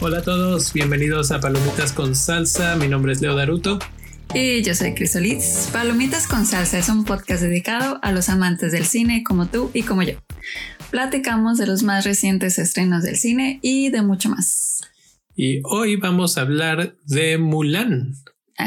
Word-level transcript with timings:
Hola 0.00 0.18
a 0.18 0.22
todos, 0.22 0.72
bienvenidos 0.72 1.32
a 1.32 1.40
Palomitas 1.40 1.92
con 1.92 2.14
Salsa. 2.16 2.76
Mi 2.76 2.88
nombre 2.88 3.12
es 3.12 3.20
Leo 3.20 3.34
Daruto. 3.34 3.78
Y 4.32 4.62
yo 4.62 4.74
soy 4.74 4.94
Crisolis. 4.94 5.68
Palomitas 5.72 6.26
con 6.26 6.46
Salsa 6.46 6.78
es 6.78 6.88
un 6.88 7.04
podcast 7.04 7.42
dedicado 7.42 7.98
a 8.02 8.12
los 8.12 8.28
amantes 8.28 8.72
del 8.72 8.86
cine 8.86 9.22
como 9.22 9.48
tú 9.48 9.70
y 9.74 9.82
como 9.82 10.02
yo. 10.02 10.14
Platicamos 10.90 11.58
de 11.58 11.66
los 11.66 11.82
más 11.82 12.04
recientes 12.04 12.58
estrenos 12.58 13.02
del 13.02 13.16
cine 13.16 13.58
y 13.60 13.90
de 13.90 14.00
mucho 14.00 14.30
más. 14.30 14.80
Y 15.36 15.60
hoy 15.64 15.96
vamos 15.96 16.38
a 16.38 16.40
hablar 16.40 16.96
de 17.04 17.36
Mulan, 17.36 18.14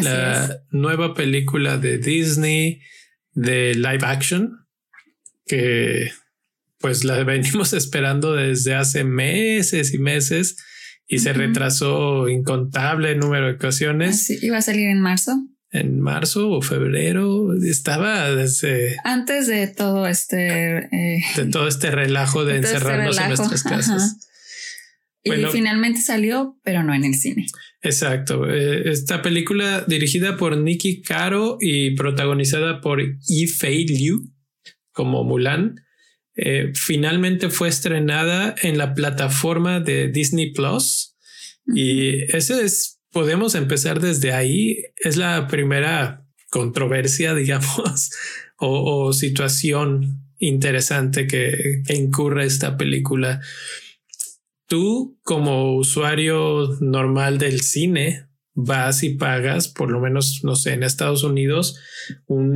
la 0.01 0.63
nueva 0.69 1.13
película 1.13 1.77
de 1.77 1.97
Disney 1.97 2.81
de 3.33 3.75
live 3.75 4.05
action 4.05 4.65
que 5.45 6.11
pues 6.79 7.03
la 7.03 7.23
venimos 7.23 7.73
esperando 7.73 8.33
desde 8.35 8.75
hace 8.75 9.03
meses 9.03 9.93
y 9.93 9.99
meses 9.99 10.57
y 11.07 11.19
se 11.19 11.33
retrasó 11.33 12.29
incontable 12.29 13.15
número 13.15 13.47
de 13.47 13.53
ocasiones. 13.53 14.25
Sí, 14.25 14.39
iba 14.41 14.57
a 14.57 14.61
salir 14.61 14.87
en 14.87 15.01
marzo. 15.01 15.45
En 15.69 15.99
marzo 15.99 16.49
o 16.49 16.61
febrero 16.61 17.53
estaba 17.53 18.29
desde 18.31 18.95
antes 19.03 19.47
de 19.47 19.67
todo 19.67 20.07
este 20.07 20.77
eh, 20.77 21.23
de 21.35 21.45
todo 21.45 21.67
este 21.67 21.91
relajo 21.91 22.45
de, 22.45 22.55
este 22.55 22.75
encerrarnos 22.75 23.17
en 23.17 23.27
nuestras 23.27 23.63
casas. 23.63 24.27
Y 25.23 25.31
finalmente 25.51 26.01
salió, 26.01 26.57
pero 26.63 26.83
no 26.83 26.93
en 26.93 27.05
el 27.05 27.13
cine. 27.13 27.45
Exacto. 27.81 28.49
Eh, 28.49 28.91
esta 28.91 29.21
película 29.21 29.83
dirigida 29.87 30.37
por 30.37 30.55
Nicky 30.57 31.01
Caro 31.01 31.57
y 31.59 31.95
protagonizada 31.95 32.81
por 32.81 33.01
Yi 33.01 33.47
Liu 33.87 34.31
como 34.91 35.23
Mulan 35.23 35.75
eh, 36.35 36.71
finalmente 36.75 37.49
fue 37.49 37.67
estrenada 37.67 38.55
en 38.61 38.77
la 38.77 38.93
plataforma 38.93 39.79
de 39.79 40.07
Disney 40.07 40.53
Plus 40.53 41.15
y 41.67 42.23
ese 42.35 42.63
es, 42.63 42.99
podemos 43.11 43.55
empezar 43.55 43.99
desde 43.99 44.33
ahí, 44.33 44.77
es 44.97 45.17
la 45.17 45.47
primera 45.47 46.25
controversia, 46.49 47.35
digamos, 47.35 48.11
o, 48.57 49.11
situación 49.11 50.23
interesante 50.37 51.27
que, 51.27 51.81
que 51.85 51.95
incurre 51.95 52.45
esta 52.45 52.77
película. 52.77 53.41
Tú 54.71 55.19
como 55.23 55.75
usuario 55.75 56.77
normal 56.79 57.37
del 57.37 57.59
cine, 57.59 58.29
vas 58.53 59.03
y 59.03 59.15
pagas, 59.15 59.67
por 59.67 59.91
lo 59.91 59.99
menos, 59.99 60.45
no 60.45 60.55
sé, 60.55 60.71
en 60.71 60.83
Estados 60.83 61.25
Unidos, 61.25 61.77
un 62.27 62.55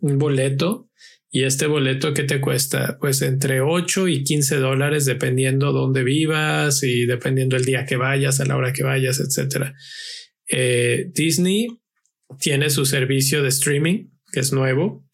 boleto 0.00 0.90
y 1.30 1.44
este 1.44 1.68
boleto 1.68 2.14
que 2.14 2.24
te 2.24 2.40
cuesta, 2.40 2.98
pues 3.00 3.22
entre 3.22 3.60
8 3.60 4.08
y 4.08 4.24
15 4.24 4.56
dólares, 4.56 5.04
dependiendo 5.04 5.70
dónde 5.70 6.02
vivas 6.02 6.82
y 6.82 7.06
dependiendo 7.06 7.54
el 7.54 7.64
día 7.64 7.86
que 7.86 7.94
vayas, 7.94 8.40
a 8.40 8.44
la 8.44 8.56
hora 8.56 8.72
que 8.72 8.82
vayas, 8.82 9.20
etcétera. 9.20 9.72
Eh, 10.48 11.12
Disney 11.14 11.68
tiene 12.40 12.70
su 12.70 12.86
servicio 12.86 13.40
de 13.40 13.50
streaming, 13.50 14.08
que 14.32 14.40
es 14.40 14.52
nuevo, 14.52 15.08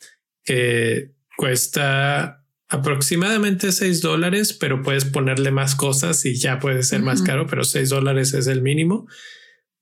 que 0.45 1.11
cuesta 1.37 2.40
aproximadamente 2.71 3.73
6 3.73 4.01
dólares, 4.01 4.53
pero 4.53 4.83
puedes 4.83 5.05
ponerle 5.05 5.51
más 5.51 5.75
cosas 5.75 6.25
y 6.25 6.37
ya 6.37 6.59
puede 6.61 6.83
ser 6.83 7.03
más 7.03 7.21
caro, 7.23 7.47
pero 7.47 7.65
6 7.65 7.89
dólares 7.89 8.33
es 8.33 8.47
el 8.47 8.63
mínimo 8.63 9.07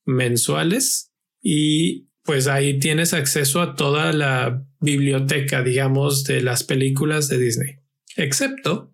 mensuales. 0.05 1.13
Y 1.41 2.09
pues 2.25 2.47
ahí 2.47 2.79
tienes 2.79 3.15
acceso 3.15 3.61
a 3.61 3.75
toda 3.75 4.13
la 4.13 4.65
biblioteca, 4.81 5.63
digamos, 5.63 6.25
de 6.25 6.41
las 6.41 6.65
películas 6.65 7.29
de 7.29 7.39
Disney, 7.39 7.77
excepto 8.17 8.93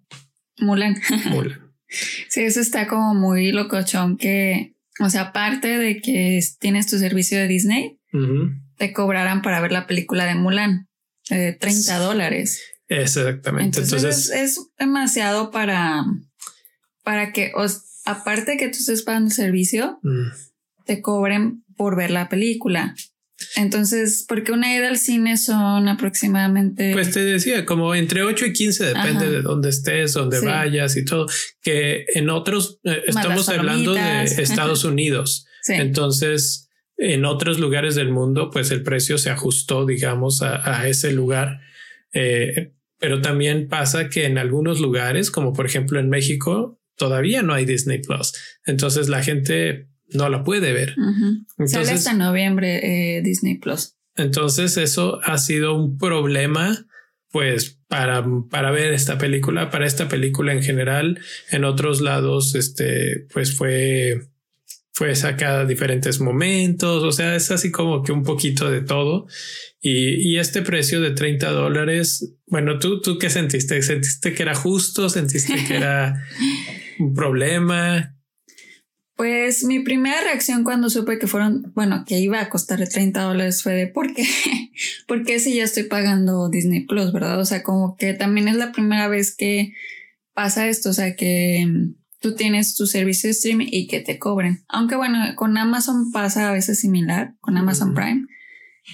Mulan. 0.58 1.00
Mulan. 1.26 1.72
sí, 2.28 2.42
eso 2.42 2.60
está 2.60 2.86
como 2.86 3.14
muy 3.14 3.52
locochón 3.52 4.16
que, 4.16 4.76
o 5.00 5.10
sea, 5.10 5.22
aparte 5.22 5.78
de 5.78 6.00
que 6.00 6.40
tienes 6.60 6.86
tu 6.86 6.98
servicio 6.98 7.38
de 7.38 7.48
Disney, 7.48 7.98
te 8.76 8.92
cobrarán 8.92 9.42
para 9.42 9.60
ver 9.60 9.72
la 9.72 9.86
película 9.86 10.24
de 10.26 10.36
Mulan, 10.36 10.88
eh, 11.30 11.56
30 11.58 11.98
dólares. 11.98 12.62
Exactamente. 12.88 13.80
Entonces, 13.80 14.30
es, 14.30 14.60
demasiado 14.78 15.50
para, 15.50 16.04
para 17.02 17.32
que, 17.32 17.52
aparte 18.04 18.52
de 18.52 18.56
que 18.56 18.68
tú 18.68 18.78
estés 18.78 19.02
pagando 19.02 19.28
el 19.28 19.34
servicio, 19.34 19.98
mm. 20.02 20.28
te 20.84 21.00
cobren 21.00 21.64
por 21.76 21.96
ver 21.96 22.10
la 22.10 22.28
película. 22.28 22.94
Entonces, 23.56 24.24
porque 24.28 24.52
una 24.52 24.74
ida 24.74 24.88
al 24.88 24.98
cine 24.98 25.36
son 25.36 25.88
aproximadamente. 25.88 26.92
Pues 26.92 27.10
te 27.10 27.24
decía, 27.24 27.64
como 27.64 27.94
entre 27.94 28.22
8 28.22 28.46
y 28.46 28.52
15, 28.52 28.84
depende 28.86 29.30
de 29.30 29.42
dónde 29.42 29.70
estés, 29.70 30.12
dónde 30.12 30.40
vayas 30.40 30.96
y 30.96 31.04
todo. 31.04 31.26
Que 31.60 32.04
en 32.14 32.30
otros, 32.30 32.80
eh, 32.84 33.02
estamos 33.06 33.48
hablando 33.48 33.94
de 33.94 34.24
Estados 34.38 34.84
Unidos. 34.84 35.46
Entonces, 35.68 36.70
en 36.96 37.24
otros 37.24 37.58
lugares 37.58 37.94
del 37.94 38.10
mundo, 38.10 38.50
pues 38.50 38.70
el 38.70 38.82
precio 38.82 39.18
se 39.18 39.30
ajustó, 39.30 39.86
digamos, 39.86 40.42
a, 40.42 40.86
ese 40.88 41.12
lugar. 41.12 41.60
Eh, 42.14 42.72
pero 42.98 43.20
también 43.20 43.68
pasa 43.68 44.08
que 44.08 44.24
en 44.24 44.38
algunos 44.38 44.80
lugares, 44.80 45.30
como 45.30 45.52
por 45.52 45.66
ejemplo 45.66 46.00
en 46.00 46.08
México, 46.08 46.80
todavía 46.96 47.42
no 47.42 47.52
hay 47.52 47.66
Disney 47.66 48.00
Plus. 48.00 48.32
Entonces 48.64 49.08
la 49.08 49.22
gente 49.22 49.88
no 50.08 50.28
la 50.28 50.42
puede 50.42 50.72
ver. 50.72 50.94
Sale 51.66 51.90
hasta 51.90 52.14
noviembre 52.14 53.16
eh, 53.18 53.22
Disney 53.22 53.58
Plus. 53.58 53.96
Entonces 54.16 54.76
eso 54.76 55.20
ha 55.22 55.38
sido 55.38 55.74
un 55.74 55.98
problema 55.98 56.86
pues 57.34 57.80
para, 57.88 58.24
para 58.48 58.70
ver 58.70 58.92
esta 58.92 59.18
película, 59.18 59.68
para 59.68 59.86
esta 59.86 60.08
película 60.08 60.52
en 60.52 60.62
general. 60.62 61.18
En 61.50 61.64
otros 61.64 62.00
lados, 62.00 62.54
este, 62.54 63.26
pues 63.32 63.56
fue, 63.56 64.28
fue 64.94 65.14
sacada 65.16 65.62
a 65.62 65.66
diferentes 65.66 66.20
momentos. 66.20 67.02
O 67.02 67.10
sea, 67.10 67.34
es 67.34 67.50
así 67.50 67.70
como 67.70 68.02
que 68.02 68.12
un 68.12 68.22
poquito 68.22 68.70
de 68.70 68.80
todo. 68.80 69.26
Y, 69.80 70.30
y 70.30 70.38
este 70.38 70.62
precio 70.62 71.00
de 71.00 71.10
30 71.10 71.50
dólares, 71.50 72.36
bueno, 72.46 72.78
¿tú, 72.78 73.00
tú 73.00 73.18
qué 73.18 73.28
sentiste? 73.28 73.82
¿Sentiste 73.82 74.32
que 74.32 74.42
era 74.44 74.54
justo? 74.54 75.08
¿Sentiste 75.08 75.64
que 75.66 75.76
era 75.76 76.22
un 77.00 77.12
problema? 77.12 78.16
Pues 79.16 79.64
mi 79.64 79.80
primera 79.80 80.22
reacción 80.22 80.64
cuando 80.64 80.88
supe 80.90 81.18
que 81.18 81.26
fueron, 81.26 81.72
bueno, 81.74 82.04
que 82.06 82.18
iba 82.18 82.40
a 82.40 82.48
costar 82.48 82.86
30 82.86 83.20
dólares 83.22 83.62
fue 83.62 83.72
de 83.74 83.86
¿por 83.88 84.14
qué? 84.14 84.24
Porque 85.08 85.40
si 85.40 85.56
ya 85.56 85.64
estoy 85.64 85.84
pagando 85.84 86.48
Disney 86.48 86.86
Plus, 86.86 87.12
¿verdad? 87.12 87.40
O 87.40 87.44
sea, 87.44 87.64
como 87.64 87.96
que 87.96 88.14
también 88.14 88.46
es 88.46 88.56
la 88.56 88.72
primera 88.72 89.08
vez 89.08 89.34
que 89.34 89.72
pasa 90.34 90.68
esto, 90.68 90.90
o 90.90 90.92
sea, 90.92 91.16
que 91.16 91.64
tú 92.24 92.34
tienes 92.34 92.74
tu 92.74 92.86
servicio 92.86 93.28
de 93.28 93.32
streaming 93.32 93.66
y 93.70 93.86
que 93.86 94.00
te 94.00 94.18
cobren. 94.18 94.64
Aunque 94.68 94.96
bueno, 94.96 95.18
con 95.36 95.58
Amazon 95.58 96.10
pasa 96.10 96.48
a 96.48 96.52
veces 96.54 96.80
similar, 96.80 97.34
con 97.42 97.58
Amazon 97.58 97.92
Prime, 97.92 98.24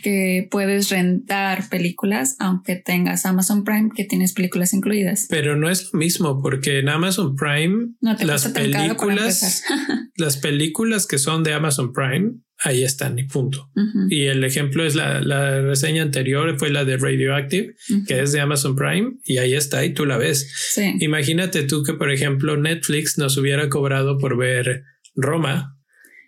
que 0.02 0.48
puedes 0.50 0.88
rentar 0.88 1.68
películas 1.68 2.34
aunque 2.40 2.74
tengas 2.74 3.26
Amazon 3.26 3.62
Prime 3.62 3.90
que 3.94 4.04
tienes 4.04 4.32
películas 4.32 4.74
incluidas. 4.74 5.28
Pero 5.30 5.54
no 5.54 5.70
es 5.70 5.90
lo 5.92 6.00
mismo 6.00 6.42
porque 6.42 6.80
en 6.80 6.88
Amazon 6.88 7.36
Prime 7.36 7.92
las 8.00 8.48
películas 8.48 9.62
las 10.16 10.36
películas 10.38 11.06
que 11.06 11.18
son 11.18 11.44
de 11.44 11.54
Amazon 11.54 11.92
Prime 11.92 12.32
ahí 12.62 12.84
están 12.84 13.18
y 13.18 13.24
punto. 13.24 13.70
Y 14.08 14.26
el 14.26 14.44
ejemplo 14.44 14.84
es 14.84 14.94
la, 14.94 15.20
la, 15.20 15.60
reseña 15.62 16.02
anterior 16.02 16.58
fue 16.58 16.70
la 16.70 16.84
de 16.84 16.96
Radioactive 16.96 17.74
que 18.06 18.20
es 18.20 18.32
de 18.32 18.40
Amazon 18.40 18.76
Prime 18.76 19.12
y 19.24 19.38
ahí 19.38 19.54
está 19.54 19.84
y 19.84 19.94
tú 19.94 20.06
la 20.06 20.18
ves. 20.18 20.76
Imagínate 21.00 21.62
tú 21.62 21.82
que 21.82 21.94
por 21.94 22.12
ejemplo 22.12 22.56
Netflix 22.56 23.18
nos 23.18 23.36
hubiera 23.36 23.68
cobrado 23.68 24.18
por 24.18 24.36
ver 24.36 24.84
Roma 25.14 25.76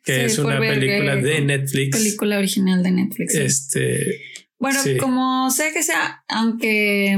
que 0.05 0.25
es 0.25 0.39
una 0.39 0.59
película 0.59 1.17
de 1.17 1.41
Netflix. 1.41 1.97
Película 1.97 2.39
original 2.39 2.83
de 2.83 2.91
Netflix. 2.91 3.35
Este. 3.35 4.21
Bueno, 4.59 4.79
como 5.01 5.51
sea 5.51 5.73
que 5.73 5.83
sea, 5.83 6.25
aunque, 6.29 7.17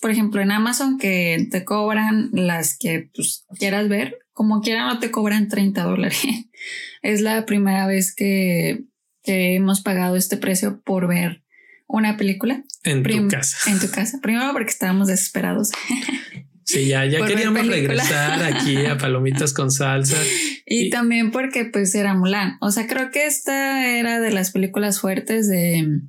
por 0.00 0.10
ejemplo, 0.10 0.40
en 0.40 0.52
Amazon 0.52 0.98
que 0.98 1.48
te 1.50 1.64
cobran 1.64 2.30
las 2.32 2.76
que 2.78 3.10
pues, 3.14 3.46
quieras 3.58 3.88
ver, 3.88 4.18
como 4.32 4.60
quiera 4.60 4.86
no 4.86 4.98
te 4.98 5.10
cobran 5.10 5.48
30 5.48 5.82
dólares. 5.82 6.20
es 7.02 7.20
la 7.20 7.44
primera 7.46 7.86
vez 7.86 8.14
que, 8.14 8.84
que 9.22 9.54
hemos 9.54 9.80
pagado 9.80 10.16
este 10.16 10.36
precio 10.36 10.80
por 10.82 11.08
ver 11.08 11.42
una 11.86 12.16
película. 12.16 12.64
En 12.84 13.02
tu 13.02 13.28
casa. 13.28 13.70
En 13.70 13.78
tu 13.78 13.90
casa. 13.90 14.18
Primero 14.22 14.52
porque 14.52 14.70
estábamos 14.70 15.08
desesperados. 15.08 15.70
Sí, 16.64 16.86
ya, 16.86 17.04
ya 17.04 17.26
queríamos 17.26 17.66
regresar 17.66 18.42
aquí 18.44 18.86
a 18.86 18.96
Palomitas 18.96 19.52
con 19.52 19.70
salsa. 19.70 20.16
Y, 20.64 20.88
también 20.88 21.32
porque 21.32 21.66
pues 21.66 21.94
era 21.94 22.14
Mulan. 22.14 22.56
O 22.60 22.70
sea, 22.70 22.86
creo 22.86 23.10
que 23.10 23.26
esta 23.26 23.86
era 23.88 24.20
de 24.20 24.30
las 24.30 24.52
películas 24.52 25.00
fuertes 25.00 25.48
de, 25.48 26.00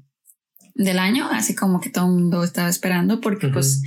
del 0.76 1.00
año, 1.00 1.28
así 1.30 1.54
como 1.54 1.82
que 1.82 1.90
todo 1.90 2.06
el 2.06 2.14
mundo 2.14 2.44
estaba 2.44 2.70
esperando 2.70 3.20
porque 3.20 3.50
pues 3.50 3.82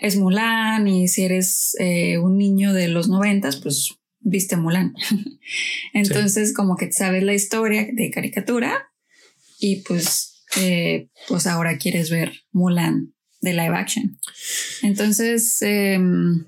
es 0.00 0.16
Mulan 0.16 0.88
y 0.88 1.08
si 1.08 1.24
eres 1.24 1.76
eh, 1.78 2.18
un 2.18 2.38
niño 2.38 2.72
de 2.72 2.88
los 2.88 3.08
noventas, 3.08 3.56
pues 3.56 3.98
viste 4.18 4.56
Mulan. 4.56 4.94
Entonces 5.94 6.54
como 6.54 6.76
que 6.76 6.90
sabes 6.90 7.22
la 7.22 7.34
historia 7.34 7.86
de 7.92 8.10
caricatura 8.10 8.88
y 9.58 9.82
pues 9.82 10.44
eh, 10.56 11.10
pues 11.28 11.46
ahora 11.46 11.76
quieres 11.76 12.10
ver 12.10 12.32
Mulan 12.50 13.14
de 13.42 13.52
live 13.52 13.76
action. 13.76 14.18
Entonces, 14.82 15.60
em, 15.62 16.46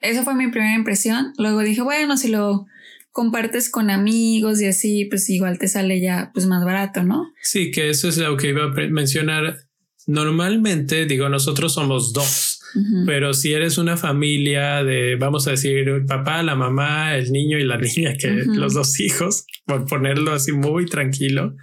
esa 0.00 0.22
fue 0.22 0.34
mi 0.34 0.48
primera 0.48 0.74
impresión. 0.74 1.32
Luego 1.38 1.60
dije, 1.60 1.82
bueno, 1.82 2.16
si 2.16 2.28
lo 2.28 2.66
compartes 3.10 3.70
con 3.70 3.90
amigos 3.90 4.60
y 4.60 4.66
así, 4.66 5.06
pues 5.06 5.28
igual 5.30 5.58
te 5.58 5.68
sale 5.68 6.00
ya 6.00 6.30
pues 6.32 6.46
más 6.46 6.64
barato, 6.64 7.02
¿no? 7.02 7.32
Sí, 7.42 7.70
que 7.70 7.90
eso 7.90 8.08
es 8.08 8.18
lo 8.18 8.36
que 8.36 8.48
iba 8.48 8.64
a 8.64 8.88
mencionar. 8.90 9.69
Normalmente, 10.06 11.06
digo, 11.06 11.28
nosotros 11.28 11.74
somos 11.74 12.12
dos. 12.12 12.60
Pero 13.04 13.34
si 13.34 13.52
eres 13.52 13.78
una 13.78 13.96
familia 13.96 14.84
de, 14.84 15.16
vamos 15.16 15.48
a 15.48 15.52
decir, 15.52 15.88
el 15.88 16.04
papá, 16.04 16.42
la 16.42 16.54
mamá, 16.54 17.16
el 17.16 17.32
niño 17.32 17.58
y 17.58 17.64
la 17.64 17.76
niña, 17.78 18.14
que 18.16 18.44
los 18.46 18.74
dos 18.74 19.00
hijos, 19.00 19.44
por 19.66 19.86
ponerlo 19.86 20.32
así 20.32 20.52
muy 20.52 20.86
tranquilo, 20.86 21.56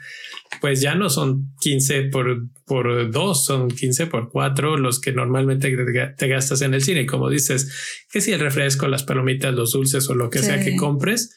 pues 0.60 0.82
ya 0.82 0.96
no 0.96 1.10
son 1.10 1.54
15 1.62 2.04
por, 2.06 2.48
por 2.66 3.12
2, 3.12 3.46
son 3.46 3.70
15 3.70 4.08
por 4.08 4.30
4 4.30 4.78
los 4.78 5.00
que 5.00 5.12
normalmente 5.12 5.76
te, 6.18 6.28
gastas 6.28 6.62
en 6.62 6.74
el 6.74 6.82
cine. 6.82 7.06
Como 7.06 7.30
dices, 7.30 8.06
que 8.12 8.22
si 8.22 8.32
el 8.32 8.40
refresco, 8.40 8.88
las 8.88 9.04
palomitas, 9.04 9.54
los 9.54 9.72
dulces 9.72 10.10
o 10.10 10.16
lo 10.16 10.30
que 10.30 10.40
sea 10.40 10.64
que 10.64 10.76
compres, 10.76 11.36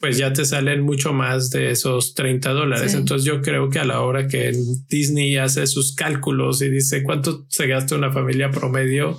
pues 0.00 0.18
ya 0.18 0.32
te 0.32 0.44
salen 0.44 0.82
mucho 0.82 1.12
más 1.12 1.50
de 1.50 1.70
esos 1.70 2.14
30 2.14 2.50
dólares. 2.50 2.94
Entonces 2.94 3.24
yo 3.24 3.40
creo 3.40 3.70
que 3.70 3.78
a 3.78 3.84
la 3.84 4.00
hora 4.00 4.28
que 4.28 4.52
Disney 4.88 5.36
hace 5.36 5.66
sus 5.66 5.94
cálculos 5.94 6.62
y 6.62 6.68
dice 6.68 7.02
cuánto 7.02 7.46
se 7.48 7.66
gasta 7.66 7.94
una 7.94 8.12
familia 8.12 8.50
promedio 8.50 9.18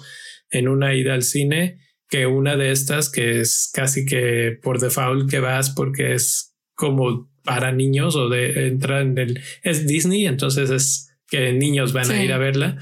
en 0.49 0.67
una 0.67 0.93
ida 0.93 1.13
al 1.13 1.23
cine, 1.23 1.79
que 2.09 2.25
una 2.25 2.55
de 2.55 2.71
estas 2.71 3.09
que 3.09 3.41
es 3.41 3.69
casi 3.73 4.05
que 4.05 4.57
por 4.61 4.79
default 4.79 5.29
que 5.29 5.39
vas 5.39 5.71
porque 5.71 6.13
es 6.13 6.55
como 6.73 7.29
para 7.43 7.71
niños 7.71 8.15
o 8.15 8.29
de 8.29 8.67
entrar 8.67 9.01
en 9.01 9.17
el 9.17 9.41
es 9.63 9.87
Disney, 9.87 10.25
entonces 10.25 10.69
es 10.69 11.09
que 11.29 11.53
niños 11.53 11.91
van 11.93 12.09
a 12.11 12.23
ir 12.23 12.31
a 12.31 12.37
verla. 12.37 12.77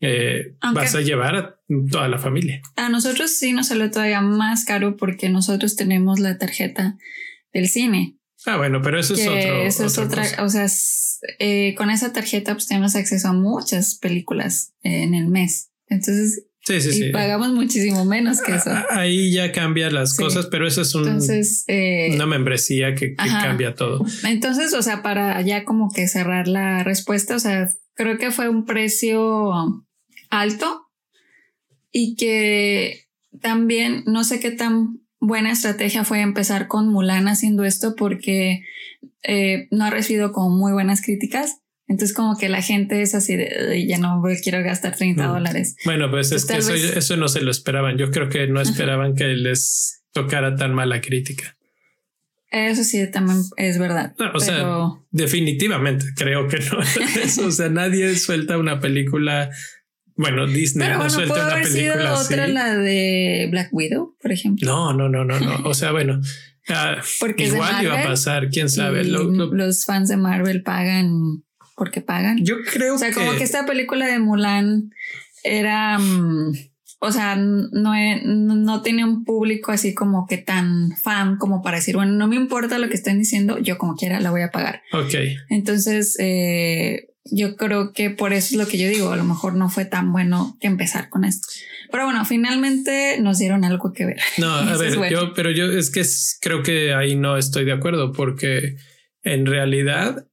Eh, 0.00 0.54
vas 0.72 0.94
a 0.94 1.00
llevar 1.00 1.34
a 1.34 1.60
toda 1.90 2.06
la 2.08 2.18
familia. 2.18 2.62
A 2.76 2.88
nosotros 2.88 3.32
sí 3.32 3.52
nos 3.52 3.68
sale 3.68 3.88
todavía 3.88 4.20
más 4.20 4.64
caro 4.64 4.96
porque 4.96 5.28
nosotros 5.28 5.74
tenemos 5.74 6.20
la 6.20 6.38
tarjeta 6.38 6.96
del 7.52 7.68
cine. 7.68 8.18
Ah, 8.46 8.56
bueno, 8.56 8.80
pero 8.82 9.00
eso 9.00 9.14
es 9.14 9.26
otro. 9.26 9.62
Eso 9.62 9.86
es 9.86 9.98
otra, 9.98 10.24
o 10.44 10.48
sea, 10.48 10.66
eh, 11.38 11.74
con 11.76 11.90
esa 11.90 12.12
tarjeta 12.12 12.54
pues 12.54 12.66
tenemos 12.66 12.94
acceso 12.94 13.28
a 13.28 13.32
muchas 13.32 13.96
películas 13.96 14.74
en 14.82 15.14
el 15.14 15.26
mes. 15.26 15.70
Entonces, 15.88 16.44
sí, 16.64 16.80
sí, 16.80 17.06
y 17.06 17.12
pagamos 17.12 17.52
muchísimo 17.52 18.04
menos 18.04 18.40
que 18.40 18.54
eso. 18.54 18.70
Ahí 18.90 19.32
ya 19.32 19.52
cambia 19.52 19.90
las 19.90 20.16
cosas, 20.16 20.46
pero 20.46 20.66
eso 20.66 20.82
es 20.82 20.94
un, 20.94 21.20
eh, 21.66 22.10
una 22.14 22.26
membresía 22.26 22.94
que, 22.94 23.14
cambia 23.16 23.74
todo. 23.74 24.04
Entonces, 24.24 24.72
o 24.74 24.82
sea, 24.82 25.02
para 25.02 25.40
ya 25.40 25.64
como 25.64 25.90
que 25.90 26.06
cerrar 26.06 26.46
la 26.46 26.84
respuesta, 26.84 27.34
o 27.34 27.40
sea, 27.40 27.70
creo 27.94 28.18
que 28.18 28.30
fue 28.30 28.48
un 28.48 28.64
precio 28.64 29.84
alto 30.30 30.88
y 31.90 32.14
que 32.16 33.08
también 33.40 34.04
no 34.06 34.24
sé 34.24 34.40
qué 34.40 34.50
tan 34.50 35.00
buena 35.20 35.52
estrategia 35.52 36.04
fue 36.04 36.20
empezar 36.20 36.68
con 36.68 36.88
Mulan 36.88 37.28
haciendo 37.28 37.64
esto 37.64 37.94
porque 37.96 38.64
eh, 39.22 39.68
no 39.70 39.84
ha 39.84 39.90
recibido 39.90 40.32
como 40.32 40.50
muy 40.50 40.72
buenas 40.72 41.02
críticas. 41.02 41.58
Entonces 41.86 42.14
como 42.14 42.36
que 42.36 42.50
la 42.50 42.60
gente 42.60 43.00
es 43.00 43.14
así 43.14 43.34
de, 43.34 43.86
ya 43.86 43.98
no 43.98 44.22
quiero 44.42 44.62
gastar 44.62 44.94
30 44.94 45.26
mm. 45.26 45.32
dólares. 45.32 45.76
Bueno, 45.84 46.10
pues 46.10 46.32
es 46.32 46.44
que 46.44 46.58
eso, 46.58 47.16
no 47.16 47.28
se 47.28 47.40
lo 47.40 47.50
esperaban. 47.50 47.96
Yo 47.96 48.10
creo 48.10 48.28
que 48.28 48.46
no 48.46 48.60
esperaban 48.60 49.14
que 49.14 49.24
les 49.28 50.02
tocara 50.12 50.54
tan 50.54 50.74
mala 50.74 51.00
crítica. 51.00 51.56
Eso 52.50 52.82
sí, 52.82 53.10
también 53.10 53.40
es 53.56 53.78
verdad. 53.78 54.14
o 54.34 54.40
sea, 54.40 54.66
definitivamente 55.10 56.06
creo 56.16 56.48
que 56.48 56.58
no. 56.58 56.80
Eso, 57.22 57.46
o 57.46 57.50
sea, 57.50 57.68
nadie 57.68 58.14
suelta 58.16 58.56
una 58.58 58.80
película 58.80 59.50
bueno, 60.18 60.48
Disney 60.48 60.88
no 60.88 61.08
suelta 61.08 61.46
una 61.46 61.62
película 61.62 62.12
así. 62.12 62.34
otra 62.34 62.48
la 62.48 62.76
de 62.76 63.46
Black 63.52 63.68
Widow, 63.70 64.16
por 64.20 64.32
ejemplo. 64.32 64.68
No, 64.68 64.92
no, 64.92 65.08
no, 65.08 65.24
no, 65.24 65.38
no. 65.38 65.60
O 65.64 65.74
sea, 65.74 65.92
bueno, 65.92 66.20
ah, 66.68 66.96
porque 67.20 67.46
igual 67.46 67.84
iba 67.84 68.00
a 68.00 68.04
pasar, 68.04 68.50
quién 68.50 68.68
sabe. 68.68 69.04
los 69.04 69.84
fans 69.84 70.08
de 70.08 70.16
Marvel 70.16 70.62
pagan 70.64 71.44
porque 71.76 72.00
pagan. 72.00 72.44
Yo 72.44 72.56
creo 72.64 72.94
que. 72.94 72.96
O 72.96 72.98
sea, 72.98 73.12
como 73.12 73.32
que 73.36 73.44
esta 73.44 73.64
película 73.64 74.06
de 74.06 74.18
Mulan 74.18 74.90
era. 75.44 75.98
Mm, 75.98 76.52
o 77.00 77.12
sea, 77.12 77.36
no, 77.36 77.92
no 78.24 78.82
tenía 78.82 79.06
un 79.06 79.24
público 79.24 79.70
así 79.70 79.94
como 79.94 80.26
que 80.26 80.36
tan 80.36 80.90
fan 81.00 81.36
como 81.36 81.62
para 81.62 81.76
decir, 81.76 81.94
bueno, 81.94 82.10
no 82.10 82.26
me 82.26 82.34
importa 82.34 82.78
lo 82.78 82.88
que 82.88 82.96
estén 82.96 83.20
diciendo, 83.20 83.58
yo 83.60 83.78
como 83.78 83.94
quiera 83.94 84.18
la 84.18 84.32
voy 84.32 84.42
a 84.42 84.50
pagar. 84.50 84.82
Ok. 84.92 85.14
Entonces, 85.48 86.16
eh, 86.18 87.06
yo 87.30 87.56
creo 87.56 87.92
que 87.92 88.10
por 88.10 88.32
eso 88.32 88.54
es 88.54 88.56
lo 88.56 88.66
que 88.66 88.78
yo 88.78 88.88
digo, 88.88 89.12
a 89.12 89.16
lo 89.16 89.24
mejor 89.24 89.54
no 89.54 89.68
fue 89.68 89.84
tan 89.84 90.12
bueno 90.12 90.56
que 90.60 90.66
empezar 90.66 91.08
con 91.08 91.24
esto. 91.24 91.48
Pero 91.90 92.04
bueno, 92.04 92.24
finalmente 92.24 93.18
nos 93.20 93.38
dieron 93.38 93.64
algo 93.64 93.92
que 93.92 94.06
ver. 94.06 94.18
No, 94.38 94.50
a 94.50 94.76
ver, 94.78 95.10
yo, 95.10 95.32
pero 95.34 95.50
yo 95.50 95.66
es 95.66 95.90
que 95.90 96.02
creo 96.40 96.62
que 96.62 96.94
ahí 96.94 97.16
no 97.16 97.36
estoy 97.36 97.64
de 97.64 97.72
acuerdo 97.72 98.12
porque 98.12 98.76
en 99.22 99.46
realidad, 99.46 100.26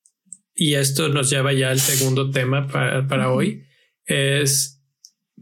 y 0.53 0.75
esto 0.75 1.09
nos 1.09 1.29
lleva 1.29 1.53
ya 1.53 1.69
al 1.69 1.79
segundo 1.79 2.31
tema 2.31 2.67
para, 2.67 3.31
hoy, 3.31 3.63
es 4.05 4.81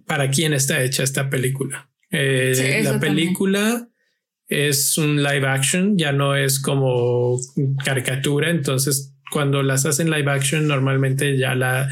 para 0.06 0.30
quién 0.30 0.54
está 0.54 0.84
hecha 0.84 1.04
esta 1.04 1.30
película. 1.30 1.90
Eh, 2.12 2.82
la 2.84 3.00
película 3.00 3.90
es 4.48 4.98
un 4.98 5.24
live 5.24 5.48
action, 5.48 5.98
ya 5.98 6.12
no 6.12 6.36
es 6.36 6.60
como 6.60 7.40
caricatura, 7.84 8.50
entonces 8.50 9.13
cuando 9.34 9.64
las 9.64 9.88
hacen 9.88 10.12
live 10.12 10.30
action, 10.32 10.68
normalmente 10.68 11.36
ya 11.40 11.56
la, 11.56 11.90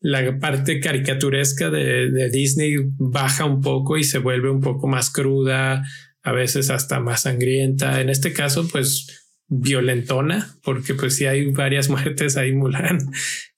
la 0.00 0.38
parte 0.38 0.78
caricaturesca 0.78 1.70
de, 1.70 2.10
de, 2.10 2.28
Disney 2.28 2.76
baja 2.98 3.46
un 3.46 3.62
poco 3.62 3.96
y 3.96 4.04
se 4.04 4.18
vuelve 4.18 4.50
un 4.50 4.60
poco 4.60 4.86
más 4.88 5.08
cruda, 5.08 5.82
a 6.22 6.32
veces 6.32 6.68
hasta 6.68 7.00
más 7.00 7.22
sangrienta. 7.22 8.02
En 8.02 8.10
este 8.10 8.34
caso, 8.34 8.68
pues 8.68 9.06
violentona, 9.48 10.54
porque 10.62 10.92
pues 10.92 11.16
si 11.16 11.24
hay 11.24 11.50
varias 11.50 11.88
muertes 11.94 12.36
ahí, 12.36 12.52
Mulan 12.52 12.98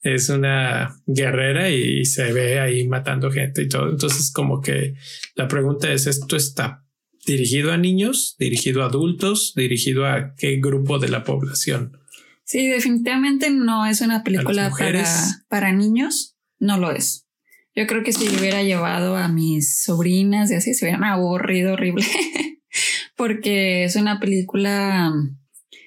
es 0.01 0.29
una 0.29 0.97
guerrera 1.05 1.71
y 1.71 2.05
se 2.05 2.33
ve 2.33 2.61
ahí 2.61 2.87
matando 2.87 3.33
gente 3.33 3.63
y 3.63 3.69
todo. 3.69 3.91
Entonces, 3.91 4.31
como 4.33 4.61
que 4.61 4.95
la 5.35 5.49
pregunta 5.49 5.93
es, 5.93 6.07
¿esto 6.07 6.37
está 6.37 6.85
dirigido 7.27 7.73
a 7.73 7.79
niños, 7.79 8.37
dirigido 8.39 8.85
a 8.85 8.87
adultos, 8.87 9.55
dirigido 9.57 10.07
a 10.07 10.37
qué 10.37 10.61
grupo 10.61 11.01
de 11.01 11.09
la 11.09 11.25
población? 11.25 12.04
Sí, 12.45 12.69
definitivamente 12.69 13.51
no 13.51 13.87
es 13.87 14.01
una 14.01 14.23
película 14.23 14.71
para, 14.71 15.05
para 15.49 15.73
niños, 15.73 16.37
no 16.59 16.79
lo 16.79 16.93
es. 16.93 17.27
Yo 17.75 17.87
creo 17.87 18.05
que 18.05 18.13
si 18.13 18.27
yo 18.27 18.39
hubiera 18.39 18.63
llevado 18.63 19.17
a 19.17 19.29
mis 19.29 19.83
sobrinas 19.83 20.51
y 20.51 20.55
así, 20.55 20.75
se 20.75 20.85
hubieran 20.85 21.05
aburrido 21.05 21.73
horrible, 21.73 22.05
porque 23.17 23.85
es 23.85 23.97
una 23.97 24.21
película 24.21 25.13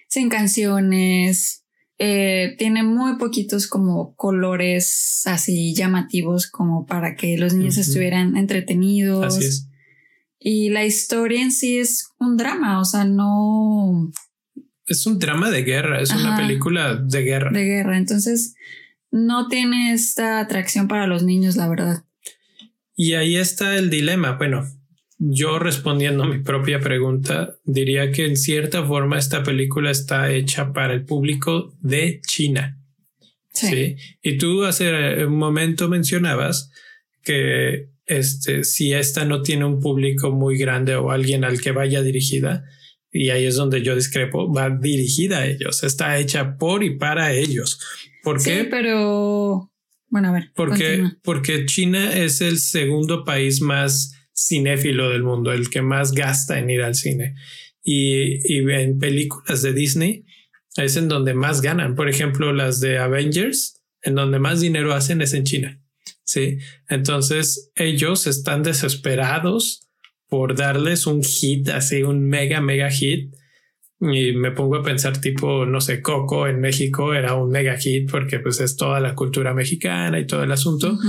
sin 0.09 0.29
canciones, 0.29 1.63
eh, 1.99 2.55
tiene 2.57 2.83
muy 2.83 3.17
poquitos 3.17 3.67
como 3.67 4.15
colores 4.15 5.23
así 5.25 5.73
llamativos 5.73 6.47
como 6.47 6.85
para 6.85 7.15
que 7.15 7.37
los 7.37 7.53
niños 7.53 7.77
estuvieran 7.77 8.35
entretenidos. 8.35 9.25
Así 9.25 9.45
es. 9.45 9.69
Y 10.39 10.69
la 10.69 10.85
historia 10.85 11.41
en 11.41 11.51
sí 11.51 11.79
es 11.79 12.09
un 12.19 12.37
drama, 12.37 12.79
o 12.79 12.85
sea, 12.85 13.05
no, 13.05 14.11
es 14.87 15.05
un 15.05 15.19
drama 15.19 15.51
de 15.51 15.63
guerra, 15.63 16.01
es 16.01 16.11
una 16.11 16.37
película 16.37 16.95
de 16.95 17.21
guerra. 17.21 17.51
De 17.51 17.65
guerra, 17.65 17.97
entonces 17.97 18.55
no 19.11 19.47
tiene 19.47 19.93
esta 19.93 20.39
atracción 20.39 20.87
para 20.87 21.07
los 21.07 21.23
niños, 21.23 21.55
la 21.55 21.67
verdad. 21.67 22.03
Y 22.95 23.13
ahí 23.13 23.35
está 23.35 23.75
el 23.75 23.89
dilema. 23.89 24.33
Bueno, 24.37 24.65
yo 25.19 25.59
respondiendo 25.59 26.23
a 26.23 26.27
mi 26.27 26.39
propia 26.39 26.79
pregunta, 26.79 27.55
diría 27.63 28.11
que 28.11 28.25
en 28.25 28.37
cierta 28.37 28.83
forma 28.85 29.17
esta 29.17 29.43
película 29.43 29.91
está 29.91 30.31
hecha 30.31 30.73
para 30.73 30.93
el 30.93 31.05
público 31.05 31.75
de 31.81 32.21
China. 32.25 32.79
Sí. 33.51 33.97
Y 34.21 34.37
tú 34.37 34.63
hace 34.63 35.25
un 35.25 35.35
momento 35.35 35.89
mencionabas 35.89 36.71
que 37.23 37.89
este, 38.05 38.63
si 38.63 38.93
esta 38.93 39.25
no 39.25 39.41
tiene 39.41 39.65
un 39.65 39.79
público 39.81 40.31
muy 40.31 40.57
grande 40.57 40.95
o 40.95 41.11
alguien 41.11 41.43
al 41.43 41.59
que 41.59 41.71
vaya 41.71 42.01
dirigida, 42.01 42.63
y 43.17 43.29
ahí 43.31 43.45
es 43.45 43.55
donde 43.55 43.81
yo 43.81 43.95
discrepo, 43.95 44.51
va 44.51 44.69
dirigida 44.69 45.39
a 45.39 45.47
ellos, 45.47 45.83
está 45.83 46.17
hecha 46.19 46.57
por 46.57 46.83
y 46.83 46.97
para 46.97 47.33
ellos. 47.33 47.79
¿Por 48.23 48.37
qué? 48.43 48.61
Sí, 48.61 48.67
pero 48.69 49.71
bueno, 50.09 50.29
a 50.29 50.31
ver. 50.31 50.51
Porque, 50.55 51.03
porque 51.23 51.65
China 51.65 52.13
es 52.15 52.41
el 52.41 52.59
segundo 52.59 53.23
país 53.23 53.61
más 53.61 54.13
cinéfilo 54.35 55.09
del 55.09 55.23
mundo, 55.23 55.51
el 55.51 55.69
que 55.69 55.81
más 55.81 56.11
gasta 56.11 56.59
en 56.59 56.69
ir 56.69 56.83
al 56.83 56.95
cine. 56.95 57.35
Y, 57.83 58.53
y 58.53 58.69
en 58.71 58.99
películas 58.99 59.61
de 59.61 59.73
Disney 59.73 60.25
es 60.75 60.95
en 60.95 61.07
donde 61.07 61.33
más 61.33 61.61
ganan. 61.61 61.95
Por 61.95 62.09
ejemplo, 62.09 62.53
las 62.53 62.79
de 62.79 62.99
Avengers, 62.99 63.81
en 64.01 64.15
donde 64.15 64.39
más 64.39 64.61
dinero 64.61 64.93
hacen 64.93 65.21
es 65.21 65.33
en 65.33 65.43
China. 65.43 65.81
Sí. 66.23 66.59
Entonces 66.89 67.71
ellos 67.75 68.27
están 68.27 68.61
desesperados 68.61 69.86
por 70.29 70.55
darles 70.55 71.07
un 71.07 71.23
hit, 71.23 71.69
así 71.69 72.03
un 72.03 72.27
mega, 72.27 72.61
mega 72.61 72.89
hit, 72.89 73.33
y 73.99 74.33
me 74.33 74.51
pongo 74.51 74.75
a 74.75 74.83
pensar 74.83 75.19
tipo, 75.19 75.65
no 75.65 75.81
sé, 75.81 76.01
Coco 76.01 76.47
en 76.47 76.59
México 76.59 77.15
era 77.15 77.33
un 77.33 77.49
mega 77.49 77.77
hit 77.77 78.09
porque 78.09 78.39
pues 78.39 78.59
es 78.59 78.75
toda 78.75 78.99
la 78.99 79.15
cultura 79.15 79.55
mexicana 79.55 80.19
y 80.19 80.27
todo 80.27 80.43
el 80.43 80.51
asunto. 80.51 80.99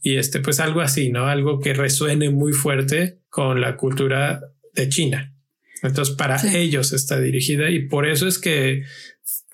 Y 0.00 0.16
este, 0.16 0.40
pues 0.40 0.58
algo 0.58 0.80
así, 0.80 1.10
¿no? 1.10 1.26
Algo 1.26 1.60
que 1.60 1.74
resuene 1.74 2.30
muy 2.30 2.54
fuerte 2.54 3.20
con 3.28 3.60
la 3.60 3.76
cultura 3.76 4.40
de 4.72 4.88
China. 4.88 5.34
Entonces 5.82 6.16
para 6.16 6.40
ellos 6.56 6.94
está 6.94 7.20
dirigida 7.20 7.70
y 7.70 7.86
por 7.86 8.08
eso 8.08 8.26
es 8.26 8.38
que 8.38 8.82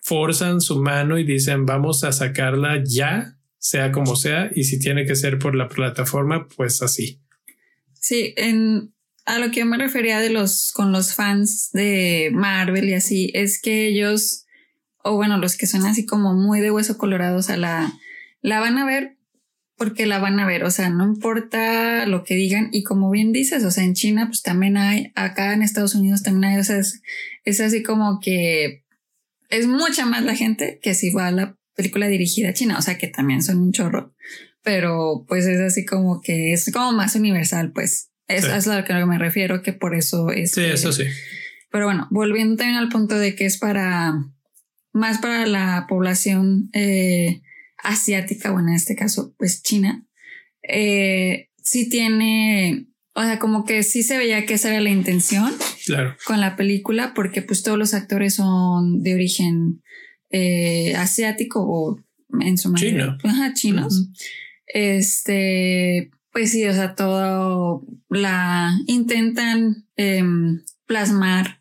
forzan 0.00 0.60
su 0.60 0.80
mano 0.80 1.18
y 1.18 1.24
dicen 1.24 1.66
vamos 1.66 2.04
a 2.04 2.12
sacarla 2.12 2.80
ya, 2.84 3.38
sea 3.58 3.90
como 3.90 4.14
sea, 4.14 4.50
y 4.54 4.64
si 4.64 4.78
tiene 4.78 5.04
que 5.04 5.16
ser 5.16 5.38
por 5.38 5.56
la 5.56 5.68
plataforma, 5.68 6.46
pues 6.46 6.80
así. 6.80 7.20
Sí, 7.94 8.34
en, 8.36 8.93
a 9.24 9.38
lo 9.38 9.50
que 9.50 9.60
yo 9.60 9.66
me 9.66 9.78
refería 9.78 10.18
de 10.20 10.30
los 10.30 10.72
con 10.72 10.92
los 10.92 11.14
fans 11.14 11.70
de 11.72 12.30
Marvel 12.32 12.88
y 12.88 12.94
así, 12.94 13.30
es 13.34 13.60
que 13.60 13.86
ellos, 13.86 14.46
o 15.02 15.16
bueno, 15.16 15.38
los 15.38 15.56
que 15.56 15.66
son 15.66 15.86
así 15.86 16.04
como 16.04 16.34
muy 16.34 16.60
de 16.60 16.70
hueso 16.70 16.98
colorado, 16.98 17.38
o 17.38 17.42
sea, 17.42 17.56
la, 17.56 17.92
la 18.40 18.60
van 18.60 18.78
a 18.78 18.84
ver 18.84 19.16
porque 19.76 20.06
la 20.06 20.18
van 20.18 20.38
a 20.38 20.46
ver, 20.46 20.64
o 20.64 20.70
sea, 20.70 20.88
no 20.88 21.04
importa 21.04 22.06
lo 22.06 22.22
que 22.22 22.34
digan 22.34 22.68
y 22.72 22.84
como 22.84 23.10
bien 23.10 23.32
dices, 23.32 23.64
o 23.64 23.70
sea, 23.70 23.84
en 23.84 23.94
China 23.94 24.26
pues 24.28 24.42
también 24.42 24.76
hay, 24.76 25.12
acá 25.16 25.52
en 25.52 25.62
Estados 25.62 25.94
Unidos 25.94 26.22
también 26.22 26.52
hay, 26.52 26.60
o 26.60 26.64
sea, 26.64 26.78
es, 26.78 27.02
es 27.44 27.60
así 27.60 27.82
como 27.82 28.20
que 28.20 28.84
es 29.48 29.66
mucha 29.66 30.06
más 30.06 30.22
la 30.22 30.36
gente 30.36 30.78
que 30.82 30.94
si 30.94 31.10
va 31.10 31.28
a 31.28 31.32
la 31.32 31.58
película 31.74 32.06
dirigida 32.06 32.50
a 32.50 32.54
China, 32.54 32.78
o 32.78 32.82
sea, 32.82 32.98
que 32.98 33.08
también 33.08 33.42
son 33.42 33.58
un 33.58 33.72
chorro, 33.72 34.14
pero 34.62 35.24
pues 35.28 35.46
es 35.46 35.60
así 35.60 35.84
como 35.84 36.20
que 36.20 36.52
es 36.52 36.70
como 36.72 36.92
más 36.92 37.14
universal, 37.16 37.72
pues. 37.72 38.10
Es, 38.28 38.44
es 38.44 38.66
a 38.68 38.78
lo 38.78 38.84
que 38.84 38.94
me 38.94 39.18
refiero, 39.18 39.62
que 39.62 39.72
por 39.72 39.94
eso 39.94 40.30
es. 40.30 40.52
Sí, 40.52 40.62
eso 40.62 40.92
sí. 40.92 41.04
Pero 41.70 41.86
bueno, 41.86 42.06
volviendo 42.10 42.56
también 42.56 42.78
al 42.78 42.88
punto 42.88 43.18
de 43.18 43.34
que 43.34 43.46
es 43.46 43.58
para 43.58 44.14
más 44.94 45.18
para 45.18 45.44
la 45.46 45.86
población 45.88 46.70
eh, 46.72 47.42
asiática, 47.82 48.52
bueno, 48.52 48.68
en 48.68 48.76
este 48.76 48.94
caso, 48.94 49.34
pues 49.36 49.62
China, 49.62 50.06
eh, 50.62 51.50
sí 51.60 51.88
tiene, 51.88 52.86
o 53.12 53.22
sea, 53.22 53.38
como 53.38 53.64
que 53.64 53.82
sí 53.82 54.02
se 54.04 54.16
veía 54.16 54.46
que 54.46 54.54
esa 54.54 54.70
era 54.70 54.80
la 54.80 54.90
intención 54.90 55.52
claro. 55.84 56.16
con 56.24 56.40
la 56.40 56.54
película, 56.56 57.12
porque 57.12 57.42
pues 57.42 57.62
todos 57.62 57.76
los 57.76 57.92
actores 57.92 58.36
son 58.36 59.02
de 59.02 59.14
origen 59.14 59.82
eh, 60.30 60.94
asiático 60.96 61.60
o 61.60 62.00
en 62.40 62.56
su 62.56 62.70
mayoría. 62.70 63.18
Ajá, 63.24 63.52
chinos. 63.52 64.10
Este, 64.66 66.10
pues 66.34 66.50
sí, 66.50 66.64
o 66.64 66.72
sea, 66.72 66.96
todo 66.96 67.86
la 68.08 68.72
intentan 68.88 69.86
em, 69.94 70.64
plasmar 70.84 71.60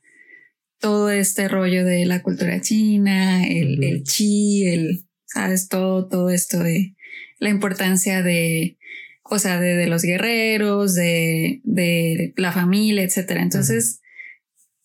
todo 0.79 1.11
este 1.11 1.47
rollo 1.47 1.85
de 1.85 2.07
la 2.07 2.23
cultura 2.23 2.59
china, 2.59 3.45
el, 3.47 3.83
el 3.83 4.03
chi, 4.03 4.65
el, 4.65 5.05
sabes, 5.25 5.67
todo, 5.67 6.07
todo 6.07 6.31
esto 6.31 6.57
de 6.57 6.95
la 7.37 7.49
importancia 7.49 8.23
de, 8.23 8.79
o 9.21 9.37
sea, 9.37 9.59
de, 9.59 9.85
los 9.85 10.01
guerreros, 10.01 10.95
de, 10.95 11.61
de, 11.63 12.33
la 12.35 12.51
familia, 12.51 13.03
etcétera. 13.03 13.43
Entonces, 13.43 14.01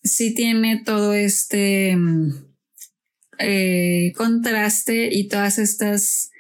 sí 0.02 0.35
tiene 0.35 0.83
todo 0.85 1.14
este 1.14 1.92
em, 1.92 2.35
eh, 3.38 4.12
contraste 4.14 5.09
y 5.11 5.28
todas 5.28 5.59
estas 5.59 6.30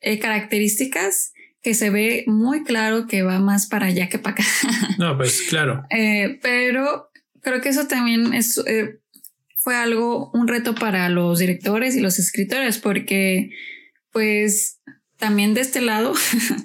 eh, 0.00 0.18
características 0.18 1.33
que 1.64 1.72
se 1.72 1.88
ve 1.88 2.24
muy 2.26 2.62
claro 2.62 3.06
que 3.06 3.22
va 3.22 3.40
más 3.40 3.66
para 3.66 3.86
allá 3.86 4.10
que 4.10 4.18
para 4.18 4.34
acá. 4.34 4.44
No, 4.98 5.16
pues 5.16 5.42
claro. 5.48 5.84
Eh, 5.88 6.38
pero 6.42 7.10
creo 7.40 7.62
que 7.62 7.70
eso 7.70 7.88
también 7.88 8.34
es, 8.34 8.58
eh, 8.66 9.00
fue 9.58 9.74
algo, 9.74 10.30
un 10.34 10.46
reto 10.46 10.74
para 10.74 11.08
los 11.08 11.38
directores 11.38 11.96
y 11.96 12.00
los 12.00 12.18
escritores, 12.18 12.78
porque 12.78 13.50
pues 14.12 14.78
también 15.16 15.54
de 15.54 15.62
este 15.62 15.80
lado, 15.80 16.12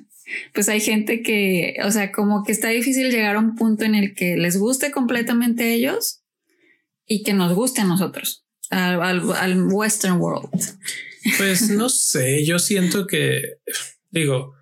pues 0.53 0.68
hay 0.68 0.82
gente 0.82 1.24
que, 1.24 1.77
o 1.86 1.91
sea, 1.91 2.12
como 2.12 2.44
que 2.44 2.51
está 2.51 2.68
difícil 2.68 3.10
llegar 3.10 3.38
a 3.38 3.39
un 3.39 3.56
punto 3.56 3.86
en 3.86 3.96
el 3.96 4.13
que 4.13 4.36
les 4.36 4.58
guste 4.58 4.91
completamente 4.91 5.63
a 5.63 5.68
ellos 5.68 6.24
y 7.06 7.24
que 7.24 7.34
nos 7.34 7.53
guste 7.53 7.79
a 7.82 7.86
nosotros, 7.86 8.46
al, 8.70 9.01
al 9.01 9.63
Western 9.63 10.20
World. 10.20 10.50
Pues 11.38 11.70
no 11.70 11.88
sé, 11.89 12.44
yo 12.44 12.60
siento 12.60 13.08
que, 13.08 13.60
digo, 14.10 14.59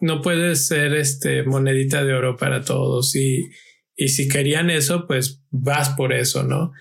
no 0.00 0.22
puede 0.22 0.56
ser 0.56 0.94
este 0.94 1.42
monedita 1.42 2.04
de 2.04 2.14
oro 2.14 2.36
para 2.36 2.62
todos 2.62 3.14
y, 3.16 3.50
y 3.96 4.08
si 4.08 4.28
querían 4.28 4.70
eso, 4.70 5.06
pues 5.06 5.42
vas 5.50 5.90
por 5.90 6.12
eso, 6.12 6.44
¿no? 6.44 6.72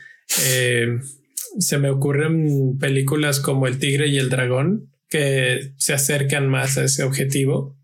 Eh, 0.45 0.99
se 1.59 1.77
me 1.77 1.89
ocurren 1.89 2.77
películas 2.77 3.39
como 3.39 3.67
El 3.67 3.79
Tigre 3.79 4.07
y 4.07 4.17
el 4.17 4.29
Dragón 4.29 4.91
que 5.09 5.73
se 5.77 5.93
acercan 5.93 6.49
más 6.49 6.77
a 6.77 6.83
ese 6.83 7.03
objetivo 7.03 7.77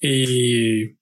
y 0.00 0.98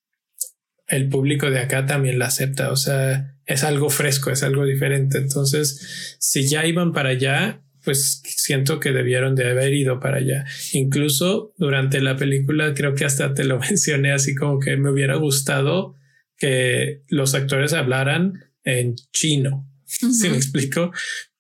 el 0.87 1.09
público 1.09 1.51
de 1.51 1.59
acá 1.59 1.87
también 1.87 2.19
la 2.19 2.27
acepta, 2.27 2.71
o 2.71 2.77
sea, 2.77 3.37
es 3.45 3.65
algo 3.65 3.91
fresco, 3.91 4.31
es 4.31 4.43
algo 4.43 4.65
diferente. 4.65 5.19
Entonces, 5.19 6.17
si 6.21 6.47
ya 6.47 6.67
iban 6.67 6.93
para 6.93 7.11
allá, 7.11 7.63
pues 7.87 8.21
siento 8.25 8.81
que 8.81 8.91
debieron 8.91 9.37
de 9.37 9.49
haber 9.49 9.73
ido 9.73 10.01
para 10.01 10.17
allá. 10.17 10.45
Incluso 10.73 11.55
durante 11.57 12.01
la 12.01 12.17
película 12.17 12.75
creo 12.75 12.97
que 12.97 13.05
hasta 13.05 13.33
te 13.33 13.45
lo 13.45 13.61
mencioné 13.61 14.11
así 14.13 14.35
como 14.35 14.59
que 14.59 14.77
me 14.77 14.91
hubiera 14.91 15.15
gustado 15.15 15.95
que 16.37 17.03
los 17.09 17.35
actores 17.37 17.73
hablaran 17.73 18.45
en 18.65 18.97
chino, 19.13 19.71
si 19.87 20.29
me 20.29 20.37
explico. 20.37 20.91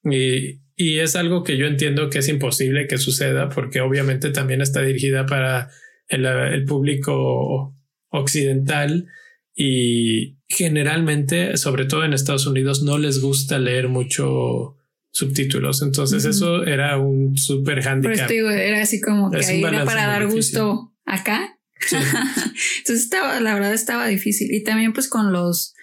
Y, 0.04 0.60
y, 0.76 1.00
es 1.00 1.16
algo 1.16 1.42
que 1.42 1.56
yo 1.56 1.66
entiendo 1.66 2.10
que 2.10 2.20
es 2.20 2.28
imposible 2.28 2.86
que 2.86 2.96
suceda 2.96 3.48
porque 3.48 3.80
obviamente 3.80 4.30
también 4.30 4.60
está 4.60 4.82
dirigida 4.82 5.26
para 5.26 5.68
el, 6.06 6.24
el 6.24 6.64
público 6.64 7.76
occidental 8.10 9.08
y 9.52 10.38
generalmente, 10.48 11.56
sobre 11.56 11.86
todo 11.86 12.04
en 12.04 12.12
Estados 12.12 12.46
Unidos, 12.46 12.84
no 12.84 12.98
les 12.98 13.20
gusta 13.20 13.58
leer 13.58 13.88
mucho 13.88 14.76
subtítulos. 15.16 15.80
Entonces 15.80 16.26
eso 16.26 16.64
era 16.64 16.98
un 16.98 17.38
súper 17.38 17.86
handicap. 17.86 18.28
Pero 18.28 18.50
era 18.50 18.82
así 18.82 19.00
como 19.00 19.30
que 19.30 19.44
ahí 19.44 19.64
era 19.64 19.84
para 19.86 20.06
dar 20.06 20.26
gusto 20.26 20.92
acá. 21.06 21.58
Entonces 21.90 23.04
estaba, 23.04 23.40
la 23.40 23.54
verdad 23.54 23.72
estaba 23.72 24.06
difícil. 24.08 24.52
Y 24.52 24.62
también 24.62 24.92
pues 24.92 25.08
con 25.08 25.32
los, 25.32 25.74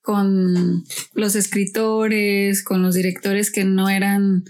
con 0.00 0.82
los 1.14 1.36
escritores, 1.36 2.64
con 2.64 2.82
los 2.82 2.96
directores 2.96 3.52
que 3.52 3.64
no 3.64 3.88
eran 3.88 4.42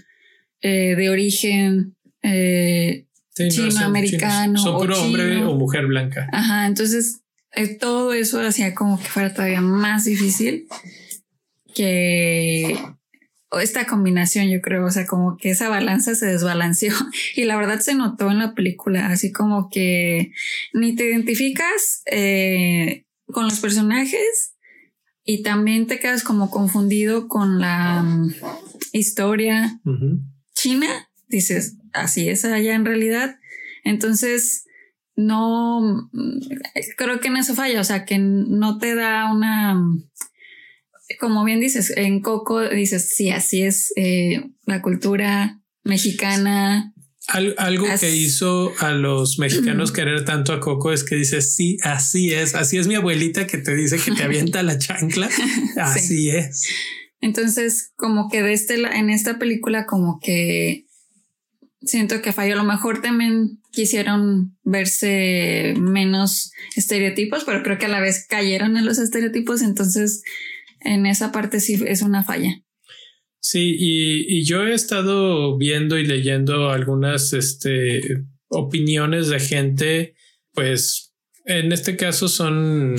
eh, 0.61 0.95
de 0.95 1.09
origen 1.11 1.95
eh, 2.23 3.05
chino, 3.35 3.79
americano. 3.81 4.57
Son 4.57 4.79
puro 4.79 4.99
hombre 4.99 5.43
o 5.43 5.55
mujer 5.55 5.85
blanca. 5.85 6.27
Ajá, 6.31 6.65
entonces 6.65 7.21
eh, 7.51 7.67
todo 7.67 8.13
eso 8.13 8.41
hacía 8.41 8.73
como 8.73 8.99
que 8.99 9.05
fuera 9.05 9.31
todavía 9.31 9.61
más 9.61 10.05
difícil 10.05 10.65
que 11.75 12.75
esta 13.59 13.85
combinación, 13.85 14.49
yo 14.49 14.61
creo, 14.61 14.85
o 14.85 14.91
sea, 14.91 15.05
como 15.05 15.37
que 15.37 15.51
esa 15.51 15.69
balanza 15.69 16.15
se 16.15 16.25
desbalanceó 16.25 16.93
y 17.35 17.45
la 17.45 17.57
verdad 17.57 17.79
se 17.79 17.95
notó 17.95 18.31
en 18.31 18.39
la 18.39 18.53
película, 18.53 19.07
así 19.07 19.31
como 19.31 19.69
que 19.69 20.31
ni 20.73 20.95
te 20.95 21.05
identificas 21.05 22.01
eh, 22.05 23.05
con 23.27 23.45
los 23.45 23.59
personajes 23.59 24.55
y 25.23 25.41
también 25.43 25.87
te 25.87 25.99
quedas 25.99 26.23
como 26.23 26.49
confundido 26.49 27.27
con 27.27 27.59
la 27.59 28.03
mm, 28.03 28.33
historia 28.91 29.79
china, 30.53 31.09
dices, 31.27 31.77
así 31.93 32.29
es 32.29 32.45
allá 32.45 32.75
en 32.75 32.85
realidad. 32.85 33.39
Entonces, 33.83 34.65
no, 35.15 36.09
mm, 36.11 36.39
creo 36.97 37.19
que 37.19 37.27
en 37.29 37.37
eso 37.37 37.55
falla, 37.55 37.79
o 37.79 37.83
sea, 37.83 38.05
que 38.05 38.17
no 38.17 38.77
te 38.77 38.95
da 38.95 39.31
una 39.31 39.79
como 41.19 41.43
bien 41.43 41.59
dices, 41.59 41.93
en 41.95 42.21
Coco 42.21 42.67
dices, 42.69 43.09
sí, 43.15 43.29
así 43.29 43.63
es 43.63 43.91
eh, 43.95 44.49
la 44.65 44.81
cultura 44.81 45.61
mexicana. 45.83 46.93
algo 47.27 47.87
que 47.99 48.15
hizo 48.15 48.73
a 48.79 48.91
los 48.91 49.37
mexicanos 49.39 49.91
querer 49.91 50.25
tanto 50.25 50.53
a 50.53 50.59
Coco 50.59 50.93
es 50.93 51.03
que 51.03 51.15
dices, 51.15 51.55
sí, 51.55 51.77
así 51.83 52.33
es, 52.33 52.55
así 52.55 52.77
es 52.77 52.87
mi 52.87 52.95
abuelita 52.95 53.47
que 53.47 53.57
te 53.57 53.75
dice 53.75 53.97
que 53.97 54.11
te 54.11 54.23
avienta 54.23 54.63
la 54.63 54.77
chancla, 54.77 55.29
así 55.77 56.29
es. 56.29 56.67
Entonces, 57.21 57.93
como 57.95 58.29
que 58.29 58.41
de 58.41 58.53
este, 58.53 58.75
en 58.75 59.09
esta 59.09 59.39
película, 59.39 59.85
como 59.85 60.19
que 60.19 60.87
siento 61.85 62.21
que 62.21 62.33
falló. 62.33 62.53
A 62.53 62.57
lo 62.57 62.63
mejor 62.63 63.01
también 63.01 63.61
quisieron 63.71 64.57
verse 64.63 65.73
menos 65.79 66.51
estereotipos, 66.75 67.43
pero 67.43 67.63
creo 67.63 67.77
que 67.77 67.85
a 67.85 67.89
la 67.89 68.01
vez 68.01 68.25
cayeron 68.27 68.77
en 68.77 68.85
los 68.85 68.99
estereotipos. 68.99 69.61
Entonces, 69.61 70.23
en 70.83 71.05
esa 71.05 71.31
parte 71.31 71.59
sí 71.59 71.81
es 71.85 72.01
una 72.01 72.23
falla. 72.23 72.61
Sí, 73.39 73.75
y, 73.77 74.45
yo 74.45 74.65
he 74.65 74.73
estado 74.73 75.57
viendo 75.57 75.97
y 75.97 76.05
leyendo 76.05 76.69
algunas 76.69 77.33
este, 77.33 78.23
opiniones 78.47 79.27
de 79.27 79.39
gente, 79.41 80.15
pues 80.53 81.13
en 81.43 81.73
este 81.73 81.97
caso 81.97 82.29
son 82.29 82.95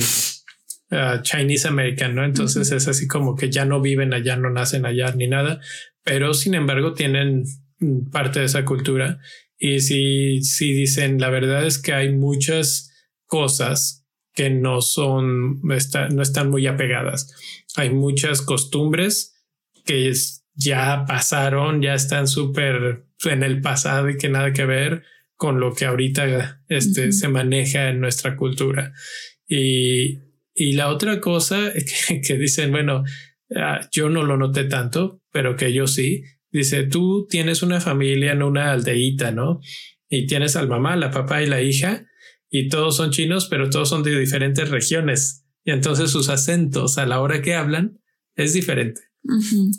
uh, 0.91 1.21
Chinese 1.23 1.67
American, 1.67 2.13
¿no? 2.13 2.23
Entonces 2.23 2.71
es 2.71 2.87
así 2.87 3.07
como 3.07 3.35
que 3.35 3.49
ya 3.49 3.65
no 3.65 3.81
viven 3.81 4.13
allá, 4.13 4.37
no 4.37 4.51
nacen 4.51 4.85
allá 4.85 5.11
ni 5.15 5.27
nada, 5.27 5.61
pero 6.03 6.35
sin 6.35 6.53
embargo 6.53 6.93
tienen 6.93 7.45
parte 8.11 8.39
de 8.39 8.45
esa 8.45 8.65
cultura. 8.65 9.19
Y 9.57 9.79
si, 9.79 10.43
si 10.43 10.73
dicen, 10.73 11.19
la 11.19 11.29
verdad 11.29 11.65
es 11.65 11.79
que 11.79 11.93
hay 11.93 12.13
muchas 12.13 12.91
cosas 13.25 14.04
que 14.35 14.49
no 14.49 14.81
son, 14.81 15.61
no 15.61 16.21
están 16.21 16.49
muy 16.49 16.67
apegadas. 16.67 17.33
Hay 17.75 17.89
muchas 17.89 18.41
costumbres 18.41 19.41
que 19.85 20.11
ya 20.53 21.05
pasaron, 21.07 21.81
ya 21.81 21.93
están 21.93 22.27
súper 22.27 23.05
en 23.23 23.43
el 23.43 23.61
pasado 23.61 24.09
y 24.09 24.17
que 24.17 24.29
nada 24.29 24.53
que 24.53 24.65
ver 24.65 25.03
con 25.37 25.59
lo 25.59 25.73
que 25.73 25.85
ahorita 25.85 26.61
este, 26.67 27.11
se 27.11 27.27
maneja 27.29 27.89
en 27.89 28.01
nuestra 28.01 28.35
cultura. 28.35 28.93
Y, 29.47 30.19
y 30.53 30.73
la 30.73 30.89
otra 30.89 31.21
cosa 31.21 31.71
que, 32.07 32.21
que 32.21 32.37
dicen, 32.37 32.71
bueno, 32.71 33.03
ah, 33.55 33.87
yo 33.91 34.09
no 34.09 34.23
lo 34.23 34.37
noté 34.37 34.65
tanto, 34.65 35.21
pero 35.31 35.55
que 35.55 35.73
yo 35.73 35.87
sí, 35.87 36.23
dice, 36.51 36.83
tú 36.83 37.27
tienes 37.29 37.63
una 37.63 37.79
familia 37.79 38.33
en 38.33 38.43
una 38.43 38.71
aldeíta, 38.71 39.31
¿no? 39.31 39.59
Y 40.09 40.27
tienes 40.27 40.55
al 40.55 40.67
mamá, 40.67 40.95
la 40.95 41.11
papá 41.11 41.41
y 41.41 41.47
la 41.47 41.61
hija, 41.61 42.05
y 42.57 42.69
todos 42.69 42.95
son 42.95 43.11
chinos, 43.11 43.47
pero 43.49 43.69
todos 43.69 43.89
son 43.89 44.01
de 44.01 44.17
diferentes 44.17 44.69
regiones. 44.69 45.45
Y 45.65 45.71
entonces 45.71 46.11
sus 46.11 46.29
acentos 46.29 46.97
a 46.97 47.05
la 47.05 47.19
hora 47.19 47.41
que 47.41 47.55
hablan 47.55 47.99
es 48.35 48.53
diferente. 48.53 49.01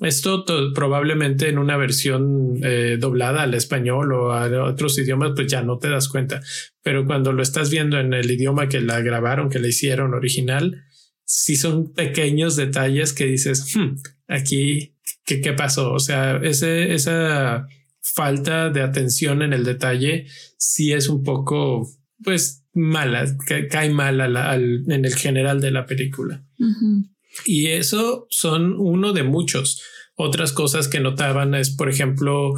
Esto 0.03 0.45
probablemente 0.75 1.49
en 1.49 1.59
una 1.59 1.77
versión 1.77 2.59
eh, 2.63 2.99
doblada 2.99 3.45
al 3.45 3.55
español 3.55 4.13
o 4.13 4.33
a 4.33 4.49
otros 4.65 4.99
idiomas, 4.99 5.33
pues 5.35 5.47
ya 5.47 5.63
no 5.63 5.79
te 5.79 5.89
das 5.89 6.09
cuenta. 6.09 6.43
Pero 6.83 7.07
cuando 7.07 7.33
lo 7.33 7.43
estás 7.43 7.71
viendo 7.71 7.99
en 7.99 8.13
el 8.13 8.31
idioma 8.31 8.69
que 8.69 8.81
la 8.81 9.01
grabaron, 9.01 9.49
que 9.49 9.61
la 9.61 9.69
hicieron 9.69 10.15
original, 10.15 10.85
sí 11.25 11.57
son 11.57 11.95
pequeños 11.95 12.57
detalles 12.57 13.13
que 13.13 13.27
dices, 13.27 13.75
hmm, 13.75 13.97
aquí, 14.27 14.97
¿qué, 15.25 15.41
¿qué 15.41 15.53
pasó? 15.53 15.93
O 15.93 16.01
sea, 16.01 16.39
ese, 16.43 16.93
esa 16.93 17.69
falta 18.03 18.69
de 18.69 18.83
atención 18.83 19.43
en 19.43 19.53
el 19.53 19.65
detalle 19.65 20.27
sí 20.59 20.93
es 20.93 21.09
un 21.09 21.23
poco, 21.23 21.89
pues, 22.23 22.66
mala, 22.77 23.27
cae 23.71 23.91
mal 23.91 24.21
en 24.21 25.05
el 25.05 25.15
general 25.15 25.61
de 25.61 25.71
la 25.71 25.87
película. 25.87 26.45
Y 27.45 27.69
eso 27.69 28.27
son 28.31 28.75
uno 28.79 29.13
de 29.13 29.23
muchos. 29.23 29.83
Otras 30.15 30.53
cosas 30.53 30.89
que 30.89 31.01
notaban 31.01 31.55
es, 31.55 31.71
por 31.71 31.89
ejemplo, 31.89 32.55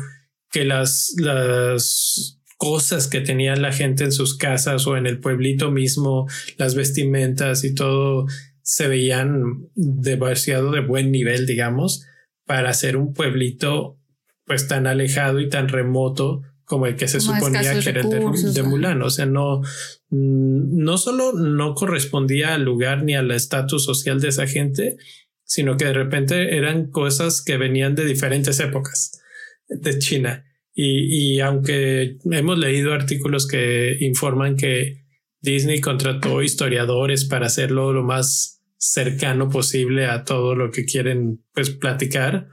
que 0.50 0.64
las, 0.64 1.14
las 1.18 2.40
cosas 2.56 3.08
que 3.08 3.20
tenía 3.20 3.56
la 3.56 3.72
gente 3.72 4.04
en 4.04 4.12
sus 4.12 4.36
casas 4.36 4.86
o 4.86 4.96
en 4.96 5.06
el 5.06 5.20
pueblito 5.20 5.70
mismo, 5.70 6.26
las 6.56 6.74
vestimentas 6.74 7.64
y 7.64 7.74
todo, 7.74 8.26
se 8.62 8.86
veían 8.86 9.70
demasiado 9.74 10.72
de 10.72 10.80
buen 10.80 11.10
nivel, 11.10 11.46
digamos, 11.46 12.04
para 12.44 12.72
ser 12.74 12.96
un 12.96 13.14
pueblito 13.14 13.98
pues 14.44 14.66
tan 14.66 14.86
alejado 14.86 15.40
y 15.40 15.48
tan 15.48 15.68
remoto 15.68 16.42
como 16.68 16.86
el 16.86 16.96
que 16.96 17.08
se 17.08 17.18
suponía 17.18 17.62
que 17.80 17.88
era 17.88 18.02
el 18.02 18.10
de, 18.10 18.52
de, 18.52 18.62
Mulan. 18.62 19.00
O 19.00 19.08
sea, 19.08 19.24
no, 19.24 19.62
no 20.10 20.98
solo 20.98 21.32
no 21.32 21.74
correspondía 21.74 22.54
al 22.54 22.64
lugar 22.64 23.02
ni 23.02 23.16
al 23.16 23.30
estatus 23.30 23.84
social 23.84 24.20
de 24.20 24.28
esa 24.28 24.46
gente, 24.46 24.98
sino 25.44 25.78
que 25.78 25.86
de 25.86 25.94
repente 25.94 26.56
eran 26.56 26.90
cosas 26.90 27.42
que 27.42 27.56
venían 27.56 27.94
de 27.94 28.04
diferentes 28.04 28.60
épocas 28.60 29.18
de 29.66 29.98
China. 29.98 30.44
Y, 30.74 31.36
y 31.36 31.40
aunque 31.40 32.18
hemos 32.30 32.58
leído 32.58 32.92
artículos 32.92 33.48
que 33.48 33.96
informan 34.00 34.56
que 34.56 35.06
Disney 35.40 35.80
contrató 35.80 36.42
historiadores 36.42 37.24
para 37.24 37.46
hacerlo 37.46 37.94
lo 37.94 38.04
más 38.04 38.62
cercano 38.76 39.48
posible 39.48 40.04
a 40.04 40.24
todo 40.24 40.54
lo 40.54 40.70
que 40.70 40.84
quieren 40.84 41.42
pues 41.54 41.70
platicar, 41.70 42.48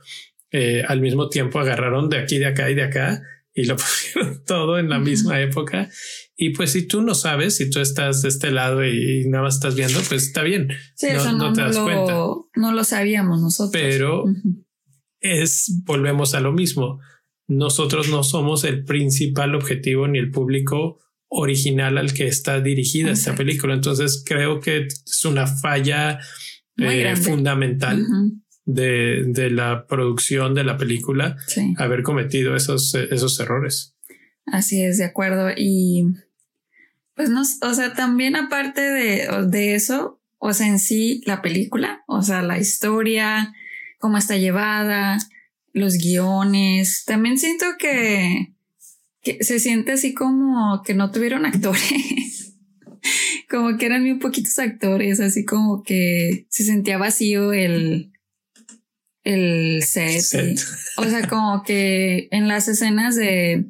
eh, 0.51 0.83
al 0.87 1.01
mismo 1.01 1.27
tiempo 1.27 1.59
agarraron 1.59 2.09
de 2.09 2.17
aquí, 2.17 2.37
de 2.37 2.45
acá 2.45 2.71
y 2.71 2.75
de 2.75 2.83
acá 2.83 3.21
y 3.55 3.65
lo 3.65 3.75
pusieron 3.77 4.43
todo 4.45 4.77
en 4.77 4.89
la 4.89 4.99
misma 4.99 5.41
época. 5.41 5.89
Y 6.35 6.49
pues 6.49 6.73
si 6.73 6.85
tú 6.85 7.01
no 7.01 7.15
sabes, 7.15 7.55
si 7.55 7.69
tú 7.69 7.79
estás 7.79 8.21
de 8.21 8.29
este 8.29 8.51
lado 8.51 8.85
y, 8.85 9.25
nada 9.27 9.45
más 9.45 9.55
estás 9.55 9.75
viendo, 9.75 9.99
pues 10.09 10.27
está 10.27 10.43
bien. 10.43 10.67
no, 10.67 11.53
te 11.53 11.61
das 11.61 11.77
cuenta. 11.77 12.13
No 12.55 12.71
lo 12.73 12.83
sabíamos 12.83 13.41
nosotros. 13.41 13.71
Pero 13.71 14.25
es, 15.21 15.81
volvemos 15.85 16.35
a 16.35 16.41
lo 16.41 16.51
mismo. 16.51 16.99
Nosotros 17.47 18.09
no 18.09 18.23
somos 18.23 18.63
el 18.65 18.83
principal 18.83 19.55
objetivo 19.55 20.07
ni 20.07 20.19
el 20.19 20.31
público 20.31 20.99
original 21.27 21.97
al 21.97 22.13
que 22.13 22.27
está 22.27 22.59
dirigida 22.59 23.11
esta 23.11 23.35
película. 23.35 23.73
Entonces 23.73 24.23
creo 24.25 24.59
que 24.59 24.87
es 24.87 25.25
una 25.25 25.47
falla 25.47 26.19
eh, 26.77 27.15
fundamental 27.15 28.05
de, 28.65 29.49
la 29.51 29.85
producción 29.87 30.55
de 30.55 30.63
la 30.63 30.77
película 30.77 31.37
haber 31.77 32.03
cometido 32.03 32.55
esos, 32.55 32.93
esos 32.95 33.39
errores. 33.39 33.95
Así 34.45 34.83
es, 34.83 34.97
de 34.97 35.05
acuerdo. 35.05 35.49
Y 35.55 36.07
pues 37.15 37.29
no, 37.29 37.41
o 37.41 37.73
sea, 37.73 37.93
también 37.93 38.35
aparte 38.35 38.81
de, 38.81 39.47
de 39.47 39.75
eso, 39.75 40.19
o 40.37 40.53
sea, 40.53 40.67
en 40.67 40.79
sí 40.79 41.21
la 41.25 41.41
película, 41.41 42.03
o 42.07 42.21
sea, 42.21 42.41
la 42.41 42.59
historia, 42.59 43.53
cómo 43.99 44.17
está 44.17 44.37
llevada, 44.37 45.17
los 45.73 45.97
guiones, 45.97 47.03
también 47.05 47.37
siento 47.37 47.65
que, 47.79 48.53
que 49.21 49.43
se 49.43 49.59
siente 49.59 49.93
así 49.93 50.13
como 50.13 50.81
que 50.83 50.93
no 50.93 51.11
tuvieron 51.11 51.45
actores. 51.45 52.55
como 53.49 53.77
que 53.77 53.85
eran 53.85 54.03
muy 54.03 54.15
poquitos 54.19 54.57
actores, 54.59 55.19
así 55.19 55.45
como 55.45 55.83
que 55.83 56.45
se 56.49 56.63
sentía 56.63 56.97
vacío 56.97 57.53
el, 57.53 58.11
el 59.25 59.83
set. 59.83 60.59
o 60.97 61.03
sea, 61.03 61.27
como 61.27 61.63
que 61.63 62.29
en 62.31 62.47
las 62.47 62.67
escenas 62.67 63.15
de, 63.15 63.65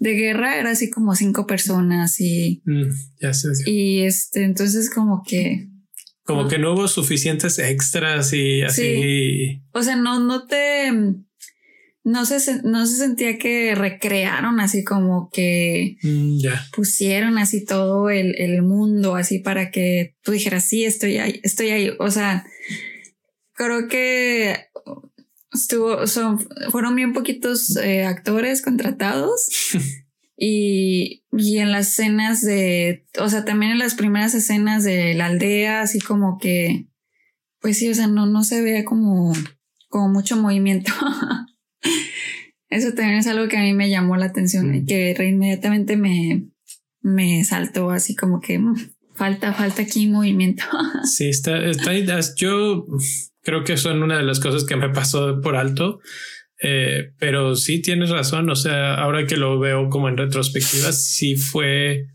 de 0.00 0.12
guerra 0.14 0.58
era 0.58 0.70
así 0.70 0.90
como 0.90 1.14
cinco 1.14 1.46
personas 1.46 2.20
y. 2.20 2.62
Mm, 2.66 2.90
ya 3.20 3.32
sé. 3.32 3.48
Y 3.66 4.00
este, 4.00 4.44
entonces 4.44 4.90
como 4.90 5.22
que. 5.26 5.68
Como 6.24 6.46
que 6.46 6.58
no 6.58 6.74
hubo 6.74 6.88
suficientes 6.88 7.58
extras 7.58 8.34
y 8.34 8.60
así. 8.60 9.62
O 9.72 9.82
sea, 9.82 9.96
no, 9.96 10.20
no 10.20 10.46
te. 10.46 10.92
No 12.04 12.24
se, 12.24 12.62
no 12.62 12.86
se 12.86 12.96
sentía 12.96 13.36
que 13.36 13.74
recrearon 13.74 14.60
así 14.60 14.82
como 14.82 15.28
que 15.30 15.96
mm, 16.02 16.38
pusieron 16.74 17.36
así 17.36 17.66
todo 17.66 18.08
el, 18.08 18.34
el 18.38 18.62
mundo 18.62 19.14
así 19.14 19.40
para 19.40 19.70
que 19.70 20.16
tú 20.22 20.32
dijeras, 20.32 20.64
sí, 20.64 20.84
estoy 20.84 21.18
ahí, 21.18 21.38
estoy 21.42 21.68
ahí. 21.68 21.90
O 21.98 22.10
sea, 22.10 22.46
creo 23.58 23.88
que 23.88 24.68
estuvo, 25.52 26.06
son, 26.06 26.38
fueron 26.70 26.94
bien 26.94 27.12
poquitos 27.12 27.76
eh, 27.76 28.04
actores 28.04 28.62
contratados. 28.62 29.48
y, 30.36 31.24
y 31.32 31.58
en 31.58 31.72
las 31.72 31.88
escenas 31.88 32.40
de, 32.40 33.06
o 33.18 33.28
sea, 33.28 33.44
también 33.44 33.72
en 33.72 33.78
las 33.78 33.94
primeras 33.94 34.34
escenas 34.34 34.84
de 34.84 35.14
la 35.14 35.26
aldea, 35.26 35.82
así 35.82 35.98
como 35.98 36.38
que, 36.38 36.86
pues 37.60 37.78
sí, 37.78 37.88
o 37.90 37.94
sea, 37.94 38.06
no, 38.06 38.26
no 38.26 38.44
se 38.44 38.62
ve 38.62 38.84
como, 38.84 39.32
como 39.88 40.08
mucho 40.08 40.36
movimiento. 40.36 40.92
Eso 42.70 42.92
también 42.92 43.18
es 43.18 43.26
algo 43.26 43.48
que 43.48 43.56
a 43.56 43.62
mí 43.62 43.72
me 43.72 43.90
llamó 43.90 44.16
la 44.16 44.26
atención 44.26 44.74
y 44.74 44.84
que 44.84 45.16
inmediatamente 45.18 45.96
me, 45.96 46.48
me 47.00 47.42
saltó 47.42 47.90
así 47.90 48.14
como 48.14 48.40
que 48.40 48.58
mm, 48.58 48.76
falta, 49.14 49.52
falta 49.54 49.82
aquí 49.82 50.06
movimiento. 50.06 50.62
sí, 51.04 51.28
está, 51.28 51.58
está, 51.64 51.92
yo 52.36 52.86
creo 53.48 53.64
que 53.64 53.78
son 53.78 54.02
una 54.02 54.18
de 54.18 54.24
las 54.24 54.40
cosas 54.40 54.64
que 54.64 54.76
me 54.76 54.90
pasó 54.90 55.40
por 55.40 55.56
alto. 55.56 56.00
Eh, 56.60 57.14
pero 57.18 57.56
sí 57.56 57.80
tienes 57.80 58.10
razón. 58.10 58.50
O 58.50 58.56
sea, 58.56 58.96
ahora 58.96 59.26
que 59.26 59.38
lo 59.38 59.58
veo 59.58 59.88
como 59.88 60.10
en 60.10 60.18
retrospectiva, 60.18 60.92
sí 60.92 61.36
fue 61.36 62.08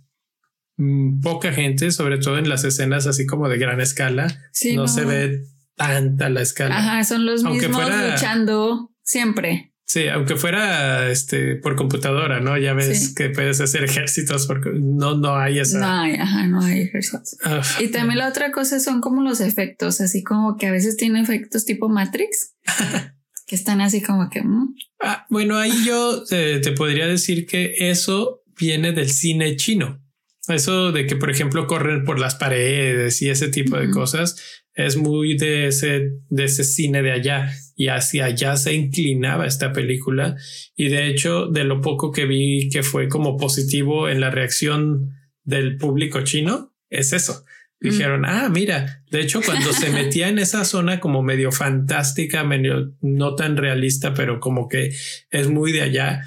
mm, 0.78 1.22
poca 1.22 1.52
gente, 1.52 1.90
sobre 1.90 2.20
todo 2.20 2.38
en 2.38 2.50
las 2.50 2.64
escenas 2.66 3.08
así 3.08 3.26
como 3.26 3.50
de 3.50 3.58
gran 3.58 3.82
escala. 3.82 4.28
no, 4.76 4.88
se 4.88 5.06
ve 5.06 5.42
tanta 5.76 6.30
la 6.30 6.44
escala. 6.44 6.78
Ajá, 6.78 7.04
son 7.04 7.26
los 7.26 7.44
mismos 7.44 7.82
luchando 7.84 8.92
siempre. 9.02 9.73
Sí, 9.86 10.08
aunque 10.08 10.38
fuera 10.38 11.10
este 11.10 11.56
por 11.56 11.76
computadora, 11.76 12.40
¿no? 12.40 12.58
Ya 12.58 12.74
ves 12.74 13.14
que 13.14 13.30
puedes 13.30 13.60
hacer 13.60 13.84
ejércitos 13.84 14.48
porque 14.48 14.72
no, 14.74 15.18
no 15.18 15.36
hay 15.36 15.60
esa. 15.60 15.80
No 15.80 16.02
hay, 16.02 16.16
ajá, 16.16 16.48
no 16.48 16.62
hay 16.62 16.82
ejércitos. 16.84 17.38
Y 17.80 17.90
también 17.90 18.20
la 18.20 18.30
otra 18.30 18.52
cosa 18.52 18.80
son 18.80 19.02
como 19.02 19.22
los 19.22 19.42
efectos, 19.42 20.00
así 20.02 20.24
como 20.24 20.58
que 20.58 20.68
a 20.68 20.72
veces 20.72 20.98
tiene 20.98 21.22
efectos 21.22 21.66
tipo 21.66 21.90
Matrix, 21.90 22.56
que 23.48 23.56
están 23.56 23.82
así 23.82 24.02
como 24.02 24.30
que. 24.30 24.42
Mm. 24.42 24.74
Ah, 25.02 25.26
bueno, 25.30 25.58
ahí 25.58 25.74
yo 25.86 26.24
te, 26.24 26.60
podría 26.72 27.08
decir 27.08 27.46
que 27.46 27.74
eso 27.78 28.42
viene 28.58 28.94
del 28.94 29.10
cine 29.10 29.58
chino. 29.58 30.02
Eso 30.48 30.92
de 30.92 31.08
que, 31.08 31.16
por 31.16 31.30
ejemplo, 31.30 31.68
corren 31.68 32.04
por 32.04 32.20
las 32.20 32.36
paredes 32.36 33.22
y 33.22 33.30
ese 33.30 33.48
tipo 33.48 33.78
de 33.78 33.90
cosas 33.90 34.63
es 34.76 34.98
muy 34.98 35.38
de 35.38 35.68
ese, 35.68 36.12
de 36.30 36.44
ese 36.46 36.64
cine 36.64 37.02
de 37.02 37.12
allá 37.12 37.52
y 37.76 37.88
hacia 37.88 38.26
allá 38.26 38.56
se 38.56 38.74
inclinaba 38.74 39.46
esta 39.46 39.72
película 39.72 40.36
y 40.76 40.90
de 40.90 41.08
hecho 41.08 41.48
de 41.48 41.64
lo 41.64 41.82
poco 41.82 42.12
que 42.12 42.26
vi 42.26 42.70
que 42.70 42.84
fue 42.84 43.08
como 43.08 43.38
positivo 43.38 44.10
en 44.10 44.20
la 44.20 44.32
reacción 44.32 45.12
del 45.44 45.78
público 45.78 46.22
chino 46.24 46.74
es 46.90 47.14
eso 47.14 47.46
dijeron, 47.84 48.24
ah, 48.26 48.50
mira, 48.50 49.04
de 49.12 49.22
hecho 49.22 49.42
cuando 49.42 49.74
se 49.74 49.90
metía 49.92 50.30
en 50.30 50.40
esa 50.40 50.64
zona 50.64 51.00
como 51.00 51.22
medio 51.22 51.52
fantástica, 51.52 52.44
medio 52.44 52.96
no 53.02 53.36
tan 53.36 53.58
realista, 53.58 54.14
pero 54.14 54.40
como 54.40 54.68
que 54.70 54.96
es 55.30 55.50
muy 55.50 55.72
de 55.74 55.82
allá. 55.82 56.24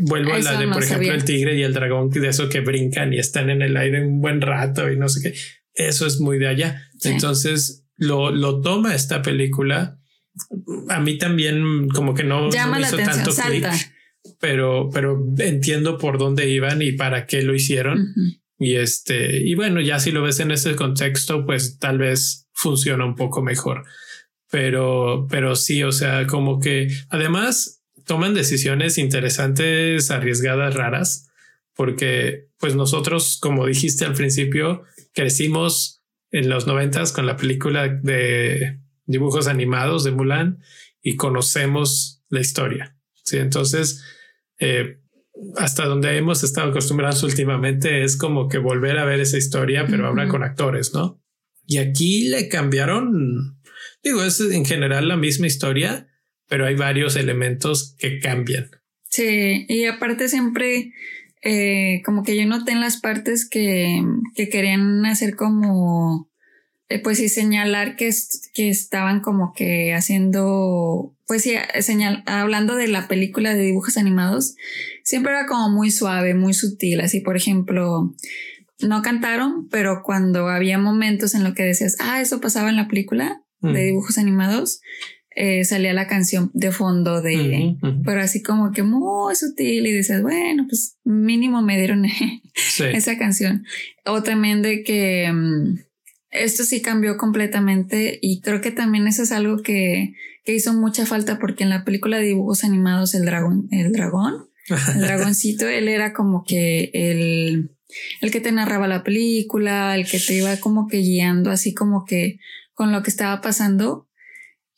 Vuelvo 0.00 0.34
a 0.34 0.40
la 0.40 0.58
de, 0.58 0.66
por 0.66 0.82
ejemplo, 0.82 1.12
el 1.12 1.24
tigre 1.24 1.56
y 1.56 1.62
el 1.62 1.72
dragón, 1.72 2.10
de 2.10 2.28
eso 2.28 2.48
que 2.48 2.60
brincan 2.60 3.12
y 3.12 3.18
están 3.18 3.50
en 3.50 3.62
el 3.62 3.76
aire 3.76 4.04
un 4.04 4.20
buen 4.20 4.40
rato 4.40 4.90
y 4.90 4.98
no 4.98 5.08
sé 5.08 5.22
qué. 5.30 5.38
Eso 5.74 6.06
es 6.06 6.18
muy 6.18 6.38
de 6.38 6.48
allá. 6.48 6.82
Entonces 7.04 7.85
lo, 7.96 8.30
lo 8.30 8.60
toma 8.60 8.94
esta 8.94 9.22
película. 9.22 9.98
A 10.88 11.00
mí 11.00 11.18
también 11.18 11.88
como 11.88 12.14
que 12.14 12.24
no, 12.24 12.50
Llama 12.50 12.80
hizo 12.80 12.96
la 12.96 13.04
tanto 13.04 13.30
clic, 13.34 13.66
pero, 14.38 14.90
pero 14.92 15.24
entiendo 15.38 15.98
por 15.98 16.18
dónde 16.18 16.48
iban 16.48 16.82
y 16.82 16.92
para 16.92 17.26
qué 17.26 17.42
lo 17.42 17.54
hicieron. 17.54 18.12
Y 18.58 18.76
este, 18.76 19.38
y 19.38 19.54
bueno, 19.54 19.80
ya 19.80 19.98
si 19.98 20.12
lo 20.12 20.22
ves 20.22 20.40
en 20.40 20.50
ese 20.50 20.76
contexto, 20.76 21.44
pues 21.44 21.78
tal 21.78 21.98
vez 21.98 22.48
funciona 22.52 23.04
un 23.04 23.14
poco 23.14 23.42
mejor. 23.42 23.84
Pero, 24.50 25.26
pero 25.28 25.56
sí, 25.56 25.82
o 25.82 25.92
sea, 25.92 26.26
como 26.26 26.60
que 26.60 26.88
además 27.10 27.82
toman 28.04 28.34
decisiones 28.34 28.98
interesantes, 28.98 30.10
arriesgadas, 30.10 30.74
raras, 30.74 31.28
porque 31.74 32.46
pues 32.58 32.74
nosotros, 32.74 33.38
como 33.40 33.66
dijiste 33.66 34.04
al 34.04 34.14
principio, 34.14 34.84
crecimos 35.12 35.95
en 36.30 36.48
los 36.48 36.66
noventas 36.66 37.12
con 37.12 37.26
la 37.26 37.36
película 37.36 37.88
de 37.88 38.80
dibujos 39.04 39.46
animados 39.46 40.04
de 40.04 40.10
Mulan 40.10 40.58
y 41.02 41.16
conocemos 41.16 42.24
la 42.28 42.40
historia. 42.40 42.96
Sí, 43.24 43.38
entonces, 43.38 44.04
eh, 44.58 45.00
hasta 45.56 45.84
donde 45.86 46.16
hemos 46.16 46.42
estado 46.42 46.70
acostumbrados 46.70 47.22
últimamente 47.22 48.02
es 48.02 48.16
como 48.16 48.48
que 48.48 48.58
volver 48.58 48.98
a 48.98 49.04
ver 49.04 49.20
esa 49.20 49.38
historia, 49.38 49.86
pero 49.88 50.06
ahora 50.06 50.28
con 50.28 50.42
actores, 50.42 50.94
¿no? 50.94 51.22
Y 51.66 51.78
aquí 51.78 52.28
le 52.28 52.48
cambiaron, 52.48 53.60
digo, 54.02 54.22
es 54.22 54.40
en 54.40 54.64
general 54.64 55.08
la 55.08 55.16
misma 55.16 55.46
historia, 55.46 56.08
pero 56.48 56.66
hay 56.66 56.76
varios 56.76 57.16
elementos 57.16 57.96
que 57.98 58.20
cambian. 58.20 58.70
Sí, 59.08 59.66
y 59.68 59.84
aparte 59.86 60.28
siempre 60.28 60.92
eh, 61.46 62.02
como 62.04 62.24
que 62.24 62.36
yo 62.36 62.44
noté 62.46 62.72
en 62.72 62.80
las 62.80 63.00
partes 63.00 63.48
que, 63.48 64.02
que 64.34 64.48
querían 64.48 65.06
hacer 65.06 65.36
como 65.36 66.28
eh, 66.88 67.00
pues 67.00 67.18
sí, 67.18 67.28
señalar 67.28 67.96
que, 67.96 68.10
que 68.54 68.68
estaban 68.68 69.20
como 69.20 69.52
que 69.52 69.92
haciendo, 69.92 71.16
pues 71.26 71.42
sí, 71.42 71.54
señal, 71.80 72.22
hablando 72.26 72.76
de 72.76 72.86
la 72.86 73.08
película 73.08 73.54
de 73.54 73.62
dibujos 73.62 73.96
animados, 73.96 74.54
siempre 75.02 75.32
era 75.32 75.46
como 75.46 75.68
muy 75.68 75.90
suave, 75.90 76.34
muy 76.34 76.54
sutil, 76.54 77.00
así 77.00 77.20
por 77.20 77.36
ejemplo, 77.36 78.14
no 78.78 79.02
cantaron, 79.02 79.68
pero 79.68 80.02
cuando 80.04 80.48
había 80.48 80.78
momentos 80.78 81.34
en 81.34 81.42
lo 81.42 81.54
que 81.54 81.64
decías, 81.64 81.96
ah, 81.98 82.20
eso 82.20 82.40
pasaba 82.40 82.70
en 82.70 82.76
la 82.76 82.86
película 82.86 83.42
de 83.60 83.70
mm. 83.70 83.86
dibujos 83.86 84.18
animados, 84.18 84.80
eh, 85.36 85.64
salía 85.64 85.92
la 85.92 86.06
canción 86.06 86.50
de 86.54 86.72
fondo 86.72 87.22
de, 87.22 87.76
pero 88.04 88.20
así 88.20 88.42
como 88.42 88.72
que 88.72 88.82
muy 88.82 89.36
sutil 89.36 89.86
y 89.86 89.92
dices, 89.92 90.22
bueno, 90.22 90.64
pues 90.68 90.96
mínimo 91.04 91.62
me 91.62 91.78
dieron 91.78 92.04
esa 92.78 93.18
canción. 93.18 93.64
O 94.04 94.22
también 94.22 94.62
de 94.62 94.82
que... 94.82 95.30
Mm, 95.32 95.86
esto 96.30 96.64
sí 96.64 96.82
cambió 96.82 97.16
completamente 97.16 98.18
y 98.20 98.40
creo 98.40 98.60
que 98.60 98.70
también 98.70 99.06
eso 99.06 99.22
es 99.22 99.32
algo 99.32 99.62
que, 99.62 100.14
que 100.44 100.54
hizo 100.54 100.72
mucha 100.74 101.06
falta 101.06 101.38
porque 101.38 101.64
en 101.64 101.70
la 101.70 101.84
película 101.84 102.18
de 102.18 102.26
dibujos 102.26 102.64
animados 102.64 103.14
el 103.14 103.24
dragón, 103.24 103.68
el 103.70 103.92
dragón, 103.92 104.48
el 104.94 105.00
dragoncito, 105.00 105.68
él 105.68 105.88
era 105.88 106.12
como 106.12 106.44
que 106.44 106.90
el, 106.92 107.70
el 108.20 108.30
que 108.30 108.40
te 108.40 108.52
narraba 108.52 108.88
la 108.88 109.02
película, 109.02 109.94
el 109.94 110.06
que 110.06 110.18
te 110.18 110.34
iba 110.34 110.56
como 110.58 110.88
que 110.88 110.98
guiando 110.98 111.50
así 111.50 111.74
como 111.74 112.04
que 112.04 112.38
con 112.74 112.92
lo 112.92 113.02
que 113.02 113.10
estaba 113.10 113.40
pasando. 113.40 114.05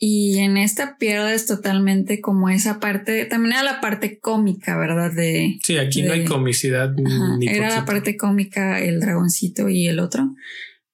Y 0.00 0.38
en 0.38 0.56
esta 0.56 0.96
pierdes 0.96 1.46
totalmente 1.46 2.20
como 2.20 2.48
esa 2.48 2.78
parte, 2.78 3.24
también 3.24 3.54
era 3.54 3.64
la 3.64 3.80
parte 3.80 4.20
cómica, 4.20 4.78
¿verdad? 4.78 5.12
De, 5.12 5.58
sí, 5.64 5.76
aquí 5.76 6.02
no 6.02 6.12
hay 6.12 6.24
comicidad. 6.24 6.94
era 7.40 7.70
la 7.70 7.84
parte 7.84 8.16
cómica, 8.16 8.80
el 8.80 9.00
dragoncito 9.00 9.68
y 9.68 9.88
el 9.88 9.98
otro. 9.98 10.34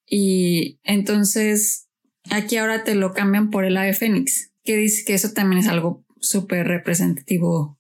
Y 0.09 0.79
entonces 0.85 1.89
aquí 2.31 2.57
ahora 2.57 2.85
te 2.85 2.95
lo 2.95 3.13
cambian 3.13 3.51
por 3.51 3.67
el 3.67 3.77
ave 3.77 3.93
fénix, 3.93 4.53
que 4.65 4.77
dice 4.77 5.05
que 5.05 5.13
eso 5.13 5.33
también 5.33 5.61
es 5.61 5.69
algo 5.69 6.07
súper 6.21 6.67
representativo 6.67 7.79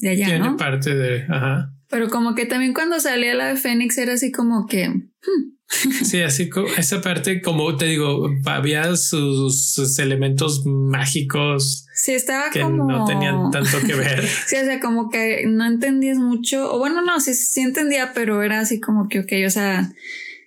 de 0.00 0.08
allá. 0.08 0.26
Tiene 0.26 0.54
parte 0.56 0.94
de, 0.94 1.24
ajá. 1.28 1.74
Pero 1.88 2.08
como 2.08 2.34
que 2.34 2.46
también 2.46 2.72
cuando 2.72 2.98
salía 2.98 3.32
el 3.32 3.40
ave 3.42 3.56
fénix 3.56 3.98
era 3.98 4.14
así 4.14 4.32
como 4.32 4.66
que... 4.66 4.88
Hmm. 4.88 5.55
Sí, 5.68 6.22
así 6.22 6.48
esa 6.78 7.00
parte, 7.00 7.42
como 7.42 7.76
te 7.76 7.86
digo, 7.86 8.30
había 8.44 8.94
sus, 8.96 9.98
elementos 9.98 10.64
mágicos. 10.64 11.86
Sí, 11.94 12.12
estaba 12.12 12.50
que 12.50 12.60
como... 12.60 12.84
no 12.84 13.04
tenían 13.04 13.50
tanto 13.50 13.78
que 13.84 13.94
ver. 13.94 14.26
sí, 14.46 14.56
o 14.56 14.64
sea, 14.64 14.80
como 14.80 15.10
que 15.10 15.44
no 15.46 15.66
entendías 15.66 16.18
mucho, 16.18 16.72
o 16.72 16.78
bueno, 16.78 17.02
no, 17.02 17.20
sí, 17.20 17.34
sí 17.34 17.60
entendía, 17.60 18.12
pero 18.14 18.42
era 18.42 18.60
así 18.60 18.80
como 18.80 19.08
que, 19.08 19.20
ok, 19.20 19.32
o 19.46 19.50
sea, 19.50 19.90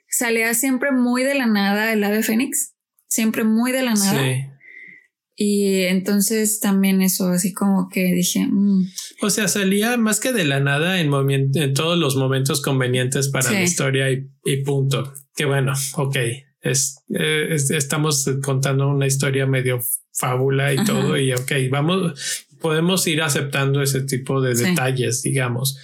salía 0.07 0.53
siempre 0.53 0.91
muy 0.91 1.23
de 1.23 1.35
la 1.35 1.47
nada 1.47 1.91
el 1.91 2.03
ave 2.03 2.23
fénix, 2.23 2.73
siempre 3.07 3.43
muy 3.43 3.71
de 3.71 3.83
la 3.83 3.93
nada. 3.95 4.19
Sí. 4.19 4.45
Y 5.41 5.83
entonces 5.83 6.59
también 6.59 7.01
eso, 7.01 7.29
así 7.29 7.53
como 7.53 7.87
que 7.87 8.13
dije. 8.13 8.45
Mm". 8.45 8.89
O 9.21 9.29
sea, 9.29 9.47
salía 9.47 9.95
más 9.95 10.19
que 10.19 10.33
de 10.33 10.43
la 10.43 10.59
nada 10.59 10.99
en, 10.99 11.13
en 11.31 11.73
todos 11.73 11.97
los 11.97 12.17
momentos 12.17 12.61
convenientes 12.61 13.29
para 13.29 13.49
la 13.49 13.63
historia 13.63 14.11
y, 14.11 14.63
punto. 14.65 15.13
Que 15.33 15.45
bueno, 15.45 15.71
ok. 15.93 16.17
Es, 16.59 17.05
estamos 17.09 18.29
contando 18.43 18.89
una 18.89 19.07
historia 19.07 19.45
medio 19.45 19.79
fábula 20.11 20.73
y 20.73 20.83
todo. 20.83 21.17
Y 21.17 21.31
ok, 21.31 21.53
vamos, 21.71 22.45
podemos 22.59 23.07
ir 23.07 23.21
aceptando 23.21 23.81
ese 23.81 24.01
tipo 24.01 24.41
de 24.41 24.55
detalles, 24.55 25.21
digamos 25.21 25.77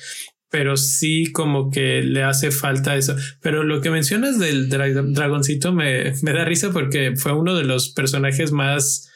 pero 0.51 0.77
sí 0.77 1.33
como 1.33 1.69
que 1.69 2.01
le 2.01 2.23
hace 2.23 2.49
falta 2.49 2.95
eso. 2.95 3.13
Pero 3.41 3.63
lo 3.63 3.81
que 3.81 3.89
mencionas 3.89 4.39
del 4.39 4.69
dragoncito 4.69 5.73
me, 5.73 6.13
me, 6.21 6.31
da 6.31 6.45
risa 6.45 6.71
porque 6.71 7.13
fue 7.17 7.33
uno 7.33 7.55
de 7.55 7.65
los 7.65 7.89
personajes 7.89 8.53
más 8.53 9.09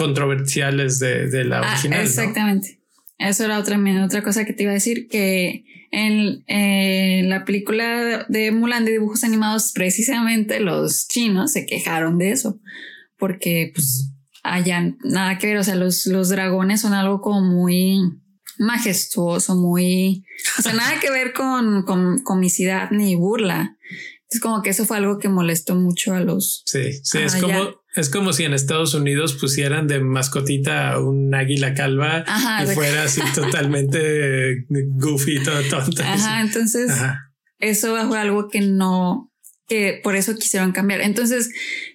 controversiales 0.00 0.98
de, 0.98 1.44
la 1.44 1.60
ah, 1.60 1.72
original. 1.72 2.00
exactamente. 2.00 2.80
Eso 3.18 3.44
era 3.44 3.58
otra, 3.58 3.78
otra 4.04 4.22
cosa 4.22 4.44
que 4.46 4.54
te 4.54 4.62
iba 4.62 4.72
a 4.72 4.74
decir, 4.74 5.06
que 5.08 5.64
en, 5.90 7.28
la 7.28 7.44
película 7.44 8.24
de 8.28 8.50
Mulan 8.50 8.84
de 8.84 8.92
dibujos 8.92 9.24
animados, 9.24 9.72
precisamente 9.72 10.60
los 10.60 11.06
chinos 11.06 11.52
se 11.52 11.66
quejaron 11.66 12.18
de 12.18 12.30
eso, 12.30 12.60
porque 13.18 13.72
pues 13.74 14.10
allá 14.42 14.96
nada 15.04 15.36
que 15.38 15.48
ver, 15.48 15.58
o 15.58 15.64
sea, 15.64 15.74
los, 15.74 16.06
los 16.06 16.30
dragones 16.30 16.80
son 16.80 16.94
algo 16.94 17.20
como 17.20 17.42
muy 17.42 17.98
majestuoso, 18.58 19.54
muy, 19.54 20.24
o 20.58 20.62
sea, 20.62 20.72
nada 20.72 21.00
que 21.00 21.10
ver 21.10 21.32
con, 21.32 21.84
comicidad 22.22 22.90
ni 22.90 23.16
burla. 23.16 23.76
Es 24.30 24.38
como 24.38 24.62
que 24.62 24.70
eso 24.70 24.86
fue 24.86 24.98
algo 24.98 25.18
que 25.18 25.28
molestó 25.28 25.74
mucho 25.74 26.14
a 26.14 26.20
los. 26.20 26.62
Sí, 26.66 26.92
sí, 27.02 27.18
es 27.18 27.36
como, 27.36 27.79
es 27.94 28.08
como 28.08 28.32
si 28.32 28.44
en 28.44 28.54
Estados 28.54 28.94
Unidos 28.94 29.34
pusieran 29.34 29.86
de 29.86 30.00
mascotita 30.00 31.00
un 31.00 31.34
águila 31.34 31.74
calva 31.74 32.24
y 32.62 32.66
fuera 32.74 33.04
así 33.04 33.20
totalmente 33.34 34.66
goofy, 34.68 35.42
todo 35.42 35.60
tonto. 35.68 36.02
Ajá, 36.02 36.40
entonces 36.40 36.92
eso 37.58 37.96
fue 38.08 38.18
algo 38.18 38.48
que 38.48 38.60
no, 38.60 39.32
que 39.66 40.00
por 40.02 40.16
eso 40.16 40.36
quisieron 40.36 40.72
cambiar. 40.72 41.00
Entonces, 41.00 41.50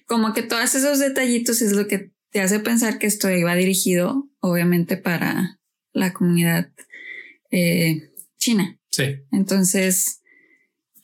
como 0.06 0.34
que 0.34 0.42
todos 0.42 0.74
esos 0.74 0.98
detallitos 0.98 1.62
es 1.62 1.72
lo 1.72 1.86
que 1.86 2.10
te 2.30 2.40
hace 2.40 2.60
pensar 2.60 2.98
que 2.98 3.06
esto 3.06 3.30
iba 3.30 3.54
dirigido, 3.54 4.28
obviamente, 4.40 4.96
para 4.96 5.58
la 5.92 6.12
comunidad 6.12 6.70
eh, 7.50 8.10
china. 8.38 8.78
Sí. 8.90 9.16
Entonces, 9.32 10.20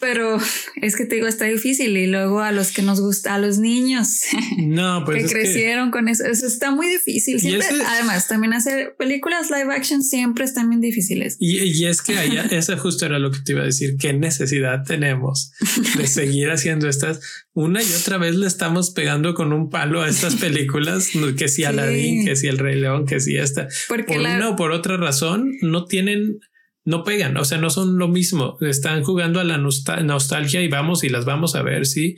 pero 0.03 0.37
es 0.83 0.97
que 0.97 1.07
te 1.07 1.15
digo, 1.15 1.29
está 1.29 1.47
difícil. 1.47 1.97
Y 1.97 2.09
luego 2.09 2.41
a 2.41 2.51
los 2.51 2.73
que 2.73 2.83
nos 2.83 3.01
gusta, 3.01 3.35
a 3.35 3.39
los 3.39 3.59
niños 3.59 4.25
no, 4.59 5.05
pues 5.07 5.23
que 5.23 5.33
crecieron 5.33 5.91
con 5.93 6.09
eso, 6.09 6.25
eso 6.25 6.47
está 6.47 6.73
muy 6.73 6.89
difícil. 6.89 7.41
Siempre, 7.41 7.69
además, 7.87 8.27
también 8.29 8.53
hacer 8.53 8.97
películas 8.99 9.51
live 9.51 9.73
action 9.73 10.03
siempre 10.03 10.45
están 10.45 10.69
bien 10.69 10.81
difíciles. 10.81 11.37
Y, 11.39 11.85
es 11.87 12.03
que 12.03 12.19
allá, 12.19 12.43
eso 12.51 12.77
justo 12.77 13.07
era 13.07 13.19
lo 13.21 13.31
que 13.31 13.39
te 13.39 13.53
iba 13.53 13.63
a 13.63 13.67
decir. 13.67 13.97
¿Qué 13.97 14.13
necesidad 14.13 14.83
tenemos 14.85 15.53
de 15.97 16.07
seguir 16.09 16.51
haciendo 16.51 16.89
estas? 16.89 17.21
Una 17.55 17.81
y 17.81 17.93
otra 17.93 18.19
vez 18.19 18.35
le 18.35 18.49
estamos 18.49 18.91
pegando 18.91 19.35
con 19.35 19.53
un 19.53 19.71
palo 19.71 20.03
a 20.03 20.09
estas 20.09 20.35
películas, 20.37 21.11
que 21.39 21.47
si 21.47 21.65
Aladdin, 21.65 22.25
que 22.25 22.35
si 22.35 22.49
El 22.49 22.59
Rey 22.59 22.81
León, 22.81 23.07
que 23.07 23.21
si 23.21 23.37
esta. 23.37 23.69
Porque 23.89 24.15
por 24.15 24.21
una 24.23 24.49
o 24.49 24.57
por 24.57 24.73
otra 24.73 24.97
razón 24.97 25.53
no 25.61 25.85
tienen 25.85 26.41
no 26.85 27.05
pegan, 27.05 27.37
o 27.37 27.45
sea, 27.45 27.59
no 27.59 27.71
son 27.71 27.99
lo 27.99 28.09
mismo. 28.09 28.57
Están 28.61 29.03
jugando 29.03 29.41
a 29.41 29.45
la 29.45 29.59
nostalgia 29.59 30.63
y 30.63 30.69
vamos 30.69 31.05
y 31.05 31.09
las 31.09 31.25
vamos 31.25 31.55
a 31.55 31.63
ver, 31.63 31.87
sí. 31.87 32.17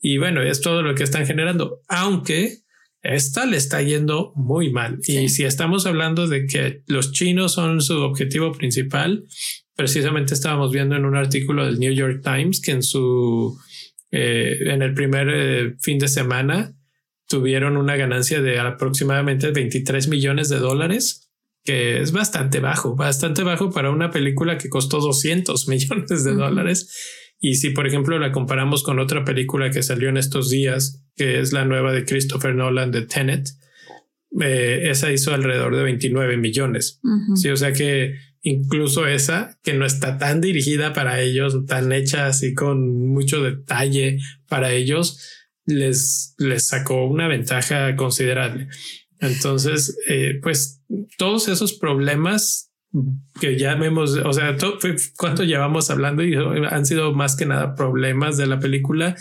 Y 0.00 0.18
bueno, 0.18 0.42
es 0.42 0.60
todo 0.60 0.82
lo 0.82 0.94
que 0.94 1.02
están 1.02 1.26
generando, 1.26 1.80
aunque 1.88 2.58
esta 3.02 3.46
le 3.46 3.56
está 3.56 3.82
yendo 3.82 4.32
muy 4.34 4.72
mal. 4.72 4.98
Y 5.06 5.28
si 5.28 5.44
estamos 5.44 5.86
hablando 5.86 6.26
de 6.26 6.46
que 6.46 6.82
los 6.86 7.12
chinos 7.12 7.52
son 7.54 7.80
su 7.80 7.98
objetivo 7.98 8.52
principal, 8.52 9.24
precisamente 9.74 10.34
estábamos 10.34 10.72
viendo 10.72 10.96
en 10.96 11.04
un 11.04 11.16
artículo 11.16 11.64
del 11.64 11.78
New 11.78 11.92
York 11.92 12.22
Times 12.24 12.60
que 12.60 12.72
en 12.72 12.82
su 12.82 13.58
eh, 14.10 14.58
en 14.72 14.82
el 14.82 14.94
primer 14.94 15.28
eh, 15.30 15.74
fin 15.80 15.98
de 15.98 16.08
semana 16.08 16.74
tuvieron 17.28 17.76
una 17.76 17.96
ganancia 17.96 18.40
de 18.40 18.58
aproximadamente 18.58 19.50
23 19.50 20.08
millones 20.08 20.48
de 20.48 20.58
dólares, 20.58 21.25
que 21.66 22.00
es 22.00 22.12
bastante 22.12 22.60
bajo, 22.60 22.94
bastante 22.94 23.42
bajo 23.42 23.70
para 23.70 23.90
una 23.90 24.10
película 24.10 24.56
que 24.56 24.70
costó 24.70 25.00
200 25.00 25.68
millones 25.68 26.24
de 26.24 26.32
dólares. 26.32 26.90
Y 27.38 27.56
si, 27.56 27.70
por 27.70 27.86
ejemplo, 27.86 28.18
la 28.18 28.32
comparamos 28.32 28.82
con 28.82 28.98
otra 28.98 29.24
película 29.24 29.70
que 29.70 29.82
salió 29.82 30.08
en 30.08 30.16
estos 30.16 30.48
días, 30.48 31.04
que 31.16 31.40
es 31.40 31.52
la 31.52 31.66
nueva 31.66 31.92
de 31.92 32.06
Christopher 32.06 32.54
Nolan 32.54 32.92
de 32.92 33.02
Tenet, 33.02 33.48
eh, 34.40 34.88
esa 34.90 35.12
hizo 35.12 35.34
alrededor 35.34 35.76
de 35.76 35.82
29 35.82 36.38
millones. 36.38 37.00
Sí, 37.34 37.50
o 37.50 37.56
sea 37.56 37.72
que 37.72 38.14
incluso 38.42 39.06
esa, 39.06 39.58
que 39.62 39.74
no 39.74 39.84
está 39.84 40.18
tan 40.18 40.40
dirigida 40.40 40.92
para 40.92 41.20
ellos, 41.20 41.66
tan 41.66 41.92
hecha 41.92 42.26
así 42.26 42.54
con 42.54 43.08
mucho 43.08 43.42
detalle 43.42 44.18
para 44.48 44.72
ellos, 44.72 45.20
les, 45.66 46.34
les 46.38 46.66
sacó 46.66 47.06
una 47.06 47.28
ventaja 47.28 47.96
considerable. 47.96 48.68
Entonces, 49.20 49.96
eh, 50.08 50.38
pues 50.42 50.82
todos 51.18 51.48
esos 51.48 51.72
problemas 51.74 52.72
que 53.40 53.58
ya 53.58 53.74
vemos, 53.74 54.16
o 54.24 54.32
sea, 54.32 54.56
cuánto 55.16 55.44
llevamos 55.44 55.90
hablando 55.90 56.22
y 56.24 56.34
han 56.34 56.86
sido 56.86 57.12
más 57.12 57.36
que 57.36 57.46
nada 57.46 57.74
problemas 57.74 58.36
de 58.36 58.46
la 58.46 58.58
película. 58.58 59.16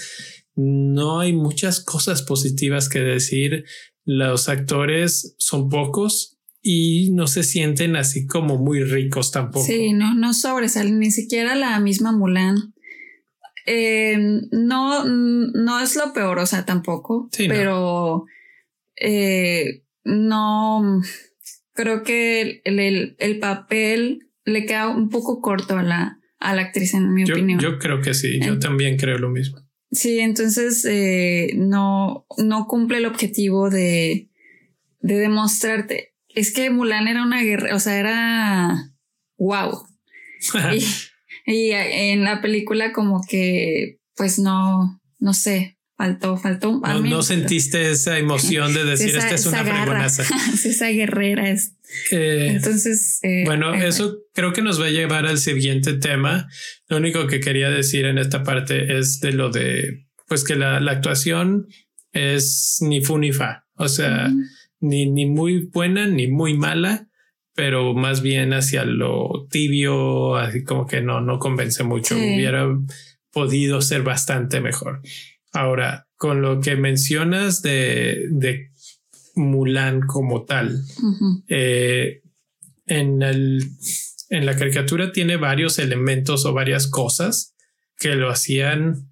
No 0.55 1.19
hay 1.19 1.33
muchas 1.33 1.83
cosas 1.83 2.21
positivas 2.21 2.87
que 2.87 2.99
decir. 2.99 3.65
Los 4.05 4.49
actores 4.49 5.35
son 5.39 5.69
pocos 5.69 6.37
y 6.61 7.11
no 7.11 7.27
se 7.27 7.43
sienten 7.43 7.95
así 7.95 8.25
como 8.25 8.57
muy 8.57 8.83
ricos 8.83 9.31
tampoco. 9.31 9.65
Sí, 9.65 9.93
no, 9.93 10.15
no 10.15 10.33
sobresalen 10.33 10.99
ni 10.99 11.11
siquiera 11.11 11.55
la 11.55 11.79
misma 11.79 12.11
Mulan. 12.11 12.73
Eh, 13.65 14.17
no, 14.51 15.05
no 15.05 15.79
es 15.79 15.95
lo 15.95 16.13
peor, 16.13 16.39
o 16.39 16.45
sea, 16.45 16.65
tampoco, 16.65 17.29
pero 17.35 18.25
eh, 18.95 19.84
no 20.05 21.01
creo 21.73 22.03
que 22.03 22.61
el, 22.63 23.39
papel 23.39 24.29
le 24.45 24.65
queda 24.65 24.87
un 24.87 25.09
poco 25.09 25.41
corto 25.41 25.77
a 25.77 25.83
la, 25.83 26.19
a 26.39 26.55
la 26.55 26.61
actriz, 26.63 26.93
en 26.93 27.13
mi 27.13 27.23
opinión. 27.23 27.59
Yo 27.59 27.77
creo 27.77 28.01
que 28.01 28.13
sí, 28.13 28.39
yo 28.39 28.57
también 28.59 28.97
creo 28.97 29.17
lo 29.17 29.29
mismo. 29.29 29.59
Sí, 29.91 30.19
entonces 30.19 30.85
eh, 30.85 31.51
no, 31.55 32.25
no 32.37 32.67
cumple 32.67 32.97
el 32.97 33.05
objetivo 33.05 33.69
de, 33.69 34.29
de 35.01 35.15
demostrarte. 35.15 36.13
Es 36.29 36.53
que 36.53 36.69
Mulan 36.69 37.07
era 37.07 37.23
una 37.23 37.41
guerra, 37.41 37.75
o 37.75 37.79
sea, 37.79 37.99
era 37.99 38.93
wow. 39.37 39.85
y, 41.45 41.51
y 41.51 41.71
en 41.71 42.23
la 42.23 42.41
película 42.41 42.93
como 42.93 43.21
que, 43.27 43.99
pues 44.15 44.39
no, 44.39 45.01
no 45.19 45.33
sé, 45.33 45.74
faltó, 45.97 46.37
faltó. 46.37 46.81
No, 47.03 47.23
sentiste 47.23 47.91
esa 47.91 48.17
emoción 48.19 48.73
de 48.73 48.83
decir 48.83 49.15
esta 49.15 49.35
es 49.35 49.45
una 49.45 49.63
fregonaza. 49.63 50.23
esa 50.53 50.87
guerrera 50.89 51.49
es. 51.49 51.75
Eh, 52.11 52.53
Entonces. 52.55 53.19
Eh, 53.23 53.43
bueno, 53.45 53.73
eso 53.73 54.17
creo 54.33 54.53
que 54.53 54.61
nos 54.61 54.81
va 54.81 54.85
a 54.85 54.91
llevar 54.91 55.25
al 55.25 55.37
siguiente 55.37 55.93
tema. 55.93 56.47
Lo 56.87 56.97
único 56.97 57.27
que 57.27 57.39
quería 57.39 57.69
decir 57.69 58.05
en 58.05 58.17
esta 58.17 58.43
parte 58.43 58.97
es 58.97 59.19
de 59.19 59.31
lo 59.31 59.49
de, 59.49 60.05
pues 60.27 60.43
que 60.43 60.55
la, 60.55 60.77
actuación 60.77 61.67
es 62.11 62.77
ni 62.81 63.01
fu 63.01 63.17
ni 63.17 63.31
fa. 63.31 63.65
O 63.75 63.87
sea, 63.87 64.31
ni, 64.79 65.09
ni 65.09 65.25
muy 65.25 65.65
buena 65.65 66.07
ni 66.07 66.27
muy 66.27 66.55
mala, 66.55 67.09
pero 67.53 67.93
más 67.93 68.21
bien 68.21 68.53
hacia 68.53 68.83
lo 68.85 69.47
tibio, 69.49 70.35
así 70.35 70.63
como 70.63 70.85
que 70.87 71.01
no, 71.01 71.21
no 71.21 71.39
convence 71.39 71.83
mucho. 71.83 72.15
Hubiera 72.15 72.67
podido 73.31 73.81
ser 73.81 74.03
bastante 74.03 74.61
mejor. 74.61 75.01
Ahora, 75.55 76.07
con 76.17 76.41
lo 76.41 76.59
que 76.59 76.75
mencionas 76.75 77.61
de, 77.61 78.27
de 78.29 78.71
Mulan 79.35 80.01
como 80.01 80.43
tal, 80.43 80.83
eh, 81.47 82.21
en, 82.85 83.21
el, 83.21 83.63
en 84.29 84.45
la 84.45 84.57
caricatura 84.57 85.11
tiene 85.11 85.37
varios 85.37 85.79
elementos 85.79 86.45
o 86.45 86.53
varias 86.53 86.87
cosas 86.87 87.55
que 87.97 88.15
lo 88.15 88.29
hacían 88.29 89.09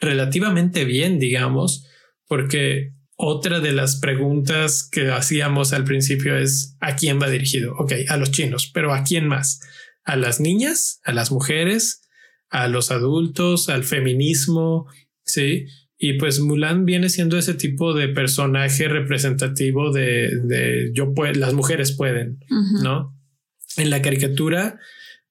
relativamente 0.00 0.84
bien, 0.84 1.18
digamos, 1.18 1.86
porque 2.26 2.92
otra 3.16 3.60
de 3.60 3.72
las 3.72 3.96
preguntas 3.96 4.88
que 4.90 5.12
hacíamos 5.12 5.72
al 5.72 5.84
principio 5.84 6.36
es 6.36 6.76
¿a 6.80 6.96
quién 6.96 7.20
va 7.20 7.30
dirigido? 7.30 7.74
Ok, 7.76 7.92
a 8.08 8.16
los 8.16 8.32
chinos, 8.32 8.70
pero 8.74 8.92
¿a 8.92 9.04
quién 9.04 9.28
más? 9.28 9.60
¿A 10.02 10.16
las 10.16 10.40
niñas? 10.40 11.00
¿A 11.04 11.12
las 11.12 11.30
mujeres? 11.30 12.02
¿A 12.50 12.66
los 12.66 12.90
adultos? 12.90 13.68
¿Al 13.68 13.84
feminismo? 13.84 14.86
Sí. 15.22 15.66
Y 15.96 16.14
pues 16.14 16.40
Mulan 16.40 16.84
viene 16.84 17.08
siendo 17.08 17.38
ese 17.38 17.54
tipo 17.54 17.94
de 17.94 18.08
personaje 18.08 18.88
representativo 18.88 19.92
de, 19.92 20.90
yo 20.92 21.14
puedo, 21.14 21.32
las 21.34 21.54
mujeres 21.54 21.92
pueden, 21.92 22.40
¿no? 22.82 23.16
En 23.76 23.90
la 23.90 24.02
caricatura, 24.02 24.78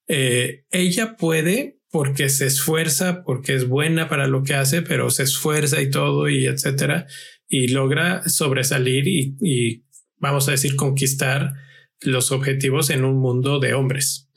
eh, 0.08 0.66
ella 0.72 1.16
puede 1.18 1.80
porque 1.94 2.30
se 2.30 2.48
esfuerza, 2.48 3.24
porque 3.24 3.54
es 3.54 3.68
buena 3.68 4.10
para 4.10 4.26
lo 4.28 4.42
que 4.42 4.56
hace, 4.56 4.82
pero 4.82 5.12
se 5.12 5.24
esfuerza 5.24 5.80
y 5.80 5.92
todo 5.92 6.28
y 6.28 6.48
etcétera, 6.48 7.06
y 7.48 7.68
logra 7.68 8.28
sobresalir 8.28 9.08
y, 9.08 9.86
vamos 10.18 10.48
a 10.48 10.52
decir, 10.52 10.76
conquistar 10.76 11.54
los 12.02 12.32
objetivos 12.32 12.90
en 12.90 13.06
un 13.06 13.20
mundo 13.20 13.60
de 13.60 13.76
hombres, 13.76 14.28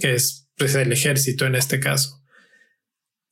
que 0.00 0.14
es 0.14 0.48
pues, 0.56 0.74
el 0.74 0.90
ejército 0.90 1.46
en 1.46 1.54
este 1.54 1.78
caso. 1.78 2.23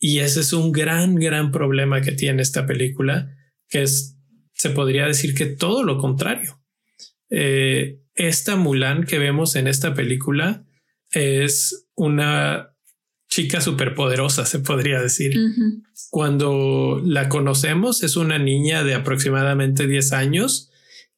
Y 0.05 0.19
ese 0.19 0.41
es 0.41 0.53
un 0.53 0.73
gran, 0.73 1.15
gran 1.15 1.53
problema 1.53 2.01
que 2.01 2.11
tiene 2.11 2.43
esta 2.43 2.67
película, 2.67 3.37
que 3.69 3.83
es, 3.83 4.19
se 4.53 4.71
podría 4.71 5.07
decir 5.07 5.33
que 5.33 5.47
todo 5.47 5.85
lo 5.85 5.97
contrario. 5.97 6.61
Eh, 7.31 8.01
esta 8.17 8.57
Mulan 8.57 9.05
que 9.05 9.21
vemos 9.21 9.55
en 9.55 9.69
esta 9.69 9.95
película 9.95 10.67
es 11.13 11.87
una 11.95 12.75
chica 13.29 13.61
superpoderosa, 13.61 14.45
se 14.45 14.59
podría 14.59 15.01
decir. 15.01 15.39
Cuando 16.11 17.01
la 17.05 17.29
conocemos 17.29 18.03
es 18.03 18.17
una 18.17 18.41
niña 18.41 18.83
de 18.83 18.95
aproximadamente 18.95 19.87
10 19.87 20.13
años 20.15 20.73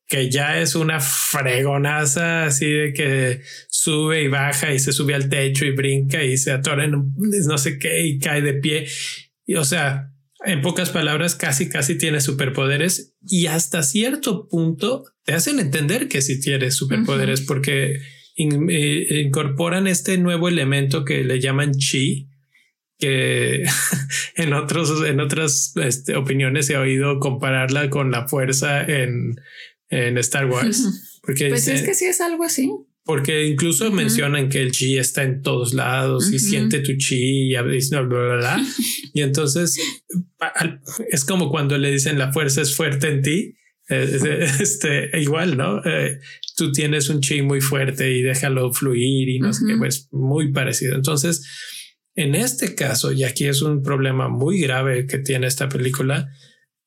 que 0.06 0.30
ya 0.30 0.60
es 0.60 0.74
una 0.74 1.00
fregonaza 1.00 2.44
así 2.44 2.70
de 2.70 2.92
que 2.92 3.40
sube 3.84 4.22
y 4.22 4.28
baja 4.28 4.72
y 4.72 4.78
se 4.78 4.92
sube 4.92 5.14
al 5.14 5.28
techo 5.28 5.64
y 5.64 5.72
brinca 5.72 6.22
y 6.24 6.36
se 6.36 6.52
atora 6.52 6.84
en 6.84 7.12
no 7.46 7.58
sé 7.58 7.78
qué 7.78 8.06
y 8.06 8.18
cae 8.18 8.40
de 8.40 8.54
pie. 8.54 8.86
Y, 9.46 9.56
o 9.56 9.64
sea, 9.64 10.10
en 10.44 10.62
pocas 10.62 10.90
palabras, 10.90 11.34
casi, 11.34 11.68
casi 11.68 11.98
tiene 11.98 12.20
superpoderes 12.20 13.14
y 13.22 13.46
hasta 13.46 13.82
cierto 13.82 14.48
punto 14.48 15.04
te 15.24 15.34
hacen 15.34 15.58
entender 15.58 16.08
que 16.08 16.22
sí 16.22 16.40
tiene 16.40 16.70
superpoderes 16.70 17.42
porque 17.42 18.00
eh, 18.36 19.22
incorporan 19.24 19.86
este 19.86 20.18
nuevo 20.18 20.48
elemento 20.48 21.04
que 21.04 21.22
le 21.24 21.40
llaman 21.40 21.72
chi, 21.72 22.30
que 22.98 23.64
en 24.36 24.52
otros, 24.54 25.06
en 25.06 25.20
otras 25.20 25.74
este, 25.76 26.16
opiniones 26.16 26.70
he 26.70 26.76
oído 26.76 27.18
compararla 27.20 27.90
con 27.90 28.10
la 28.10 28.28
fuerza 28.28 28.82
en 28.82 29.36
en 29.94 30.18
Star 30.18 30.46
Wars. 30.46 31.20
Porque 31.22 31.48
pues 31.48 31.68
es 31.68 31.82
que 31.82 31.94
sí 31.94 32.06
es 32.06 32.20
algo 32.20 32.44
así. 32.44 32.70
Porque 33.04 33.46
incluso 33.46 33.90
mencionan 33.90 34.48
que 34.48 34.62
el 34.62 34.72
chi 34.72 34.96
está 34.96 35.22
en 35.24 35.42
todos 35.42 35.74
lados 35.74 36.32
y 36.32 36.38
siente 36.38 36.80
tu 36.80 36.96
chi 36.96 37.52
y, 37.52 37.54
bla, 37.54 38.00
bla, 38.00 38.36
bla, 38.36 38.66
y 39.12 39.20
entonces 39.20 39.78
es 41.10 41.24
como 41.26 41.50
cuando 41.50 41.76
le 41.76 41.90
dicen 41.90 42.18
la 42.18 42.32
fuerza 42.32 42.62
es 42.62 42.74
fuerte 42.74 43.08
en 43.08 43.22
ti. 43.22 43.54
Este 43.86 45.10
igual, 45.20 45.58
¿no? 45.58 45.84
Eh, 45.84 46.18
tú 46.56 46.72
tienes 46.72 47.10
un 47.10 47.20
chi 47.20 47.42
muy 47.42 47.60
fuerte 47.60 48.10
y 48.10 48.22
déjalo 48.22 48.72
fluir 48.72 49.28
y 49.28 49.38
no 49.38 49.52
sé 49.52 49.66
qué, 49.66 49.76
pues 49.76 50.08
muy 50.10 50.52
parecido. 50.52 50.94
Entonces, 50.94 51.46
en 52.14 52.34
este 52.34 52.74
caso, 52.74 53.12
y 53.12 53.24
aquí 53.24 53.44
es 53.44 53.60
un 53.60 53.82
problema 53.82 54.28
muy 54.28 54.58
grave 54.60 55.06
que 55.06 55.18
tiene 55.18 55.48
esta 55.48 55.68
película, 55.68 56.28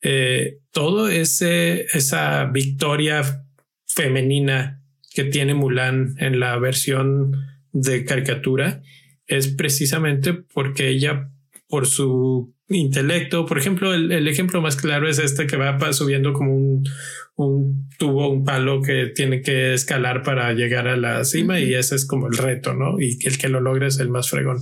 eh, 0.02 0.60
todo 0.72 1.10
ese, 1.10 1.86
esa 1.94 2.46
victoria 2.46 3.46
femenina 3.86 4.77
que 5.18 5.24
tiene 5.24 5.56
Mulan 5.56 6.14
en 6.20 6.40
la 6.40 6.60
versión 6.60 7.32
de 7.72 8.06
caricatura 8.06 8.84
es 9.26 9.48
precisamente 9.48 10.34
porque 10.34 10.90
ella, 10.90 11.32
por 11.68 11.88
su 11.88 12.56
intelecto, 12.68 13.48
por 13.48 13.58
ejemplo, 13.58 13.96
el, 13.96 14.28
ejemplo 14.28 14.62
más 14.62 14.76
claro 14.76 15.10
es 15.10 15.18
este 15.18 15.48
que 15.48 15.58
va 15.58 15.92
subiendo 15.92 16.34
como 16.34 16.56
un, 16.56 16.88
un, 17.36 17.90
tubo, 17.98 18.30
un 18.30 18.46
palo 18.46 18.84
que 18.84 19.08
tiene 19.08 19.42
que 19.42 19.74
escalar 19.74 20.22
para 20.22 20.54
llegar 20.54 20.88
a 20.88 20.98
la 20.98 21.26
cima 21.26 21.60
y 21.60 21.74
ese 21.74 21.96
es 21.96 22.06
como 22.06 22.28
el 22.28 22.38
reto, 22.38 22.76
¿no? 22.76 23.02
Y 23.02 23.18
que 23.18 23.30
el 23.30 23.40
que 23.40 23.50
lo 23.50 23.60
logre 23.60 23.88
es 23.88 24.00
el 24.00 24.10
más 24.10 24.30
fregón. 24.30 24.60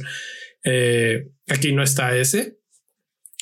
Eh, 0.63 1.31
aquí 1.49 1.73
no 1.73 1.83
está 1.83 2.15
ese, 2.15 2.59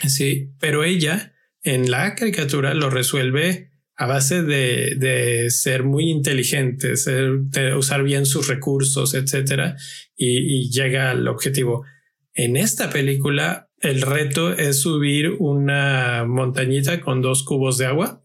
sí, 0.07 0.49
pero 0.59 0.83
ella 0.83 1.35
en 1.61 1.91
la 1.91 2.15
caricatura 2.15 2.73
lo 2.73 2.89
resuelve 2.89 3.72
a 3.95 4.07
base 4.07 4.43
de, 4.43 5.47
ser 5.49 5.83
muy 5.83 6.09
inteligente, 6.09 6.93
de 6.95 7.75
usar 7.75 8.03
bien 8.03 8.25
sus 8.25 8.47
recursos, 8.47 9.13
etcétera, 9.13 9.75
y, 10.15 10.69
llega 10.71 11.11
al 11.11 11.27
objetivo. 11.27 11.85
En 12.33 12.57
esta 12.57 12.89
película, 12.89 13.69
el 13.79 14.01
reto 14.01 14.53
es 14.53 14.81
subir 14.81 15.31
una 15.39 16.25
montañita 16.25 17.01
con 17.01 17.21
dos 17.21 17.43
cubos 17.43 17.77
de 17.77 17.85
agua 17.85 18.21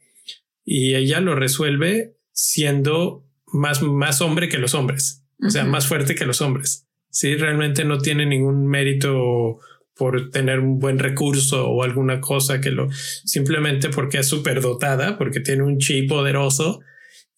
y 0.64 0.94
ella 0.94 1.20
lo 1.20 1.34
resuelve 1.34 2.16
siendo 2.32 3.26
más, 3.46 3.82
más 3.82 4.20
hombre 4.20 4.48
que 4.48 4.58
los 4.58 4.74
hombres, 4.74 5.24
o 5.44 5.50
sea, 5.50 5.64
más 5.64 5.86
fuerte 5.86 6.14
que 6.14 6.26
los 6.26 6.40
hombres. 6.40 6.86
Sí, 7.10 7.34
realmente 7.34 7.84
no 7.84 7.98
tiene 7.98 8.26
ningún 8.26 8.66
mérito 8.66 9.58
por 9.98 10.30
tener 10.30 10.60
un 10.60 10.78
buen 10.78 10.98
recurso 10.98 11.68
o 11.68 11.82
alguna 11.82 12.20
cosa 12.20 12.60
que 12.60 12.70
lo 12.70 12.88
simplemente 13.24 13.90
porque 13.90 14.18
es 14.18 14.28
súper 14.28 14.60
dotada, 14.60 15.18
porque 15.18 15.40
tiene 15.40 15.64
un 15.64 15.78
chi 15.78 16.02
poderoso. 16.02 16.80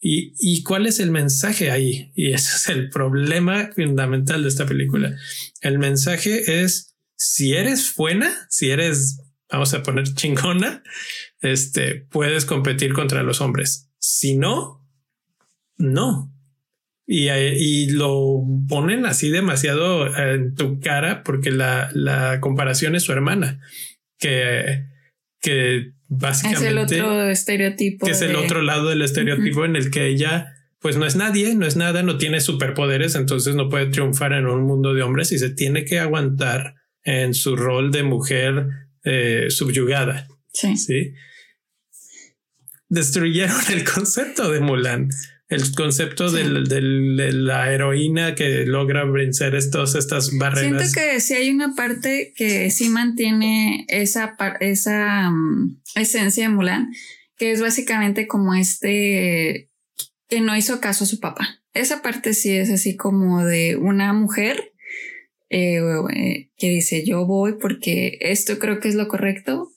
Y, 0.03 0.35
y 0.38 0.62
cuál 0.62 0.87
es 0.87 1.01
el 1.01 1.11
mensaje 1.11 1.70
ahí? 1.70 2.12
Y 2.14 2.33
ese 2.33 2.57
es 2.57 2.68
el 2.68 2.90
problema 2.90 3.70
fundamental 3.75 4.42
de 4.42 4.49
esta 4.49 4.66
película. 4.66 5.16
El 5.62 5.79
mensaje 5.79 6.62
es 6.62 6.94
si 7.16 7.55
eres 7.55 7.94
buena, 7.96 8.46
si 8.49 8.70
eres, 8.70 9.20
vamos 9.51 9.75
a 9.75 9.83
poner 9.83 10.14
chingona, 10.14 10.83
este 11.40 12.07
puedes 12.11 12.44
competir 12.44 12.92
contra 12.92 13.23
los 13.23 13.40
hombres. 13.40 13.90
Si 13.99 14.37
no, 14.37 14.87
no. 15.77 16.30
Y, 17.12 17.29
y, 17.29 17.90
lo 17.90 18.40
ponen 18.68 19.05
así 19.05 19.31
demasiado 19.31 20.16
en 20.16 20.55
tu 20.55 20.79
cara 20.79 21.25
porque 21.25 21.51
la, 21.51 21.90
la 21.92 22.38
comparación 22.38 22.94
es 22.94 23.03
su 23.03 23.11
hermana, 23.11 23.59
que, 24.16 24.85
que 25.40 25.90
básicamente... 26.07 26.66
Es 26.66 26.70
el 26.70 26.79
otro 26.79 27.29
estereotipo. 27.29 28.07
Que 28.07 28.12
es 28.12 28.23
el 28.23 28.37
otro 28.37 28.62
lado 28.62 28.90
del 28.90 29.03
estereotipo 29.03 29.64
en 29.64 29.75
el 29.75 29.90
que 29.90 30.07
ella 30.07 30.55
pues 30.79 30.96
no 30.96 31.05
es 31.05 31.16
nadie, 31.16 31.53
no 31.57 31.66
es 31.66 31.75
nada, 31.75 32.05
no 32.05 32.16
tiene 32.16 32.40
superpoderes, 32.40 33.16
entonces 33.16 33.57
no 33.57 33.68
puede 33.68 33.87
triunfar 33.87 34.33
en 34.33 34.46
un 34.46 34.62
mundo 34.62 34.94
de 34.94 35.03
hombres 35.03 35.33
y 35.33 35.40
se 35.40 35.51
tiene 35.51 35.85
que 35.85 35.99
aguantar 35.99 36.77
en 37.03 37.35
su 37.35 37.57
rol 37.57 37.90
de 37.90 38.05
mujer 38.05 38.68
eh, 39.03 39.46
subyugada. 39.51 40.29
Sí. 40.53 40.77
sí. 40.77 41.12
Destruyeron 42.88 43.61
el 43.73 43.83
concepto 43.83 44.53
de 44.53 44.61
Mulan 44.61 45.09
el 45.51 45.75
concepto 45.75 46.31
de 46.31 46.45
la 47.33 47.73
heroína 47.73 48.37
que 48.37 48.65
logra 48.67 49.05
vencer 49.05 49.57
estos, 49.57 49.97
estas 49.97 50.31
barreras. 50.39 50.93
Siento 50.93 51.01
que 51.01 51.21
sí 51.21 51.35
hay 51.35 51.51
una 51.51 51.75
parte 51.75 52.33
que 52.37 52.71
sí 52.71 52.89
mantiene 52.89 53.85
esa, 53.89 54.37
esa 54.61 55.29
mm, 55.31 55.83
esencia 55.97 56.45
de 56.45 56.55
Mulan, 56.55 56.93
que 57.37 57.51
es 57.51 57.61
básicamente 57.61 58.29
como 58.29 58.55
este 58.55 59.69
que 60.29 60.41
no 60.41 60.57
hizo 60.57 60.81
caso 60.81 61.03
a 61.03 61.09
su 61.09 61.19
papá. 61.19 61.61
Esa 61.75 62.01
parte 62.01 62.33
sí 62.33 62.53
es 62.53 62.71
así 62.71 62.97
como 62.97 63.45
de 63.45 63.75
una 63.75 64.13
mujer 64.13 64.73
eh, 65.49 65.91
que 66.57 66.69
dice 66.69 67.05
yo 67.05 67.27
voy 67.27 67.55
porque 67.55 68.19
esto 68.21 68.61
creo 68.61 68.79
que 68.79 68.89
es 68.89 68.95
lo 68.95 69.09
correcto 69.09 69.73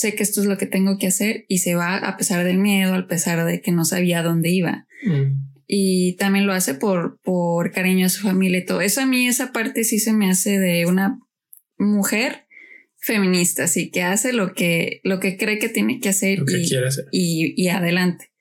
sé 0.00 0.14
que 0.14 0.22
esto 0.22 0.40
es 0.40 0.46
lo 0.46 0.56
que 0.56 0.64
tengo 0.64 0.96
que 0.96 1.08
hacer 1.08 1.44
y 1.46 1.58
se 1.58 1.74
va 1.74 1.98
a 1.98 2.16
pesar 2.16 2.42
del 2.42 2.56
miedo, 2.56 2.94
a 2.94 3.06
pesar 3.06 3.44
de 3.44 3.60
que 3.60 3.70
no 3.70 3.84
sabía 3.84 4.22
dónde 4.22 4.48
iba. 4.48 4.86
Mm. 5.04 5.50
Y 5.66 6.16
también 6.16 6.46
lo 6.46 6.54
hace 6.54 6.72
por, 6.72 7.20
por 7.22 7.70
cariño 7.70 8.06
a 8.06 8.08
su 8.08 8.22
familia 8.22 8.60
y 8.60 8.64
todo. 8.64 8.80
Eso 8.80 9.02
a 9.02 9.06
mí, 9.06 9.28
esa 9.28 9.52
parte 9.52 9.84
sí 9.84 9.98
se 9.98 10.14
me 10.14 10.30
hace 10.30 10.58
de 10.58 10.86
una 10.86 11.20
mujer 11.76 12.46
feminista, 12.96 13.64
así 13.64 13.90
que 13.90 14.02
hace 14.02 14.32
lo 14.32 14.54
que, 14.54 15.02
lo 15.04 15.20
que 15.20 15.36
cree 15.36 15.58
que 15.58 15.68
tiene 15.68 16.00
que 16.00 16.08
hacer, 16.08 16.44
y, 17.12 17.54
y, 17.62 17.68
adelante. 17.68 18.32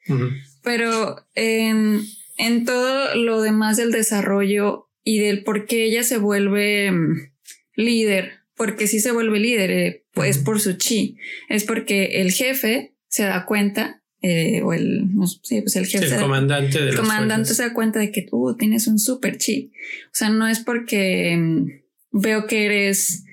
Pero 0.64 1.28
en, 1.36 2.02
en 2.38 2.64
todo 2.64 3.16
lo 3.16 3.42
demás 3.42 3.76
del 3.76 3.92
desarrollo 3.92 4.90
y 5.04 5.20
del 5.20 5.44
por 5.44 5.66
qué 5.66 5.84
ella 5.84 6.04
se 6.04 6.18
vuelve 6.18 6.90
mm, 6.92 7.32
líder 7.76 8.39
porque 8.60 8.88
si 8.88 9.00
se 9.00 9.12
vuelve 9.12 9.40
líder, 9.40 9.72
eh, 9.72 10.06
pues 10.14 10.38
por 10.38 10.60
su 10.60 10.74
chi, 10.74 11.16
es 11.48 11.64
porque 11.64 12.20
el 12.22 12.34
jefe 12.34 12.94
se 13.08 13.24
da 13.24 13.46
cuenta, 13.46 14.04
eh, 14.22 14.62
o 14.64 14.74
el, 14.74 15.06
sí, 15.44 15.62
pues 15.62 15.78
el 15.78 15.86
jefe. 15.86 16.14
el 16.14 16.20
comandante 16.20 16.78
El 16.78 16.98
comandante 16.98 17.54
se 17.54 17.64
da 17.64 17.74
cuenta 17.74 18.00
de 18.00 18.12
que 18.12 18.24
tú 18.24 18.58
tienes 18.60 18.88
un 18.88 19.00
super 19.00 19.38
chi. 19.38 19.72
O 20.08 20.12
sea, 20.12 20.30
no 20.30 20.46
es 20.46 20.60
porque 20.60 21.38
mm, 21.38 22.20
veo 22.20 22.48
que 22.48 22.66
eres 22.66 23.24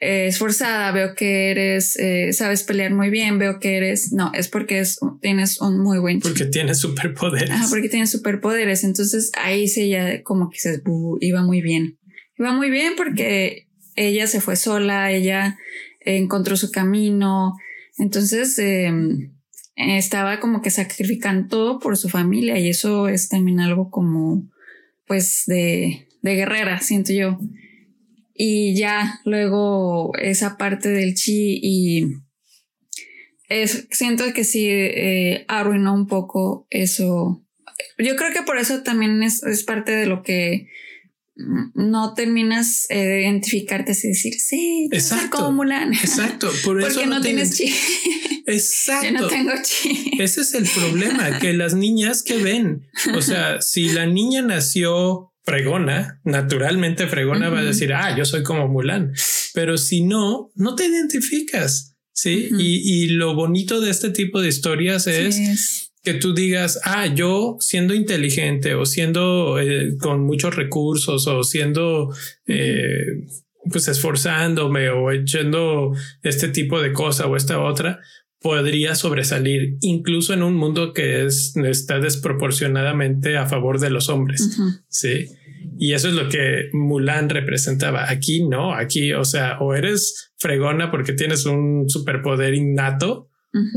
eh, 0.00 0.26
esforzada, 0.26 0.90
veo 0.90 1.14
que 1.14 1.52
eres, 1.52 1.96
sabes 2.36 2.64
pelear 2.64 2.92
muy 2.92 3.10
bien, 3.10 3.38
veo 3.38 3.60
que 3.60 3.76
eres, 3.76 4.12
no, 4.12 4.32
es 4.34 4.48
porque 4.48 4.80
es, 4.80 4.98
tienes 5.22 5.60
un 5.60 5.78
muy 5.78 6.00
buen 6.00 6.20
chi. 6.20 6.28
Porque 6.28 6.46
tienes 6.46 6.80
superpoderes. 6.80 7.50
Ah, 7.52 7.66
porque 7.70 7.88
tienes 7.88 8.10
superpoderes. 8.10 8.82
Entonces 8.82 9.30
ahí 9.40 9.68
sí 9.68 9.90
ya 9.90 10.24
como 10.24 10.50
que 10.50 10.58
se 10.58 10.82
iba 11.20 11.42
muy 11.42 11.60
bien. 11.60 12.00
Iba 12.36 12.52
muy 12.52 12.68
bien 12.68 12.94
porque 12.96 13.65
ella 13.96 14.26
se 14.26 14.40
fue 14.40 14.56
sola, 14.56 15.10
ella 15.10 15.58
encontró 16.00 16.56
su 16.56 16.70
camino, 16.70 17.56
entonces 17.98 18.58
em, 18.58 19.32
estaba 19.74 20.40
como 20.40 20.62
que 20.62 20.70
sacrificando 20.70 21.48
todo 21.48 21.78
por 21.78 21.96
su 21.96 22.08
familia 22.08 22.58
y 22.58 22.68
eso 22.68 23.08
es 23.08 23.28
también 23.28 23.60
algo 23.60 23.90
como 23.90 24.48
pues 25.06 25.44
de, 25.46 26.08
de 26.22 26.34
guerrera, 26.34 26.80
siento 26.80 27.12
yo. 27.12 27.38
Y 28.34 28.76
ya 28.76 29.20
luego 29.24 30.12
esa 30.18 30.58
parte 30.58 30.88
del 30.90 31.14
chi 31.14 31.58
y 31.62 32.06
es, 33.48 33.88
siento 33.90 34.24
que 34.34 34.44
sí 34.44 34.66
eh, 34.68 35.44
arruinó 35.48 35.94
un 35.94 36.06
poco 36.06 36.66
eso. 36.70 37.42
Yo 37.98 38.16
creo 38.16 38.32
que 38.32 38.42
por 38.42 38.58
eso 38.58 38.82
también 38.82 39.22
es, 39.22 39.42
es 39.42 39.62
parte 39.64 39.92
de 39.92 40.06
lo 40.06 40.22
que 40.22 40.68
no 41.36 42.14
terminas 42.14 42.86
eh, 42.88 42.98
de 42.98 43.22
identificarte 43.22 43.92
así 43.92 44.08
decir, 44.08 44.34
sí, 44.34 44.88
exacto, 44.90 45.38
como 45.38 45.52
Mulan. 45.52 45.92
Exacto, 45.92 46.50
por 46.64 46.80
eso 46.80 46.94
Porque 46.94 47.06
no, 47.06 47.20
tienes 47.20 47.56
chi. 47.56 47.72
Exacto. 48.46 49.06
Yo 49.12 49.12
no 49.12 49.28
tengo 49.28 49.52
chi. 49.62 50.12
Ese 50.18 50.40
es 50.40 50.54
el 50.54 50.66
problema, 50.66 51.38
que 51.38 51.52
las 51.52 51.74
niñas 51.74 52.22
que 52.22 52.38
ven, 52.38 52.86
o 53.14 53.20
sea, 53.20 53.60
si 53.60 53.90
la 53.90 54.06
niña 54.06 54.42
nació 54.42 55.32
fregona, 55.44 56.20
naturalmente 56.24 57.06
fregona 57.06 57.50
va 57.50 57.60
a 57.60 57.64
decir, 57.64 57.92
ah, 57.92 58.16
yo 58.16 58.24
soy 58.24 58.42
como 58.42 58.66
Mulan, 58.66 59.12
pero 59.54 59.78
si 59.78 60.02
no, 60.02 60.50
no 60.54 60.74
te 60.74 60.86
identificas. 60.86 61.92
Sí, 62.12 62.48
y, 62.58 63.04
y, 63.04 63.08
lo 63.08 63.34
bonito 63.34 63.82
de 63.82 63.90
este 63.90 64.08
tipo 64.08 64.40
de 64.40 64.48
historias 64.48 65.06
es 65.06 65.85
que 66.06 66.14
tú 66.14 66.34
digas, 66.34 66.80
ah, 66.84 67.08
yo 67.08 67.56
siendo 67.58 67.92
inteligente 67.92 68.76
o 68.76 68.86
siendo 68.86 69.58
eh, 69.58 69.96
con 69.98 70.24
muchos 70.24 70.54
recursos 70.54 71.26
o 71.26 71.42
siendo 71.42 72.14
eh, 72.46 73.24
pues 73.68 73.88
esforzándome 73.88 74.88
o 74.90 75.10
echando 75.10 75.96
este 76.22 76.46
tipo 76.46 76.80
de 76.80 76.92
cosa 76.92 77.26
o 77.26 77.34
esta 77.34 77.58
otra, 77.60 77.98
podría 78.40 78.94
sobresalir 78.94 79.78
incluso 79.80 80.32
en 80.32 80.44
un 80.44 80.54
mundo 80.54 80.92
que 80.92 81.26
es, 81.26 81.56
está 81.56 81.98
desproporcionadamente 81.98 83.36
a 83.36 83.46
favor 83.46 83.80
de 83.80 83.90
los 83.90 84.08
hombres. 84.08 84.56
Sí. 84.88 85.26
Y 85.76 85.94
eso 85.94 86.06
es 86.06 86.14
lo 86.14 86.28
que 86.28 86.68
Mulan 86.72 87.30
representaba. 87.30 88.08
Aquí 88.08 88.46
no, 88.46 88.72
aquí, 88.74 89.12
o 89.12 89.24
sea, 89.24 89.58
o 89.58 89.74
eres 89.74 90.32
fregona 90.38 90.92
porque 90.92 91.14
tienes 91.14 91.46
un 91.46 91.90
superpoder 91.90 92.54
innato 92.54 93.28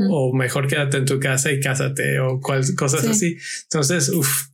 o 0.10 0.34
mejor 0.34 0.68
quédate 0.68 0.98
en 0.98 1.06
tu 1.06 1.20
casa 1.20 1.52
y 1.52 1.60
cásate 1.60 2.20
o 2.20 2.40
cosas 2.40 3.06
así. 3.06 3.38
Entonces, 3.64 4.12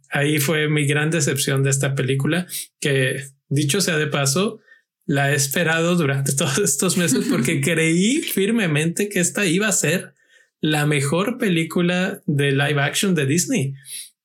ahí 0.09 0.39
fue 0.39 0.69
mi 0.69 0.85
gran 0.85 1.09
decepción 1.09 1.63
de 1.63 1.69
esta 1.69 1.95
película 1.95 2.47
que 2.79 3.23
dicho 3.49 3.81
sea 3.81 3.97
de 3.97 4.07
paso, 4.07 4.59
la 5.05 5.31
he 5.31 5.35
esperado 5.35 5.95
durante 5.95 6.33
todos 6.35 6.59
estos 6.59 6.97
meses 6.97 7.25
porque 7.29 7.61
creí 7.61 8.21
firmemente 8.21 9.09
que 9.09 9.19
esta 9.19 9.45
iba 9.45 9.67
a 9.67 9.71
ser 9.71 10.13
la 10.61 10.85
mejor 10.85 11.37
película 11.37 12.21
de 12.25 12.51
live 12.51 12.81
action 12.81 13.13
de 13.13 13.25
Disney. 13.25 13.73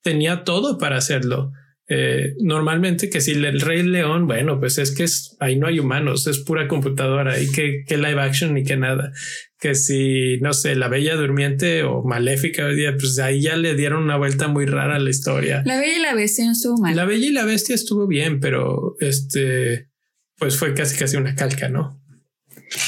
Tenía 0.03 0.45
todo 0.45 0.79
para 0.79 0.97
hacerlo. 0.97 1.53
Eh, 1.93 2.35
normalmente 2.39 3.11
que 3.11 3.21
si 3.21 3.33
el 3.33 3.61
Rey 3.61 3.83
León, 3.83 4.27
bueno, 4.27 4.61
pues 4.61 4.79
es 4.79 4.95
que 4.95 5.03
es, 5.03 5.37
ahí 5.41 5.57
no 5.57 5.67
hay 5.67 5.81
humanos, 5.81 6.27
es 6.29 6.39
pura 6.39 6.69
computadora 6.69 7.39
y 7.41 7.51
que, 7.51 7.85
que 7.87 7.97
live 7.97 8.21
action 8.21 8.55
ni 8.55 8.63
que 8.63 8.77
nada. 8.77 9.13
Que 9.61 9.75
si, 9.75 10.39
no 10.41 10.55
sé, 10.55 10.75
la 10.75 10.89
Bella 10.89 11.17
Durmiente 11.17 11.83
o 11.85 12.03
Maléfica, 12.03 12.67
pues 12.99 13.19
ahí 13.19 13.43
ya 13.43 13.57
le 13.57 13.75
dieron 13.75 14.03
una 14.03 14.17
vuelta 14.17 14.49
muy 14.49 14.65
rara 14.65 14.97
a 14.97 14.99
la 14.99 15.11
historia. 15.11 15.63
La 15.67 15.79
Bella 15.79 15.99
y 15.99 16.01
la 16.01 16.15
Bestia 16.15 16.51
estuvo 16.51 16.79
mal. 16.79 16.97
La 16.97 17.05
Bella 17.05 17.27
y 17.27 17.33
la 17.33 17.45
Bestia 17.45 17.75
estuvo 17.75 18.07
bien, 18.07 18.41
pero 18.41 18.97
este, 19.01 19.91
pues 20.39 20.57
fue 20.57 20.73
casi 20.73 20.97
casi 20.97 21.17
una 21.17 21.35
calca, 21.35 21.69
¿no? 21.69 22.01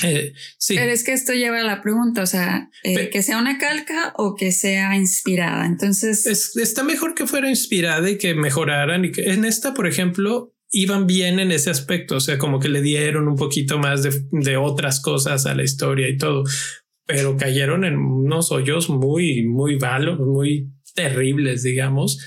Eh, 0.02 0.32
sí. 0.58 0.76
Pero 0.76 0.92
es 0.92 1.04
que 1.04 1.12
esto 1.12 1.32
lleva 1.32 1.60
a 1.60 1.64
la 1.64 1.82
pregunta, 1.82 2.22
o 2.22 2.26
sea, 2.26 2.70
eh, 2.84 3.10
que 3.10 3.22
sea 3.22 3.38
una 3.38 3.58
calca 3.58 4.12
o 4.16 4.34
que 4.34 4.52
sea 4.52 4.96
inspirada. 4.96 5.66
Entonces 5.66 6.26
está 6.56 6.84
mejor 6.84 7.14
que 7.14 7.26
fuera 7.26 7.48
inspirada 7.48 8.08
y 8.08 8.18
que 8.18 8.34
mejoraran. 8.34 9.04
Y 9.04 9.12
que 9.12 9.32
en 9.32 9.44
esta, 9.44 9.74
por 9.74 9.86
ejemplo, 9.86 10.51
iban 10.72 11.06
bien 11.06 11.38
en 11.38 11.52
ese 11.52 11.70
aspecto. 11.70 12.16
O 12.16 12.20
sea, 12.20 12.38
como 12.38 12.58
que 12.58 12.68
le 12.68 12.82
dieron 12.82 13.28
un 13.28 13.36
poquito 13.36 13.78
más 13.78 14.02
de, 14.02 14.56
otras 14.56 15.00
cosas 15.00 15.46
a 15.46 15.54
la 15.54 15.62
historia 15.62 16.08
y 16.08 16.16
todo, 16.16 16.44
pero 17.06 17.36
cayeron 17.36 17.84
en 17.84 17.96
unos 17.96 18.50
hoyos 18.50 18.88
muy, 18.88 19.44
muy 19.44 19.78
malos, 19.78 20.18
muy 20.18 20.72
terribles, 20.94 21.62
digamos, 21.62 22.20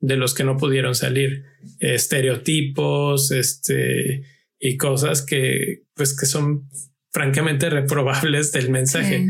de 0.00 0.16
los 0.16 0.34
que 0.34 0.44
no 0.44 0.56
pudieron 0.56 0.94
salir. 0.94 1.44
Estereotipos, 1.78 3.30
este 3.30 4.24
y 4.62 4.76
cosas 4.76 5.24
que, 5.24 5.84
pues, 5.94 6.14
que 6.14 6.26
son 6.26 6.68
francamente 7.12 7.70
reprobables 7.70 8.52
del 8.52 8.70
mensaje. 8.70 9.28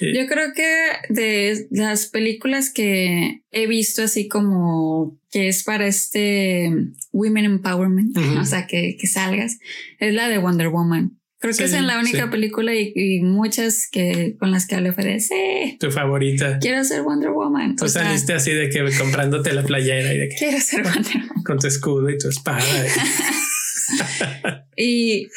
Yo 0.00 0.26
creo 0.28 0.52
que 0.54 0.68
de 1.08 1.66
las 1.70 2.06
películas 2.06 2.70
que 2.70 3.42
he 3.50 3.66
visto 3.66 4.02
así 4.02 4.28
como 4.28 5.18
que 5.30 5.48
es 5.48 5.64
para 5.64 5.86
este 5.86 6.70
Women 7.12 7.44
Empowerment, 7.44 8.16
o 8.38 8.44
sea, 8.44 8.66
que, 8.66 8.96
que, 9.00 9.06
salgas, 9.06 9.58
es 9.98 10.14
la 10.14 10.28
de 10.28 10.38
Wonder 10.38 10.68
Woman. 10.68 11.18
Creo 11.42 11.56
que 11.56 11.64
es 11.64 11.72
en 11.72 11.88
la 11.88 11.98
única 11.98 12.30
película 12.30 12.72
y, 12.72 13.20
muchas 13.20 13.88
que 13.90 14.36
con 14.38 14.52
las 14.52 14.66
que 14.66 14.76
hablé 14.76 14.92
fue 14.92 15.04
de 15.04 15.18
sí. 15.18 15.76
Tu 15.80 15.90
favorita. 15.90 16.60
Quiero 16.60 16.84
ser 16.84 17.02
Wonder 17.02 17.30
Woman. 17.30 17.74
Tú 17.74 17.88
saliste 17.88 18.32
así 18.32 18.52
de 18.52 18.70
que 18.70 18.84
comprándote 18.96 19.52
la 19.52 19.64
playera 19.64 20.14
y 20.14 20.18
de 20.18 20.28
que 20.28 20.36
quiero 20.36 20.60
ser 20.60 20.84
Wonder 20.84 21.16
Woman. 21.28 21.44
Con 21.44 21.58
tu 21.58 21.66
escudo 21.66 22.08
y 22.10 22.18
tu 22.18 22.28
espada. 22.28 22.62
y, 24.76 25.28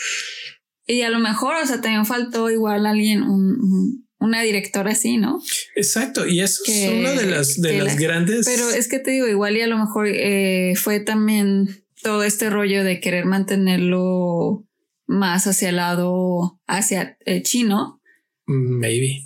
y 0.88 1.02
a 1.02 1.10
lo 1.10 1.20
mejor, 1.20 1.56
o 1.56 1.66
sea, 1.66 1.82
también 1.82 2.06
faltó 2.06 2.50
igual 2.50 2.86
alguien, 2.86 3.24
un, 3.24 4.06
una 4.20 4.42
directora 4.42 4.92
así, 4.92 5.18
¿no? 5.18 5.42
Exacto, 5.76 6.28
y 6.28 6.42
eso 6.42 6.64
es 6.68 6.90
una 6.90 7.12
de 7.12 7.26
las, 7.26 7.62
de 7.62 7.82
las 7.82 7.98
grandes. 7.98 8.46
Pero 8.46 8.70
es 8.70 8.88
que 8.88 9.00
te 9.00 9.12
digo, 9.12 9.28
igual 9.28 9.58
y 9.58 9.62
a 9.62 9.68
lo 9.68 9.78
mejor 9.78 10.08
eh, 10.08 10.74
fue 10.76 11.00
también 11.00 11.84
todo 12.02 12.24
este 12.24 12.50
rollo 12.50 12.84
de 12.84 13.00
querer 13.00 13.26
mantenerlo 13.26 14.66
más 15.08 15.48
hacia 15.48 15.70
el 15.70 15.78
lado, 15.78 16.60
hacia 16.68 17.18
el 17.26 17.44
chino. 17.44 18.02
Maybe. 18.46 19.26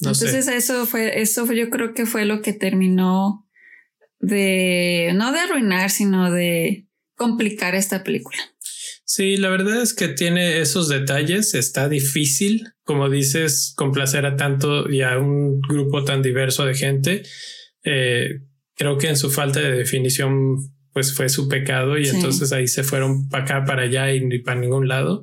Entonces 0.00 0.48
eso 0.48 0.86
fue, 0.86 1.20
eso 1.20 1.50
yo 1.52 1.70
creo 1.70 1.94
que 1.94 2.04
fue 2.04 2.24
lo 2.24 2.42
que 2.42 2.52
terminó 2.52 3.46
de, 4.20 5.12
no 5.14 5.32
de 5.32 5.38
arruinar, 5.38 5.90
sino 5.90 6.30
de 6.30 6.86
complicar 7.14 7.74
esta 7.74 8.04
película. 8.04 8.38
Sí, 9.08 9.36
la 9.36 9.50
verdad 9.50 9.80
es 9.82 9.94
que 9.94 10.08
tiene 10.08 10.58
esos 10.58 10.88
detalles, 10.88 11.54
está 11.54 11.88
difícil, 11.88 12.72
como 12.82 13.08
dices, 13.08 13.72
complacer 13.76 14.26
a 14.26 14.34
tanto 14.34 14.90
y 14.90 15.02
a 15.02 15.16
un 15.16 15.60
grupo 15.60 16.02
tan 16.04 16.22
diverso 16.22 16.64
de 16.64 16.74
gente. 16.74 17.22
Eh, 17.84 18.40
creo 18.74 18.98
que 18.98 19.08
en 19.08 19.16
su 19.16 19.30
falta 19.30 19.60
de 19.60 19.70
definición, 19.70 20.56
pues 20.92 21.14
fue 21.14 21.28
su 21.28 21.48
pecado 21.48 21.96
y 21.96 22.08
entonces 22.08 22.52
ahí 22.52 22.66
se 22.66 22.82
fueron 22.82 23.28
para 23.28 23.44
acá, 23.44 23.64
para 23.64 23.82
allá 23.82 24.12
y 24.12 24.24
ni 24.24 24.40
para 24.40 24.58
ningún 24.58 24.88
lado. 24.88 25.22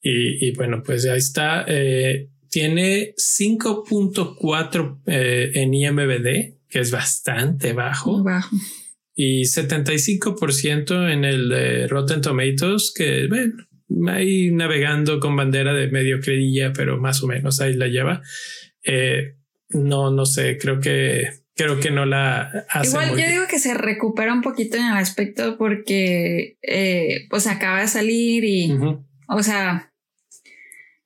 Y, 0.00 0.52
bueno, 0.52 0.82
pues 0.82 1.04
ahí 1.04 1.18
está. 1.18 1.66
Eh, 1.68 2.30
tiene 2.48 3.12
5.4 3.18 5.02
eh, 5.04 5.50
en 5.52 5.74
IMBD, 5.74 6.56
que 6.70 6.78
es 6.78 6.90
bastante 6.90 7.74
bajo. 7.74 8.22
Bajo 8.22 8.56
y 9.20 9.42
75% 9.42 11.12
en 11.12 11.24
el 11.24 11.48
de 11.48 11.88
Rotten 11.88 12.20
Tomatoes, 12.20 12.92
que 12.94 13.26
bueno, 13.26 14.12
ahí 14.12 14.52
navegando 14.52 15.18
con 15.18 15.34
bandera 15.34 15.74
de 15.74 15.88
medio 15.88 16.20
credilla, 16.20 16.72
pero 16.72 16.98
más 16.98 17.20
o 17.24 17.26
menos 17.26 17.60
ahí 17.60 17.74
la 17.74 17.88
lleva. 17.88 18.22
Eh, 18.84 19.34
no, 19.70 20.12
no 20.12 20.24
sé, 20.24 20.56
creo 20.56 20.78
que 20.78 21.30
creo 21.56 21.80
que 21.80 21.90
no 21.90 22.06
la 22.06 22.64
hace. 22.68 22.90
Igual 22.90 23.10
yo 23.18 23.28
digo 23.28 23.46
que 23.50 23.58
se 23.58 23.74
recupera 23.74 24.32
un 24.32 24.40
poquito 24.42 24.76
en 24.76 24.84
el 24.84 24.96
aspecto 24.96 25.58
porque 25.58 26.56
eh, 26.62 27.26
pues 27.28 27.48
acaba 27.48 27.80
de 27.80 27.88
salir 27.88 28.44
y 28.44 28.72
o 29.26 29.42
sea, 29.42 29.88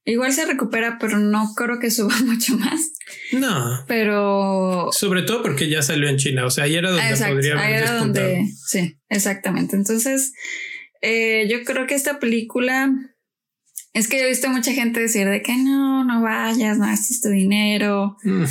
Igual 0.05 0.33
se 0.33 0.47
recupera, 0.47 0.99
pero 1.01 1.19
no 1.19 1.55
creo 1.55 1.79
que 1.79 1.91
suba 1.91 2.15
mucho 2.25 2.57
más. 2.57 2.93
No. 3.33 3.85
Pero. 3.87 4.72
Sobre 4.93 5.23
todo 5.23 5.43
porque 5.43 5.69
ya 5.69 5.83
salió 5.83 6.09
en 6.09 6.19
China. 6.19 6.47
O 6.47 6.51
sea, 6.51 6.65
ahí 6.65 6.77
era 6.77 6.91
donde 6.91 7.17
podría 7.17 7.55
haber 7.55 7.65
ahí 7.65 7.75
era 7.75 7.97
donde. 7.97 8.47
Sí, 8.67 8.99
exactamente. 9.09 9.75
Entonces, 9.75 10.33
eh, 11.01 11.49
yo 11.51 11.65
creo 11.65 11.87
que 11.87 11.95
esta 11.95 12.21
película. 12.21 12.93
Es 13.95 14.09
que 14.09 14.21
he 14.21 14.27
visto 14.27 14.49
mucha 14.49 14.73
gente 14.73 15.01
decir 15.01 15.29
de 15.29 15.43
que 15.43 15.55
no, 15.55 16.03
no 16.05 16.23
vayas, 16.23 16.79
no 16.79 16.87
gastes 16.87 17.21
tu 17.21 17.29
dinero. 17.29 18.17
Mm. 18.23 18.45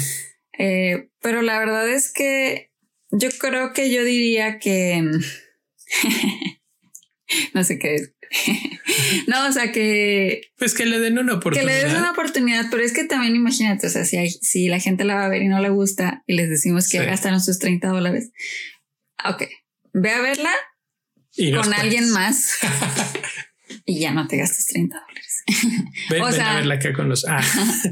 Eh, 0.59 1.09
pero 1.19 1.41
la 1.41 1.57
verdad 1.57 1.89
es 1.89 2.13
que 2.13 2.69
yo 3.11 3.29
creo 3.39 3.73
que 3.73 3.91
yo 3.91 4.03
diría 4.03 4.59
que. 4.59 5.01
no 7.53 7.63
sé 7.63 7.79
qué. 7.79 8.13
no, 9.27 9.47
o 9.47 9.51
sea 9.51 9.71
que. 9.71 10.41
Pues 10.57 10.73
que 10.73 10.85
le 10.85 10.99
den 10.99 11.19
una 11.19 11.35
oportunidad. 11.35 11.73
Que 11.73 11.83
le 11.83 11.87
den 11.87 11.97
una 11.97 12.11
oportunidad, 12.11 12.65
pero 12.71 12.83
es 12.83 12.93
que 12.93 13.03
también 13.03 13.35
imagínate, 13.35 13.87
o 13.87 13.89
sea, 13.89 14.05
si, 14.05 14.17
hay, 14.17 14.29
si 14.29 14.67
la 14.67 14.79
gente 14.79 15.03
la 15.03 15.15
va 15.15 15.25
a 15.25 15.29
ver 15.29 15.41
y 15.41 15.47
no 15.47 15.59
le 15.59 15.69
gusta 15.69 16.23
y 16.27 16.35
les 16.35 16.49
decimos 16.49 16.87
que 16.89 17.03
gastaron 17.05 17.41
sus 17.41 17.59
30 17.59 17.89
dólares. 17.89 18.31
Ok, 19.25 19.43
ve 19.93 20.11
a 20.11 20.21
verla 20.21 20.51
con 21.53 21.73
alguien 21.73 22.09
más 22.11 22.57
y 23.85 23.99
ya 23.99 24.11
no 24.11 24.27
te 24.27 24.37
gastas 24.37 24.65
30 24.67 24.99
dólares. 24.99 25.43
Ven, 26.09 26.21
o 26.21 26.31
sea, 26.31 26.51
a 26.51 26.55
verla 26.55 26.75
acá 26.75 26.93
con 26.93 27.09
los. 27.09 27.25
Ah, 27.27 27.43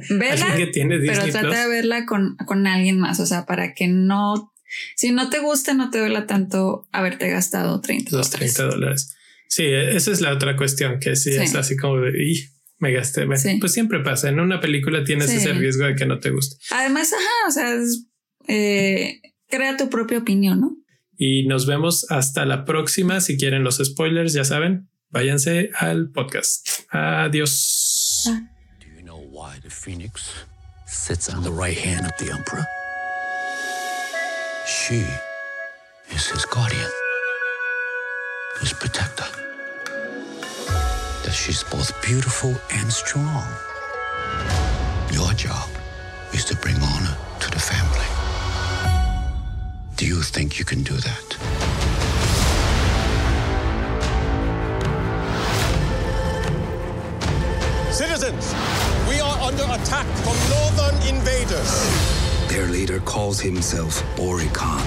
verla, 0.10 0.56
que 0.56 0.68
tiene 0.68 1.00
pero 1.00 1.28
trata 1.28 1.64
de 1.64 1.68
verla 1.68 2.06
con, 2.06 2.38
con 2.46 2.66
alguien 2.68 3.00
más, 3.00 3.20
o 3.20 3.26
sea, 3.26 3.46
para 3.46 3.74
que 3.74 3.88
no. 3.88 4.54
Si 4.96 5.12
no 5.12 5.32
te 5.32 5.40
gusta, 5.40 5.74
no 5.74 5.90
te 5.90 5.98
duela 5.98 6.28
tanto 6.28 6.88
haberte 6.92 7.28
gastado 7.30 7.82
30 7.82 8.16
Los 8.16 8.30
30 8.30 8.66
dólares. 8.66 9.16
Sí, 9.50 9.66
esa 9.66 10.12
es 10.12 10.22
la 10.22 10.32
otra 10.32 10.56
cuestión, 10.56 11.00
que 11.00 11.16
sí, 11.16 11.32
es 11.32 11.56
así 11.56 11.76
como 11.76 11.98
de, 11.98 12.12
me 12.78 12.94
gasté. 12.94 13.26
Pues 13.26 13.74
siempre 13.74 14.00
pasa, 14.00 14.30
en 14.30 14.40
una 14.40 14.62
película 14.62 15.04
tienes 15.04 15.30
ese 15.32 15.54
riesgo 15.54 15.86
de 15.86 15.96
que 15.96 16.06
no 16.06 16.20
te 16.20 16.30
guste. 16.30 16.58
Además, 16.70 17.12
ajá, 17.12 17.48
o 17.48 17.52
sea, 17.52 17.76
eh, 18.48 19.20
crea 19.48 19.76
tu 19.76 19.90
propia 19.90 20.20
opinión, 20.20 20.62
¿no? 20.62 20.78
Y 21.18 21.48
nos 21.48 21.66
vemos 21.66 22.06
hasta 22.10 22.46
la 22.46 22.64
próxima. 22.64 23.20
Si 23.22 23.38
quieren 23.38 23.64
los 23.64 23.82
spoilers, 23.84 24.34
ya 24.34 24.46
saben, 24.46 24.90
váyanse 25.10 25.72
al 25.78 26.12
podcast. 26.12 26.70
Adiós. 26.92 28.24
Ah. 28.28 28.42
Do 28.80 28.86
you 28.96 29.02
know 29.04 29.20
why 29.30 29.60
the 29.62 29.70
phoenix 29.70 30.32
sits 30.88 31.28
on 31.28 31.44
the 31.44 31.52
right 31.52 31.78
hand 31.78 32.06
of 32.06 32.12
the 32.20 32.32
emperor? 32.32 32.66
She 34.66 35.04
is 36.16 36.32
his 36.32 36.46
guardian, 36.46 36.90
his 38.62 38.74
protector. 38.74 39.19
That 41.40 41.46
she's 41.46 41.64
both 41.64 41.92
beautiful 42.02 42.56
and 42.72 42.92
strong. 42.92 43.48
Your 45.12 45.34
job 45.34 45.70
is 46.34 46.46
to 46.46 46.56
bring 46.56 46.76
honor 46.76 47.16
to 47.40 47.52
the 47.52 47.60
family. 47.60 48.06
Do 49.96 50.06
you 50.06 50.22
think 50.22 50.60
you 50.60 50.66
can 50.66 50.84
do 50.84 50.94
that? 50.94 51.38
Citizens, 57.92 58.54
we 59.08 59.20
are 59.20 59.38
under 59.40 59.64
attack 59.64 60.08
from 60.24 60.38
northern 60.50 60.96
invaders. 61.08 61.72
Their 62.50 62.68
leader 62.68 63.00
calls 63.00 63.40
himself 63.40 64.04
Ori 64.20 64.48
Khan. 64.54 64.82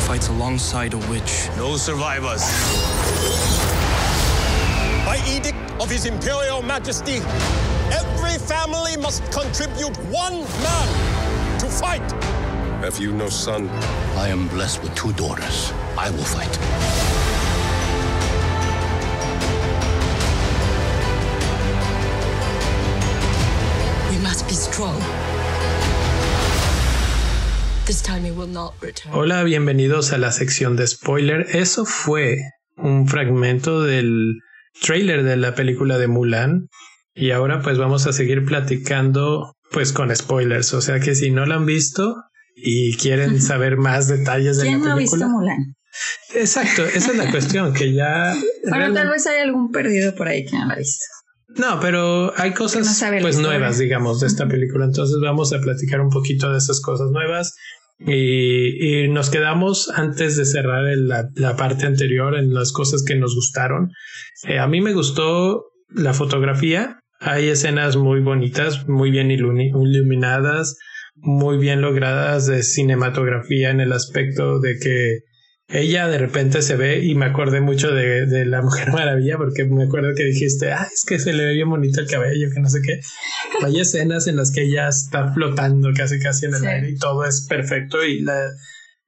Fights 0.00 0.28
alongside 0.28 0.94
a 0.94 0.98
witch. 1.08 1.48
No 1.56 1.76
survivors. 1.76 2.42
Edict 5.26 5.56
of 5.80 5.88
His 5.88 6.06
Imperial 6.06 6.62
Majesty, 6.62 7.16
every 7.92 8.38
family 8.38 8.96
must 8.96 9.22
contribute 9.30 9.96
one 10.10 10.40
man 10.62 10.88
to 11.60 11.66
fight. 11.66 12.02
Have 12.82 12.98
you 12.98 13.12
no 13.12 13.28
son? 13.28 13.68
I 14.16 14.28
am 14.28 14.48
blessed 14.48 14.82
with 14.82 14.94
two 14.96 15.12
daughters. 15.12 15.72
I 15.96 16.10
will 16.10 16.24
fight. 16.24 16.58
We 24.10 24.18
must 24.22 24.48
be 24.48 24.54
strong. 24.54 24.98
This 27.86 28.02
time 28.02 28.24
he 28.24 28.32
will 28.32 28.48
not 28.48 28.74
return. 28.80 29.12
Hola, 29.12 29.44
bienvenidos 29.44 30.12
a 30.12 30.18
la 30.18 30.32
sección 30.32 30.76
de 30.76 30.86
spoiler. 30.86 31.46
Eso 31.54 31.84
fue 31.84 32.38
un 32.76 33.06
fragmento 33.06 33.82
del 33.82 34.40
trailer 34.80 35.22
de 35.22 35.36
la 35.36 35.54
película 35.54 35.98
de 35.98 36.08
Mulan. 36.08 36.68
Y 37.14 37.30
ahora 37.30 37.60
pues 37.60 37.78
vamos 37.78 38.06
a 38.06 38.12
seguir 38.12 38.44
platicando 38.44 39.54
pues 39.70 39.92
con 39.92 40.14
spoilers. 40.14 40.72
O 40.74 40.80
sea 40.80 41.00
que 41.00 41.14
si 41.14 41.30
no 41.30 41.46
la 41.46 41.56
han 41.56 41.66
visto 41.66 42.16
y 42.54 42.96
quieren 42.96 43.40
saber 43.40 43.76
más 43.76 44.08
detalles 44.08 44.58
de 44.58 44.64
la 44.64 44.70
película. 44.72 44.88
No 44.88 44.94
ha 44.94 44.98
visto 44.98 45.28
Mulan? 45.28 45.76
Exacto, 46.34 46.84
esa 46.86 47.10
es 47.10 47.16
la 47.18 47.30
cuestión, 47.30 47.74
que 47.74 47.92
ya... 47.92 48.34
Bueno, 48.66 48.94
tal 48.94 49.10
vez 49.10 49.26
hay 49.26 49.40
algún 49.40 49.70
perdido 49.70 50.14
por 50.14 50.26
ahí 50.26 50.46
que 50.46 50.56
no 50.56 50.66
la 50.66 50.74
ha 50.74 50.78
visto. 50.78 51.04
No, 51.56 51.80
pero 51.80 52.32
hay 52.38 52.54
cosas 52.54 53.02
pues 53.20 53.38
nuevas, 53.38 53.78
digamos, 53.78 54.20
de 54.20 54.26
esta 54.26 54.48
película. 54.48 54.86
Entonces 54.86 55.18
vamos 55.22 55.52
a 55.52 55.60
platicar 55.60 56.00
un 56.00 56.08
poquito 56.08 56.50
de 56.50 56.58
esas 56.58 56.80
cosas 56.80 57.10
nuevas. 57.10 57.54
Y, 58.06 59.08
nos 59.08 59.30
quedamos 59.30 59.90
antes 59.90 60.36
de 60.36 60.44
cerrar 60.44 60.84
la, 60.96 61.56
parte 61.56 61.86
anterior 61.86 62.36
en 62.36 62.54
las 62.54 62.72
cosas 62.72 63.04
que 63.06 63.16
nos 63.16 63.34
gustaron. 63.34 63.90
Eh, 64.48 64.58
a 64.58 64.66
mí 64.66 64.80
me 64.80 64.92
gustó 64.92 65.64
la 65.88 66.14
fotografía. 66.14 67.00
Hay 67.20 67.48
escenas 67.48 67.96
muy 67.96 68.20
bonitas, 68.20 68.88
muy 68.88 69.10
bien 69.10 69.30
iluminadas, 69.30 70.76
muy 71.14 71.58
bien 71.58 71.80
logradas 71.80 72.46
de 72.46 72.62
cinematografía 72.62 73.70
en 73.70 73.80
el 73.80 73.92
aspecto 73.92 74.58
de 74.58 74.78
que 74.78 75.18
ella 75.72 76.06
de 76.06 76.18
repente 76.18 76.60
se 76.60 76.76
ve 76.76 77.02
y 77.02 77.14
me 77.14 77.26
acordé 77.26 77.60
mucho 77.60 77.90
de, 77.92 78.44
la 78.44 78.62
Mujer 78.62 78.88
Maravilla 78.92 79.38
porque 79.38 79.64
me 79.64 79.84
acuerdo 79.84 80.14
que 80.14 80.24
dijiste, 80.24 80.70
ah, 80.70 80.88
es 80.92 81.04
que 81.04 81.18
se 81.18 81.32
le 81.32 81.44
ve 81.44 81.54
bien 81.54 81.70
bonito 81.70 82.00
el 82.00 82.06
cabello, 82.06 82.50
que 82.52 82.60
no 82.60 82.68
sé 82.68 82.80
qué. 82.82 83.00
Hay 83.64 83.80
escenas 83.80 84.26
en 84.26 84.36
las 84.36 84.52
que 84.52 84.64
ella 84.64 84.88
está 84.88 85.32
flotando 85.32 85.90
casi 85.94 86.18
casi 86.18 86.46
en 86.46 86.54
el 86.54 86.66
aire 86.66 86.90
y 86.90 86.98
todo 86.98 87.24
es 87.24 87.46
perfecto 87.48 88.04
y 88.04 88.20
la, 88.20 88.50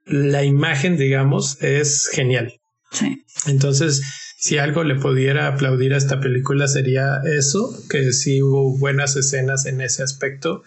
la 0.06 0.42
imagen, 0.42 0.96
digamos, 0.96 1.62
es 1.62 2.08
genial. 2.12 2.54
Sí. 2.90 3.24
Entonces, 3.46 4.02
si 4.38 4.58
algo 4.58 4.84
le 4.84 4.94
pudiera 4.94 5.48
aplaudir 5.48 5.94
a 5.94 5.98
esta 5.98 6.20
película 6.20 6.68
sería 6.68 7.20
eso, 7.24 7.74
que 7.90 8.12
sí 8.12 8.42
hubo 8.42 8.78
buenas 8.78 9.16
escenas 9.16 9.66
en 9.66 9.80
ese 9.80 10.02
aspecto. 10.02 10.62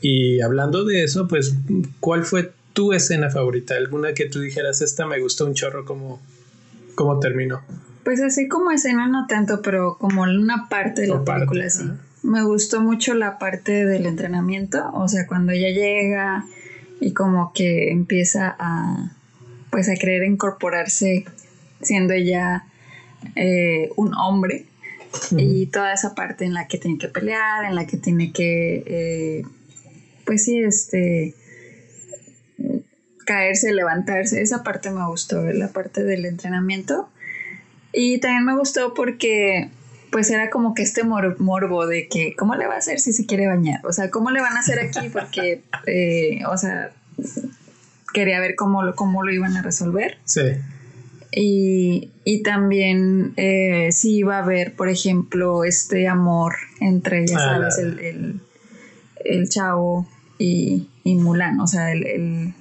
Y 0.00 0.40
hablando 0.40 0.84
de 0.84 1.04
eso, 1.04 1.28
pues, 1.28 1.54
¿cuál 2.00 2.24
fue 2.24 2.52
tu 2.72 2.92
escena 2.92 3.30
favorita? 3.30 3.74
¿Alguna 3.74 4.14
que 4.14 4.26
tú 4.26 4.40
dijeras, 4.40 4.80
esta 4.82 5.06
me 5.06 5.20
gustó 5.20 5.46
un 5.46 5.54
chorro 5.54 5.84
como, 5.84 6.20
como 6.94 7.18
terminó? 7.20 7.62
Pues 8.04 8.20
así 8.20 8.48
como 8.48 8.70
escena 8.70 9.06
no 9.08 9.26
tanto, 9.26 9.62
pero 9.62 9.96
como 9.98 10.22
una 10.22 10.68
parte 10.68 11.02
de 11.02 11.08
la 11.08 11.24
película 11.24 11.70
sí. 11.70 11.84
Me 12.22 12.44
gustó 12.44 12.80
mucho 12.80 13.14
la 13.14 13.38
parte 13.38 13.84
del 13.84 14.06
entrenamiento, 14.06 14.90
o 14.94 15.08
sea, 15.08 15.26
cuando 15.26 15.52
ella 15.52 15.70
llega 15.70 16.44
y 17.00 17.12
como 17.12 17.52
que 17.52 17.90
empieza 17.90 18.54
a 18.58 19.12
pues 19.70 19.88
a 19.88 19.94
querer 19.94 20.22
incorporarse 20.24 21.24
siendo 21.80 22.12
ella 22.12 22.64
eh, 23.34 23.90
un 23.96 24.14
hombre 24.14 24.66
y 25.36 25.66
toda 25.66 25.92
esa 25.92 26.14
parte 26.14 26.44
en 26.44 26.54
la 26.54 26.68
que 26.68 26.78
tiene 26.78 26.98
que 26.98 27.08
pelear, 27.08 27.64
en 27.64 27.74
la 27.74 27.86
que 27.86 27.96
tiene 27.96 28.32
que 28.32 28.84
eh, 28.86 29.42
pues 30.24 30.44
sí, 30.44 30.58
este 30.58 31.34
caerse, 33.24 33.72
levantarse. 33.72 34.42
Esa 34.42 34.62
parte 34.62 34.90
me 34.90 35.06
gustó, 35.06 35.42
la 35.44 35.68
parte 35.68 36.04
del 36.04 36.24
entrenamiento. 36.24 37.08
Y 37.92 38.18
también 38.20 38.44
me 38.44 38.56
gustó 38.56 38.94
porque 38.94 39.70
pues 40.10 40.30
era 40.30 40.50
como 40.50 40.74
que 40.74 40.82
este 40.82 41.04
morbo 41.04 41.86
de 41.86 42.06
que, 42.06 42.36
¿cómo 42.36 42.54
le 42.54 42.66
va 42.66 42.74
a 42.74 42.78
hacer 42.78 43.00
si 43.00 43.14
se 43.14 43.24
quiere 43.24 43.46
bañar? 43.46 43.80
O 43.84 43.92
sea, 43.92 44.10
¿cómo 44.10 44.30
le 44.30 44.42
van 44.42 44.56
a 44.56 44.60
hacer 44.60 44.78
aquí? 44.78 45.08
Porque, 45.08 45.62
eh, 45.86 46.44
o 46.46 46.56
sea, 46.58 46.92
quería 48.12 48.38
ver 48.38 48.54
cómo 48.54 48.82
lo, 48.82 48.94
cómo 48.94 49.24
lo 49.24 49.32
iban 49.32 49.56
a 49.56 49.62
resolver. 49.62 50.18
Sí. 50.24 50.42
Y, 51.34 52.10
y 52.24 52.42
también 52.42 53.32
eh, 53.38 53.88
si 53.90 54.16
iba 54.18 54.36
a 54.36 54.42
haber, 54.42 54.74
por 54.74 54.90
ejemplo, 54.90 55.64
este 55.64 56.06
amor 56.06 56.56
entre, 56.80 57.26
ya 57.26 57.38
ah, 57.38 57.40
sabes, 57.40 57.78
el, 57.78 57.98
el, 58.00 58.40
el, 59.24 59.48
chavo 59.48 60.06
y, 60.38 60.88
y 61.04 61.14
Mulan, 61.14 61.58
o 61.60 61.66
sea, 61.66 61.90
el, 61.90 62.52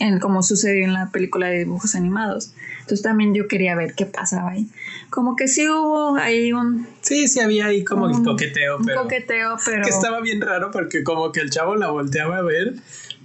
en 0.00 0.18
como 0.18 0.42
sucedió 0.42 0.84
en 0.84 0.92
la 0.92 1.10
película 1.10 1.48
de 1.48 1.58
dibujos 1.58 1.94
animados. 1.94 2.52
Entonces 2.80 3.02
también 3.02 3.34
yo 3.34 3.48
quería 3.48 3.74
ver 3.74 3.94
qué 3.94 4.06
pasaba 4.06 4.50
ahí. 4.50 4.68
Como 5.10 5.36
que 5.36 5.48
sí 5.48 5.68
hubo 5.68 6.16
ahí 6.16 6.52
un... 6.52 6.86
Sí, 7.00 7.28
sí 7.28 7.40
había 7.40 7.66
ahí 7.66 7.84
como 7.84 8.06
un, 8.06 8.24
coqueteo, 8.24 8.78
pero... 8.84 9.02
coqueteo, 9.02 9.56
pero... 9.64 9.84
Que 9.84 9.90
estaba 9.90 10.20
bien 10.20 10.40
raro 10.40 10.70
porque 10.70 11.02
como 11.02 11.32
que 11.32 11.40
el 11.40 11.50
chavo 11.50 11.76
la 11.76 11.90
volteaba 11.90 12.38
a 12.38 12.42
ver, 12.42 12.74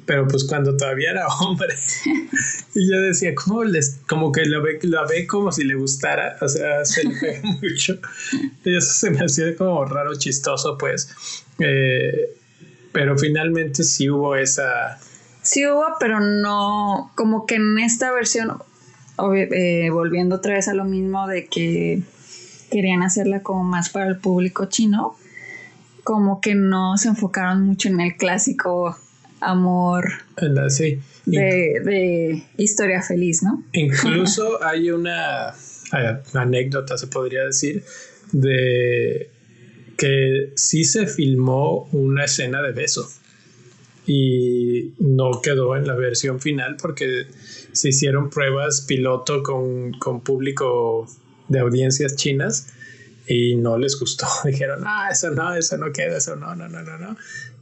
pero 0.06 0.28
pues 0.28 0.44
cuando 0.44 0.78
todavía 0.78 1.12
era 1.12 1.28
hombre. 1.28 1.76
y 2.76 2.90
yo 2.90 3.02
decía, 3.02 3.34
¿cómo 3.36 3.64
les... 3.64 4.00
como 4.08 4.32
que 4.32 4.46
la 4.46 4.60
ve, 4.60 4.80
la 4.84 5.06
ve 5.06 5.28
como 5.28 5.52
si 5.52 5.64
le 5.64 5.76
gustara? 5.76 6.38
O 6.42 6.48
sea, 6.48 6.86
se 6.86 7.04
le 7.04 7.20
ve 7.20 7.42
mucho. 7.62 8.00
Y 8.64 8.78
eso 8.78 8.94
se 8.94 9.10
me 9.10 9.26
hacía 9.26 9.56
como 9.56 9.84
raro, 9.86 10.16
chistoso, 10.16 10.78
pues. 10.78 11.10
Eh, 11.60 12.36
pero 12.92 13.18
finalmente 13.18 13.84
sí 13.84 14.10
hubo 14.10 14.36
esa 14.36 15.00
Sí 15.42 15.66
hubo, 15.66 15.86
pero 16.00 16.20
no, 16.20 17.12
como 17.16 17.46
que 17.46 17.56
en 17.56 17.80
esta 17.80 18.12
versión, 18.12 18.58
eh, 19.36 19.90
volviendo 19.92 20.36
otra 20.36 20.54
vez 20.54 20.68
a 20.68 20.74
lo 20.74 20.86
mismo 20.86 21.28
de 21.28 21.46
que 21.48 22.02
querían 22.70 23.04
hacerla 23.04 23.42
como 23.42 23.64
más 23.64 23.90
para 23.90 24.08
el 24.08 24.18
público 24.18 24.66
chino, 24.66 25.16
como 26.04 26.42
que 26.42 26.56
no 26.56 26.98
se 26.98 27.10
enfocaron 27.10 27.64
mucho 27.64 27.90
en 27.90 28.00
el 28.00 28.16
clásico 28.16 28.98
amor 29.42 30.12
sí. 30.68 31.00
de, 31.26 31.82
de, 31.84 32.44
historia 32.58 33.02
feliz, 33.02 33.44
¿no? 33.44 33.64
Incluso 33.74 34.64
hay 34.64 34.92
una 34.92 35.54
anécdota, 36.34 36.98
se 36.98 37.08
podría 37.08 37.46
decir, 37.46 37.84
de 38.32 39.32
que 39.98 40.54
sí 40.56 40.84
se 40.84 41.08
filmó 41.08 41.90
una 41.92 42.26
escena 42.26 42.62
de 42.62 42.72
beso 42.72 43.10
y 44.12 44.96
no 44.98 45.40
quedó 45.40 45.76
en 45.76 45.86
la 45.86 45.94
versión 45.94 46.40
final 46.40 46.78
porque 46.82 47.28
se 47.74 47.90
hicieron 47.90 48.32
pruebas 48.32 48.82
piloto 48.82 49.44
con, 49.44 49.92
público 50.24 51.08
de 51.48 51.60
audiencias 51.60 52.16
chinas 52.16 52.70
y 53.28 53.56
no 53.56 53.78
les 53.78 54.00
gustó. 54.00 54.26
Dijeron, 54.46 54.82
ah, 54.84 55.10
eso 55.12 55.30
no, 55.30 55.54
eso 55.54 55.78
no 55.78 55.94
queda, 55.94 56.18
eso 56.18 56.36
no, 56.36 56.56
no, 56.56 56.68
no, 56.68 56.82
no, 56.82 56.98
no. 56.98 57.16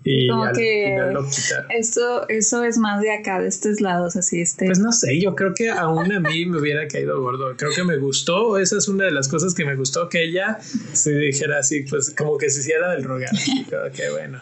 Y 0.06 0.30
al 0.30 0.56
final 0.56 1.14
lo 1.16 1.30
quitaron. 1.30 1.70
Esto, 1.70 2.30
eso 2.30 2.64
es 2.64 2.78
más 2.78 3.02
de 3.02 3.12
acá, 3.12 3.41
de 3.41 3.50
estos 3.50 3.82
lados, 3.82 4.16
así 4.16 4.39
este. 4.39 4.68
Pues 4.68 4.80
no 4.80 4.93
sé, 4.93 5.20
yo 5.20 5.36
creo 5.36 5.54
que 5.54 5.70
aún 5.70 6.14
a 6.14 6.22
mí 6.22 6.45
me 6.45 6.62
hubiera 6.62 6.88
caído 6.88 7.22
gordo. 7.22 7.58
Creo 7.58 7.72
que 7.76 7.84
me 7.84 7.98
gustó, 7.98 8.58
esa 8.58 8.78
es 8.78 8.88
una 8.88 9.04
de 9.04 9.12
las 9.12 9.28
cosas 9.28 9.54
que 9.54 9.66
me 9.66 9.76
gustó, 9.76 10.08
que 10.08 10.24
ella 10.24 10.60
se 10.93 11.12
dijera 11.12 11.60
así, 11.60 11.82
pues 11.82 12.16
como 12.18 12.38
que 12.38 12.50
se 12.50 12.62
hiciera 12.62 12.93
del 12.93 13.04
rogar. 13.04 13.32
Qué 13.93 14.10
bueno. 14.12 14.41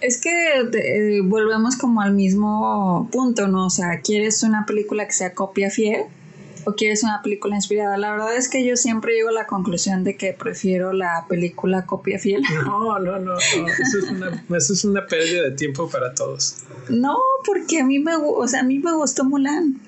Es 0.00 0.20
que 0.20 0.30
eh, 0.72 1.20
volvemos 1.22 1.76
como 1.76 2.00
al 2.00 2.12
mismo 2.12 3.08
punto, 3.12 3.48
¿no? 3.48 3.66
O 3.66 3.70
sea, 3.70 4.00
¿quieres 4.00 4.42
una 4.42 4.66
película 4.66 5.06
que 5.06 5.12
sea 5.12 5.34
copia 5.34 5.70
fiel? 5.70 6.04
¿O 6.66 6.74
quieres 6.74 7.02
una 7.02 7.22
película 7.22 7.56
inspirada? 7.56 7.96
La 7.96 8.12
verdad 8.12 8.36
es 8.36 8.48
que 8.48 8.64
yo 8.64 8.76
siempre 8.76 9.14
llego 9.14 9.30
a 9.30 9.32
la 9.32 9.46
conclusión 9.46 10.04
de 10.04 10.16
que 10.16 10.32
prefiero 10.32 10.92
la 10.92 11.24
película 11.28 11.86
copia 11.86 12.18
fiel. 12.18 12.42
No, 12.64 12.98
no, 12.98 13.18
no, 13.18 13.34
no. 13.34 13.38
Eso, 13.38 13.98
es 13.98 14.10
una, 14.10 14.44
eso 14.56 14.72
es 14.72 14.84
una 14.84 15.06
pérdida 15.06 15.42
de 15.42 15.52
tiempo 15.52 15.88
para 15.88 16.14
todos. 16.14 16.56
No, 16.88 17.16
porque 17.44 17.80
a 17.80 17.84
mí 17.84 17.98
me, 17.98 18.14
o 18.16 18.46
sea, 18.46 18.60
a 18.60 18.64
mí 18.64 18.78
me 18.78 18.92
gustó 18.94 19.24
Mulan. 19.24 19.80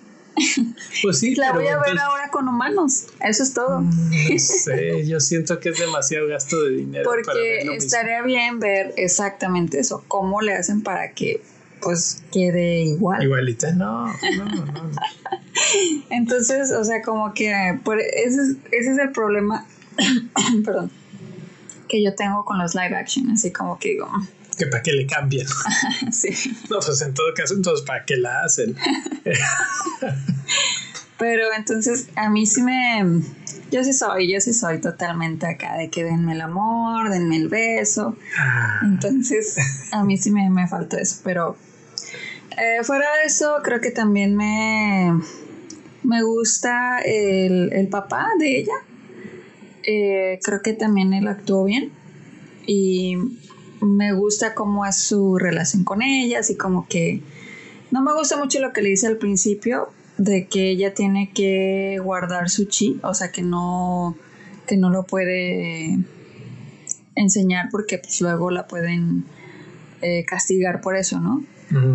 Pues 1.02 1.18
sí. 1.18 1.34
La 1.34 1.52
voy 1.52 1.66
a 1.66 1.78
ver 1.78 1.98
ahora 1.98 2.30
con 2.30 2.48
humanos. 2.48 3.06
Eso 3.20 3.42
es 3.42 3.54
todo. 3.54 3.80
Mm, 3.80 4.10
no 4.10 4.38
sé, 4.38 5.06
yo 5.06 5.20
siento 5.20 5.60
que 5.60 5.70
es 5.70 5.78
demasiado 5.78 6.26
gasto 6.28 6.62
de 6.62 6.70
dinero. 6.70 7.04
Porque 7.04 7.62
estaría 7.74 8.22
bien 8.22 8.60
ver 8.60 8.94
exactamente 8.96 9.78
eso. 9.80 10.04
¿Cómo 10.08 10.40
le 10.40 10.54
hacen 10.54 10.82
para 10.82 11.12
que 11.12 11.42
pues 11.80 12.22
quede 12.32 12.82
igual? 12.82 13.22
Igualita, 13.22 13.72
no, 13.72 14.06
no, 14.06 14.44
no. 14.44 14.90
Entonces, 16.10 16.70
o 16.70 16.84
sea, 16.84 17.02
como 17.02 17.34
que 17.34 17.52
por, 17.84 18.00
ese, 18.00 18.56
ese 18.70 18.92
es 18.92 18.98
el 18.98 19.10
problema, 19.10 19.66
perdón, 20.64 20.90
que 21.88 22.02
yo 22.02 22.14
tengo 22.14 22.44
con 22.44 22.58
los 22.58 22.74
live 22.74 22.94
action. 22.96 23.30
Así 23.30 23.50
como 23.50 23.78
que 23.78 23.90
digo, 23.90 24.08
que 24.56 24.66
para 24.66 24.82
qué 24.82 24.92
le 24.92 25.06
cambien. 25.06 25.46
sí. 26.12 26.30
No, 26.70 26.78
pues 26.80 27.00
en 27.02 27.14
todo 27.14 27.32
caso, 27.34 27.54
entonces, 27.54 27.84
¿para 27.86 28.04
qué 28.04 28.16
la 28.16 28.42
hacen? 28.42 28.76
Pero 31.18 31.52
entonces, 31.56 32.08
a 32.16 32.28
mí 32.30 32.46
sí 32.46 32.62
me. 32.62 33.22
Yo 33.70 33.84
sí 33.84 33.92
soy, 33.92 34.32
yo 34.32 34.40
sí 34.40 34.52
soy 34.52 34.80
totalmente 34.80 35.46
acá 35.46 35.76
de 35.76 35.88
que 35.88 36.04
denme 36.04 36.32
el 36.32 36.40
amor, 36.40 37.10
denme 37.10 37.36
el 37.36 37.48
beso. 37.48 38.16
Ah. 38.36 38.80
Entonces, 38.82 39.56
a 39.92 40.02
mí 40.04 40.18
sí 40.18 40.30
me, 40.30 40.50
me 40.50 40.66
faltó 40.66 40.98
eso. 40.98 41.20
Pero 41.22 41.56
eh, 42.58 42.82
fuera 42.82 43.06
de 43.20 43.26
eso, 43.26 43.60
creo 43.62 43.80
que 43.80 43.92
también 43.92 44.36
me, 44.36 45.12
me 46.02 46.22
gusta 46.22 46.98
el, 46.98 47.72
el 47.72 47.88
papá 47.88 48.28
de 48.38 48.58
ella. 48.58 48.74
Eh, 49.84 50.40
creo 50.42 50.60
que 50.60 50.72
también 50.72 51.14
él 51.14 51.28
actuó 51.28 51.64
bien. 51.64 51.92
Y 52.66 53.16
me 53.82 54.12
gusta 54.12 54.54
cómo 54.54 54.86
es 54.86 54.96
su 54.96 55.38
relación 55.38 55.84
con 55.84 56.02
ella, 56.02 56.40
así 56.40 56.56
como 56.56 56.86
que 56.88 57.22
no 57.90 58.02
me 58.02 58.14
gusta 58.14 58.36
mucho 58.36 58.60
lo 58.60 58.72
que 58.72 58.82
le 58.82 58.90
dice 58.90 59.06
al 59.06 59.16
principio 59.18 59.88
de 60.18 60.46
que 60.46 60.70
ella 60.70 60.94
tiene 60.94 61.30
que 61.34 61.98
guardar 62.02 62.48
su 62.48 62.66
chi, 62.66 63.00
o 63.02 63.14
sea 63.14 63.32
que 63.32 63.42
no 63.42 64.16
que 64.66 64.76
no 64.76 64.90
lo 64.90 65.02
puede 65.02 65.98
enseñar 67.14 67.68
porque 67.70 67.98
pues 67.98 68.20
luego 68.20 68.50
la 68.50 68.66
pueden 68.66 69.24
eh, 70.00 70.24
castigar 70.24 70.80
por 70.80 70.96
eso, 70.96 71.20
¿no? 71.20 71.44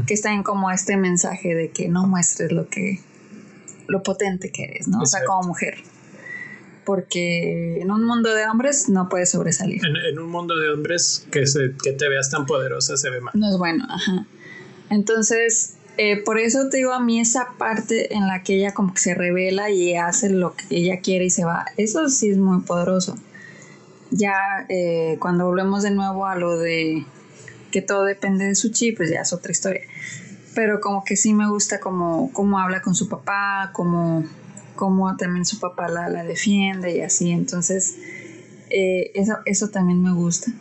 Que 0.07 0.15
está 0.15 0.33
en 0.33 0.41
como 0.41 0.71
este 0.71 0.97
mensaje 0.97 1.53
de 1.53 1.69
que 1.69 1.87
no 1.87 2.07
muestres 2.07 2.51
lo 2.51 2.67
que 2.67 2.99
lo 3.87 4.01
potente 4.01 4.51
que 4.51 4.63
eres, 4.63 4.87
¿no? 4.87 5.01
O 5.01 5.05
sea, 5.05 5.23
como 5.23 5.49
mujer 5.49 5.77
porque 6.87 7.81
en 7.81 7.91
un 7.91 8.05
mundo 8.05 8.33
de 8.33 8.47
hombres 8.47 8.87
no 8.87 9.09
puedes 9.09 9.31
sobresalir. 9.31 9.81
En, 9.85 10.19
un 10.19 10.31
mundo 10.31 10.55
de 10.55 10.69
hombres 10.69 11.27
que, 11.31 11.45
se, 11.45 11.73
que 11.83 11.91
te 11.91 12.07
veas 12.07 12.31
tan 12.31 12.45
poderosa 12.45 12.95
se 12.95 13.09
ve 13.09 13.19
mal. 13.19 13.33
No 13.35 13.49
es 13.51 13.57
bueno, 13.57 13.85
ajá. 13.89 14.25
Entonces, 14.89 15.75
eh, 15.97 16.23
por 16.23 16.39
eso 16.39 16.69
te 16.69 16.77
digo 16.77 16.93
a 16.93 17.01
mí 17.01 17.19
esa 17.19 17.49
parte 17.57 18.15
en 18.15 18.25
la 18.27 18.41
que 18.41 18.55
ella 18.55 18.73
como 18.73 18.93
que 18.93 19.01
se 19.01 19.15
revela 19.15 19.69
y 19.69 19.97
hace 19.97 20.29
lo 20.29 20.55
que 20.55 20.77
ella 20.77 21.01
quiere 21.01 21.25
y 21.25 21.29
se 21.29 21.43
va, 21.43 21.65
eso 21.75 22.07
sí 22.07 22.29
es 22.29 22.37
muy 22.37 22.61
poderoso. 22.61 23.17
Ya 24.11 24.65
eh, 24.69 25.17
cuando 25.19 25.43
volvemos 25.45 25.83
de 25.83 25.91
nuevo 25.91 26.25
a 26.25 26.37
lo 26.37 26.57
de 26.57 27.05
que 27.69 27.81
todo 27.81 28.05
depende 28.05 28.45
de 28.45 28.55
su 28.55 28.71
chi, 28.71 28.93
pues 28.93 29.09
ya 29.09 29.19
es 29.19 29.33
otra 29.33 29.51
historia. 29.51 29.81
Pero 30.55 30.79
como 30.79 31.03
que 31.03 31.17
sí 31.17 31.33
me 31.33 31.49
gusta 31.49 31.81
como 31.81 32.31
cómo 32.31 32.59
habla 32.59 32.81
con 32.81 32.95
su 32.95 33.09
papá, 33.09 33.71
como 33.73 34.23
cómo 34.77 35.17
también 35.17 35.45
su 35.45 35.59
papá 35.59 35.89
la, 35.89 36.07
la 36.07 36.23
defiende 36.23 36.95
y 36.95 37.01
así. 37.01 37.31
Entonces, 37.31 37.97
eh, 38.69 39.11
eso, 39.13 39.39
eso 39.45 39.69
también 39.69 40.01
me 40.01 40.13
gusta. 40.13 40.51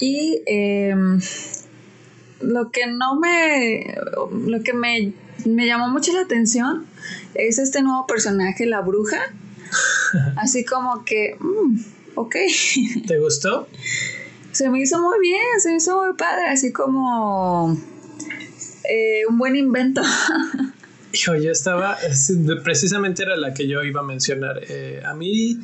Y 0.00 0.42
em, 0.46 1.20
lo 2.40 2.70
que 2.72 2.86
no 2.88 3.14
me. 3.20 3.94
Lo 4.46 4.62
que 4.62 4.72
me, 4.72 5.12
me 5.46 5.66
llamó 5.66 5.88
mucho 5.88 6.12
la 6.12 6.22
atención 6.22 6.86
es 7.34 7.58
este 7.58 7.82
nuevo 7.82 8.06
personaje, 8.06 8.66
la 8.66 8.80
bruja. 8.80 9.20
Así 10.36 10.64
como 10.64 11.04
que. 11.04 11.36
Mm, 11.38 11.78
ok. 12.16 12.36
¿Te 13.06 13.18
gustó? 13.18 13.68
Se 14.50 14.68
me 14.68 14.80
hizo 14.80 15.00
muy 15.00 15.18
bien, 15.20 15.60
se 15.60 15.70
me 15.70 15.76
hizo 15.76 16.02
muy 16.02 16.14
padre, 16.14 16.48
así 16.48 16.72
como. 16.72 17.74
Eh, 18.84 19.22
un 19.26 19.38
buen 19.38 19.56
invento. 19.56 20.02
Yo, 21.12 21.36
yo 21.42 21.50
estaba, 21.50 21.98
precisamente 22.62 23.22
era 23.22 23.36
la 23.36 23.54
que 23.54 23.66
yo 23.66 23.82
iba 23.82 24.00
a 24.00 24.04
mencionar. 24.04 24.60
Eh, 24.68 25.02
a 25.04 25.14
mí 25.14 25.58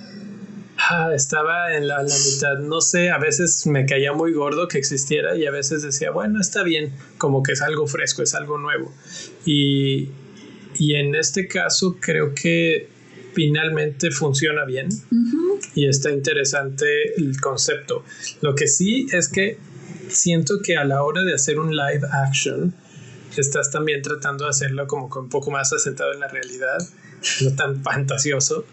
ah, 0.90 1.10
estaba 1.14 1.74
en 1.74 1.88
la, 1.88 2.02
mitad, 2.02 2.58
no 2.60 2.80
sé, 2.80 3.10
a 3.10 3.18
veces 3.18 3.66
me 3.66 3.86
caía 3.86 4.12
muy 4.12 4.32
gordo 4.32 4.68
que 4.68 4.78
existiera 4.78 5.36
y 5.36 5.46
a 5.46 5.50
veces 5.50 5.82
decía, 5.82 6.10
bueno, 6.10 6.40
está 6.40 6.62
bien, 6.62 6.92
como 7.18 7.42
que 7.42 7.52
es 7.52 7.62
algo 7.62 7.86
fresco, 7.86 8.22
es 8.22 8.34
algo 8.34 8.58
nuevo. 8.58 8.92
Y, 9.44 10.10
y 10.78 10.94
en 10.94 11.14
este 11.14 11.48
caso 11.48 11.96
creo 12.00 12.34
que 12.34 12.88
finalmente 13.34 14.10
funciona 14.10 14.64
bien 14.64 14.88
y 15.74 15.86
está 15.86 16.10
interesante 16.10 17.14
el 17.16 17.40
concepto. 17.40 18.04
Lo 18.40 18.54
que 18.54 18.66
sí 18.66 19.06
es 19.12 19.28
que 19.28 19.58
siento 20.08 20.54
que 20.62 20.76
a 20.76 20.84
la 20.84 21.02
hora 21.04 21.22
de 21.22 21.34
hacer 21.34 21.58
un 21.58 21.76
live 21.76 22.06
action, 22.10 22.74
estás 23.40 23.70
también 23.70 24.02
tratando 24.02 24.44
de 24.44 24.50
hacerlo 24.50 24.86
como 24.86 25.10
un 25.14 25.28
poco 25.28 25.50
más 25.50 25.72
asentado 25.72 26.12
en 26.12 26.20
la 26.20 26.28
realidad, 26.28 26.78
no 27.42 27.54
tan 27.54 27.82
fantasioso. 27.82 28.64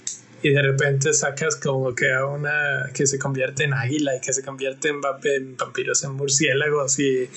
Y 0.41 0.49
de 0.49 0.61
repente 0.61 1.11
sacas 1.13 1.55
como 1.55 1.95
que 1.95 2.11
a 2.11 2.25
una 2.27 2.91
que 2.93 3.07
se 3.07 3.17
convierte 3.17 3.63
en 3.63 3.73
águila 3.73 4.15
y 4.15 4.21
que 4.21 4.31
se 4.31 4.43
convierte 4.43 4.89
en, 4.89 5.01
vampiros, 5.01 6.03
en 6.03 6.11
murciélagos 6.11 6.99
y, 6.99 7.27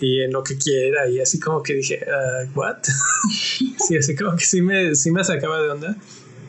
y, 0.00 0.20
en 0.20 0.32
lo 0.32 0.44
que 0.44 0.56
quiera. 0.56 1.08
Y 1.08 1.18
así 1.18 1.40
como 1.40 1.64
que 1.64 1.74
dije, 1.74 2.06
uh, 2.06 2.56
¿what? 2.56 2.76
sí, 3.88 3.96
así 3.96 4.14
como 4.14 4.36
que 4.36 4.44
sí 4.44 4.62
me, 4.62 4.94
sí 4.94 5.10
me 5.10 5.24
sacaba 5.24 5.62
de 5.62 5.70
onda. 5.70 5.96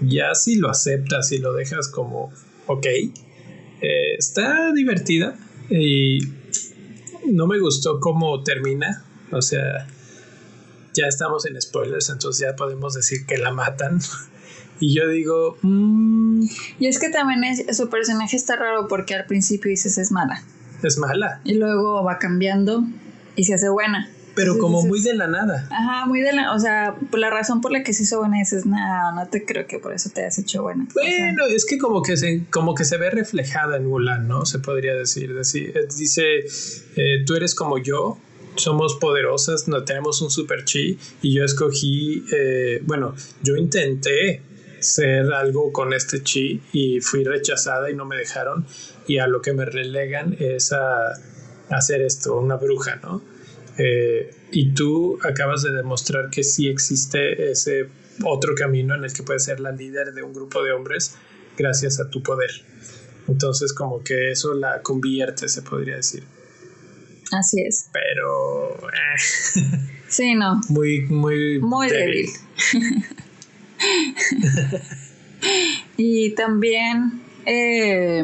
Ya 0.01 0.35
si 0.35 0.57
lo 0.57 0.69
aceptas 0.69 1.31
y 1.31 1.39
lo 1.39 1.53
dejas 1.53 1.87
como, 1.87 2.31
ok, 2.67 2.85
eh, 2.85 4.15
está 4.17 4.71
divertida 4.73 5.35
y 5.69 6.19
no 7.27 7.47
me 7.47 7.59
gustó 7.59 7.99
cómo 7.99 8.43
termina. 8.43 9.03
O 9.31 9.41
sea, 9.41 9.87
ya 10.95 11.07
estamos 11.07 11.45
en 11.45 11.61
spoilers, 11.61 12.09
entonces 12.09 12.47
ya 12.47 12.55
podemos 12.55 12.93
decir 12.93 13.25
que 13.25 13.37
la 13.37 13.51
matan. 13.51 13.99
Y 14.77 14.93
yo 14.93 15.07
digo... 15.07 15.57
Mm, 15.61 16.47
y 16.79 16.87
es 16.87 16.99
que 16.99 17.07
también 17.09 17.45
es, 17.45 17.77
su 17.77 17.89
personaje 17.89 18.35
está 18.35 18.57
raro 18.57 18.89
porque 18.89 19.15
al 19.15 19.25
principio 19.25 19.69
dices 19.69 19.97
es 19.97 20.11
mala. 20.11 20.43
Es 20.83 20.97
mala. 20.97 21.39
Y 21.45 21.53
luego 21.53 22.03
va 22.03 22.19
cambiando 22.19 22.83
y 23.37 23.45
se 23.45 23.53
hace 23.53 23.69
buena. 23.69 24.09
Pero 24.35 24.57
como 24.57 24.83
muy 24.83 25.01
de 25.01 25.13
la 25.13 25.27
nada. 25.27 25.65
Ajá, 25.71 26.05
muy 26.07 26.19
de 26.19 26.33
la... 26.33 26.53
O 26.53 26.59
sea, 26.59 26.93
por 27.09 27.21
la 27.21 27.29
razón 27.29 27.61
por 27.61 27.71
la 27.71 27.83
que 27.83 27.93
se 27.93 28.03
hizo 28.03 28.19
buena 28.19 28.37
dices, 28.37 28.65
no, 28.65 28.75
no 29.13 29.27
te 29.29 29.45
creo 29.45 29.65
que 29.65 29.79
por 29.79 29.93
eso 29.93 30.09
te 30.13 30.25
has 30.25 30.37
hecho 30.37 30.61
buena. 30.61 30.85
Bueno, 30.93 31.45
es 31.45 31.65
que 31.65 31.77
como 31.77 32.01
que, 32.01 32.17
se, 32.17 32.43
como 32.51 32.75
que 32.75 32.83
se 32.83 32.97
ve 32.97 33.09
reflejada 33.11 33.77
en 33.77 33.85
Mulan, 33.85 34.27
¿no? 34.27 34.45
Se 34.45 34.59
podría 34.59 34.93
decir. 34.93 35.33
decir 35.33 35.71
eh, 35.73 35.87
dice, 35.97 36.39
eh, 36.97 37.23
tú 37.25 37.35
eres 37.35 37.55
como 37.55 37.77
yo, 37.77 38.17
somos 38.55 38.95
poderosas, 38.95 39.67
no 39.67 39.83
tenemos 39.83 40.21
un 40.21 40.29
super 40.29 40.65
chi 40.65 40.97
y 41.21 41.33
yo 41.33 41.43
escogí, 41.43 42.23
eh, 42.31 42.81
bueno, 42.83 43.15
yo 43.41 43.55
intenté 43.55 44.41
ser 44.79 45.33
algo 45.33 45.71
con 45.71 45.93
este 45.93 46.23
chi 46.23 46.61
y 46.71 47.01
fui 47.01 47.23
rechazada 47.23 47.89
y 47.89 47.95
no 47.95 48.05
me 48.05 48.17
dejaron 48.17 48.65
y 49.07 49.17
a 49.17 49.27
lo 49.27 49.41
que 49.41 49.53
me 49.53 49.65
relegan 49.65 50.35
es 50.39 50.73
a, 50.73 51.13
hacer 51.69 52.01
esto, 52.01 52.37
una 52.37 52.57
bruja, 52.57 52.97
¿no? 52.97 53.23
Eh, 53.77 54.29
y 54.51 54.73
tú 54.73 55.17
acabas 55.23 55.63
de 55.63 55.71
demostrar 55.71 56.29
que 56.29 56.43
sí 56.43 56.67
existe 56.67 57.51
ese 57.51 57.89
otro 58.23 58.53
camino 58.55 58.95
en 58.95 59.03
el 59.03 59.11
que 59.11 59.23
puedes 59.23 59.43
ser 59.43 59.59
la 59.59 59.71
líder 59.71 60.13
de 60.13 60.23
un 60.23 60.31
grupo 60.31 60.63
de 60.63 60.71
hombres 60.71 61.15
gracias 61.57 61.99
a 61.99 62.09
tu 62.09 62.21
poder. 62.21 62.51
Entonces 63.27 63.73
como 63.73 64.03
que 64.03 64.31
eso 64.31 64.53
la 64.53 64.81
convierte, 64.81 65.49
se 65.49 65.61
podría 65.61 65.95
decir. 65.95 66.23
Así 67.31 67.61
es. 67.61 67.89
Pero. 67.91 68.75
Eh, 68.75 69.17
sí, 70.07 70.35
no. 70.35 70.61
Muy, 70.69 71.01
muy. 71.01 71.59
Muy 71.59 71.89
débil. 71.89 72.29
y 75.97 76.31
también 76.35 77.21
eh, 77.45 78.23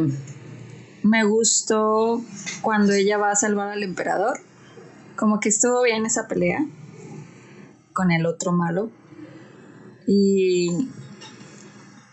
me 1.03 1.23
gustó 1.23 2.23
cuando 2.61 2.93
ella 2.93 3.17
va 3.17 3.31
a 3.31 3.35
salvar 3.35 3.69
al 3.69 3.83
emperador. 3.83 4.39
Como 5.15 5.39
que 5.39 5.49
estuvo 5.49 5.83
bien 5.83 6.05
esa 6.05 6.27
pelea 6.27 6.65
con 7.93 8.11
el 8.11 8.25
otro 8.25 8.51
malo. 8.51 8.91
Y. 10.07 10.89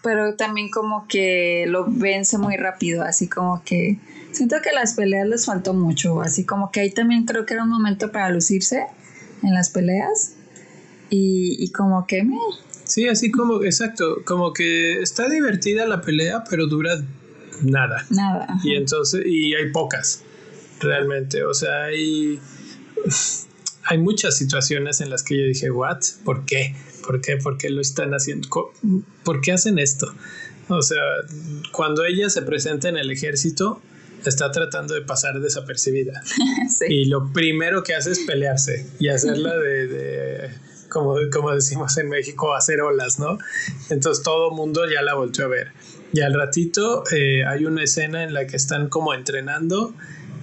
Pero 0.03 0.37
también 0.37 0.71
como 0.71 1.07
que 1.09 1.67
lo 1.69 1.85
vence 1.87 2.39
muy 2.39 2.57
rápido, 2.57 3.03
así 3.03 3.29
como 3.29 3.63
que 3.65 3.99
Siento 4.39 4.55
que 4.63 4.71
las 4.71 4.95
peleas 4.95 5.27
les 5.27 5.47
faltó 5.47 5.75
mucho, 5.75 6.21
así 6.21 6.47
como 6.47 6.71
que 6.71 6.79
ahí 6.79 6.93
también 6.93 7.25
creo 7.25 7.45
que 7.45 7.55
era 7.55 7.65
un 7.65 7.71
momento 7.71 8.13
para 8.13 8.31
lucirse 8.31 8.87
en 9.43 9.53
las 9.53 9.69
peleas 9.69 10.35
y, 11.11 11.73
como 11.73 12.07
que... 12.07 12.23
me 12.23 12.37
Sí, 12.85 13.09
así 13.09 13.33
como, 13.33 13.65
exacto, 13.65 14.23
como 14.25 14.53
que 14.53 15.03
está 15.03 15.29
divertida 15.29 15.89
la 15.89 16.03
pelea, 16.03 16.45
pero 16.49 16.69
dura 16.69 17.03
nada. 17.63 18.07
Nada. 18.11 18.61
Y 18.63 18.77
entonces, 18.77 19.27
y 19.27 19.57
hay 19.57 19.73
pocas, 19.73 20.23
realmente, 20.79 21.43
o 21.43 21.53
sea, 21.53 21.87
hay, 21.87 22.39
hay 23.87 23.99
muchas 23.99 24.37
situaciones 24.37 25.01
en 25.01 25.11
las 25.11 25.25
que 25.25 25.37
yo 25.37 25.43
dije, 25.47 25.69
¿what? 25.73 25.99
¿Por 26.25 26.45
qué? 26.45 26.77
¿Por 27.05 27.21
qué? 27.21 27.39
¿Por 27.39 27.59
qué 27.59 27.71
lo 27.71 27.81
están 27.81 28.13
haciendo? 28.13 28.49
¿Por 29.25 29.41
qué 29.41 29.51
hacen 29.51 29.81
esto? 29.81 30.15
O 30.69 30.83
sea, 30.83 31.03
cuando 31.73 32.05
ella 32.05 32.31
se 32.31 32.43
presenta 32.43 32.89
en 32.89 32.99
el 32.99 33.11
ejército, 33.11 33.83
está 34.25 34.51
tratando 34.51 34.95
de 34.95 35.03
pasar 35.03 35.41
desapercibida. 35.41 36.23
Y 36.89 37.07
lo 37.07 37.33
primero 37.33 37.83
que 37.83 37.95
hace 37.95 38.13
es 38.13 38.21
pelearse 38.21 38.87
y 38.99 39.09
hacerla 39.09 39.57
de, 39.57 40.51
como, 40.89 41.17
como 41.33 41.53
decimos 41.55 41.97
en 41.99 42.09
México, 42.09 42.55
hacer 42.55 42.81
olas, 42.81 43.19
¿no? 43.19 43.39
Entonces 43.91 44.23
todo 44.23 44.51
el 44.51 44.57
mundo 44.57 44.83
ya 44.89 45.03
la 45.03 45.15
volvió 45.15 45.47
a 45.47 45.49
ver. 45.49 45.69
Y 46.13 46.21
al 46.21 46.35
ratito 46.35 47.05
eh, 47.11 47.45
hay 47.45 47.65
una 47.65 47.83
escena 47.83 48.23
en 48.23 48.33
la 48.33 48.47
que 48.47 48.57
están 48.57 48.89
como 48.89 49.13
entrenando 49.13 49.95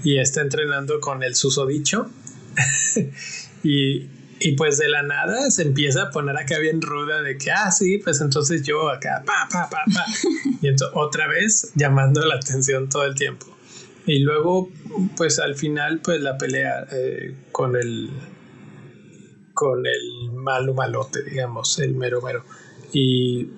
y 0.04 0.18
está 0.18 0.42
entrenando 0.42 1.00
con 1.00 1.24
el 1.24 1.36
susodicho. 1.36 2.10
y, 3.64 4.08
y 4.40 4.52
pues 4.54 4.78
de 4.78 4.90
la 4.90 5.04
nada 5.04 5.50
se 5.52 5.64
empieza 5.64 6.04
a 6.04 6.12
poner 6.12 6.38
acá 6.38 6.60
bien 6.60 6.82
ruda 6.82 7.22
de 7.22 7.38
que, 7.38 7.52
ah, 7.52 7.72
sí, 7.72 7.98
pues 7.98 8.22
entonces 8.22 8.64
yo 8.64 8.90
acá, 8.90 9.24
pa, 9.26 9.48
pa, 9.52 9.70
pa, 9.70 9.84
pa. 9.94 10.06
y 10.62 10.68
entonces 10.68 10.96
otra 10.96 11.28
vez 11.28 11.72
llamando 11.76 12.26
la 12.26 12.36
atención 12.36 12.90
todo 12.90 13.06
el 13.06 13.16
tiempo. 13.16 13.55
Y 14.06 14.20
luego, 14.20 14.70
pues 15.18 15.40
al 15.40 15.56
final, 15.56 16.00
pues 16.04 16.22
la 16.22 16.38
pelea 16.38 16.86
eh, 16.92 17.36
con 17.52 17.76
el 17.76 18.10
con 19.54 19.86
el 19.86 20.32
malo 20.34 20.74
malote, 20.74 21.24
digamos, 21.24 21.80
el 21.80 21.96
mero 21.96 22.22
mero. 22.22 22.44
Y 22.92 23.50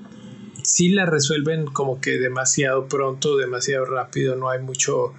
sí 0.64 0.90
la 0.90 1.06
resuelven 1.06 1.66
como 1.66 2.00
que 2.00 2.20
demasiado 2.20 2.88
pronto, 2.88 3.36
demasiado 3.36 3.86
rápido, 3.86 4.36
no 4.36 4.50
hay 4.50 4.60
mucho 4.60 5.14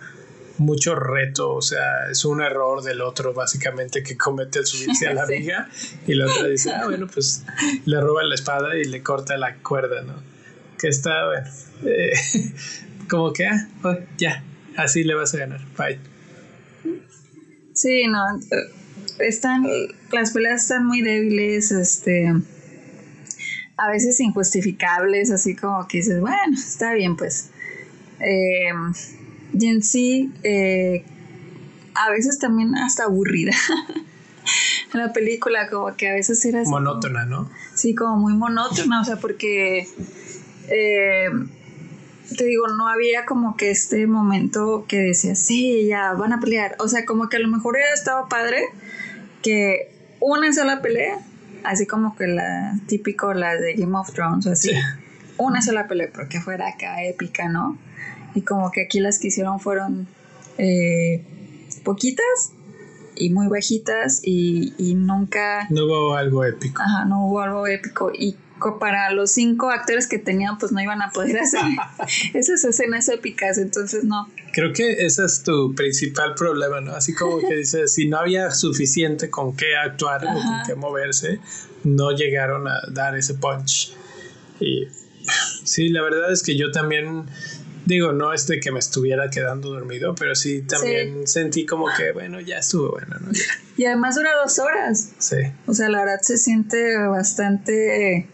mucho 0.58 0.96
reto, 0.96 1.54
o 1.54 1.62
sea, 1.62 2.10
es 2.10 2.24
un 2.24 2.42
error 2.42 2.82
del 2.82 3.00
otro 3.00 3.32
básicamente 3.32 4.02
que 4.02 4.16
comete 4.16 4.58
al 4.58 4.66
subirse 4.66 5.06
a 5.06 5.14
la 5.14 5.24
viga 5.28 5.68
y 6.06 6.14
la 6.14 6.26
otra 6.26 6.48
dice, 6.48 6.72
ah, 6.72 6.84
bueno, 6.84 7.06
pues 7.06 7.44
le 7.84 8.00
roba 8.00 8.24
la 8.24 8.34
espada 8.34 8.76
y 8.76 8.84
le 8.84 9.02
corta 9.02 9.36
la 9.36 9.56
cuerda, 9.56 10.02
¿no? 10.02 10.14
Que 10.78 10.88
está, 10.88 11.26
bueno, 11.26 11.46
eh, 11.84 12.12
como 13.08 13.32
que, 13.32 13.46
ah, 13.46 13.68
pues, 13.82 13.98
ya, 14.16 14.42
así 14.78 15.04
le 15.04 15.14
vas 15.14 15.34
a 15.34 15.38
ganar. 15.38 15.60
Bye. 15.76 15.98
Sí, 17.74 18.06
no. 18.06 18.24
Están, 19.18 19.66
las 20.12 20.32
peleas 20.32 20.62
están 20.62 20.86
muy 20.86 21.02
débiles, 21.02 21.70
este, 21.72 22.32
a 23.76 23.90
veces 23.90 24.20
injustificables, 24.20 25.30
así 25.30 25.54
como 25.56 25.86
que 25.86 25.98
dices, 25.98 26.20
bueno, 26.20 26.54
está 26.54 26.94
bien, 26.94 27.16
pues. 27.16 27.50
Eh, 28.20 28.70
y 29.52 29.66
en 29.66 29.82
sí, 29.82 30.32
eh, 30.44 31.04
a 31.94 32.10
veces 32.10 32.38
también 32.38 32.76
hasta 32.76 33.04
aburrida. 33.04 33.52
la 34.92 35.12
película 35.12 35.68
como 35.68 35.94
que 35.96 36.08
a 36.08 36.14
veces 36.14 36.44
era 36.44 36.62
monótona, 36.64 37.26
¿no? 37.26 37.50
Sí, 37.74 37.94
como 37.94 38.16
muy 38.16 38.34
monótona, 38.34 39.00
o 39.00 39.04
sea, 39.04 39.16
porque 39.16 39.86
eh, 40.68 41.28
te 42.36 42.44
digo, 42.44 42.66
no 42.68 42.88
había 42.88 43.24
como 43.24 43.56
que 43.56 43.70
este 43.70 44.06
momento 44.06 44.84
que 44.86 44.98
decía, 44.98 45.34
sí, 45.34 45.86
ya 45.86 46.12
van 46.12 46.32
a 46.32 46.40
pelear. 46.40 46.76
O 46.78 46.88
sea, 46.88 47.04
como 47.04 47.28
que 47.28 47.36
a 47.36 47.40
lo 47.40 47.48
mejor 47.48 47.74
hubiera 47.74 47.92
estado 47.94 48.28
padre 48.28 48.62
que 49.42 49.90
una 50.20 50.52
sola 50.52 50.82
pelea, 50.82 51.18
así 51.64 51.86
como 51.86 52.16
que 52.16 52.26
la 52.26 52.78
típico, 52.86 53.32
la 53.32 53.54
de 53.54 53.74
Game 53.74 53.96
of 53.96 54.12
Thrones 54.12 54.46
o 54.46 54.52
así. 54.52 54.70
una 55.38 55.62
sola 55.62 55.86
pelea, 55.88 56.10
pero 56.12 56.28
que 56.28 56.40
fuera 56.40 56.68
acá 56.68 57.02
épica, 57.04 57.48
¿no? 57.48 57.78
Y 58.34 58.42
como 58.42 58.70
que 58.70 58.82
aquí 58.82 59.00
las 59.00 59.18
que 59.18 59.28
hicieron 59.28 59.60
fueron 59.60 60.06
eh, 60.58 61.24
poquitas 61.84 62.52
y 63.14 63.30
muy 63.30 63.48
bajitas 63.48 64.20
y, 64.22 64.74
y 64.78 64.94
nunca... 64.94 65.66
No 65.70 65.86
hubo 65.86 66.14
algo 66.14 66.44
épico. 66.44 66.82
Ajá, 66.82 67.04
no 67.04 67.26
hubo 67.26 67.40
algo 67.40 67.66
épico. 67.66 68.12
Y 68.12 68.36
para 68.78 69.10
los 69.12 69.32
cinco 69.32 69.70
actores 69.70 70.06
que 70.06 70.18
tenían, 70.18 70.58
pues 70.58 70.72
no 70.72 70.80
iban 70.80 71.02
a 71.02 71.10
poder 71.10 71.38
hacer 71.38 71.60
esas 72.34 72.64
escenas 72.64 73.08
épicas, 73.08 73.58
entonces 73.58 74.04
no. 74.04 74.28
Creo 74.52 74.72
que 74.72 75.04
ese 75.04 75.24
es 75.24 75.42
tu 75.42 75.74
principal 75.74 76.34
problema, 76.34 76.80
¿no? 76.80 76.94
Así 76.94 77.14
como 77.14 77.38
que 77.40 77.56
dices, 77.56 77.92
si 77.92 78.08
no 78.08 78.18
había 78.18 78.50
suficiente 78.50 79.30
con 79.30 79.56
qué 79.56 79.76
actuar 79.76 80.24
o 80.24 80.32
con 80.32 80.62
qué 80.66 80.74
moverse, 80.74 81.40
no 81.84 82.12
llegaron 82.12 82.66
a 82.68 82.80
dar 82.90 83.16
ese 83.16 83.34
punch. 83.34 83.94
Y 84.60 84.88
sí, 85.64 85.88
la 85.88 86.02
verdad 86.02 86.32
es 86.32 86.42
que 86.42 86.56
yo 86.56 86.70
también 86.70 87.26
digo, 87.88 88.12
no 88.12 88.34
es 88.34 88.46
de 88.46 88.60
que 88.60 88.70
me 88.70 88.78
estuviera 88.78 89.30
quedando 89.30 89.70
dormido, 89.70 90.14
pero 90.14 90.34
sí 90.34 90.62
también 90.62 91.26
sentí 91.26 91.64
como 91.64 91.86
que, 91.96 92.12
bueno, 92.12 92.38
ya 92.38 92.58
estuvo 92.58 92.90
bueno, 92.90 93.16
¿no? 93.18 93.30
Y 93.78 93.86
además 93.86 94.14
dura 94.14 94.30
dos 94.42 94.58
horas. 94.58 95.12
Sí. 95.18 95.36
O 95.66 95.72
sea, 95.72 95.88
la 95.88 96.00
verdad 96.00 96.20
se 96.20 96.36
siente 96.36 96.96
bastante 97.06 98.28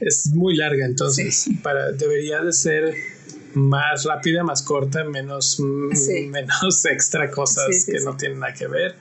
es 0.00 0.30
muy 0.34 0.56
larga, 0.56 0.84
entonces 0.84 1.48
para 1.62 1.92
debería 1.92 2.42
de 2.42 2.52
ser 2.52 2.94
más 3.54 4.04
rápida, 4.04 4.44
más 4.44 4.62
corta, 4.62 5.04
menos, 5.04 5.58
mm, 5.58 6.28
menos 6.28 6.84
extra 6.90 7.30
cosas 7.30 7.86
que 7.86 8.00
no 8.00 8.16
tienen 8.16 8.40
nada 8.40 8.52
que 8.52 8.66
ver. 8.66 8.94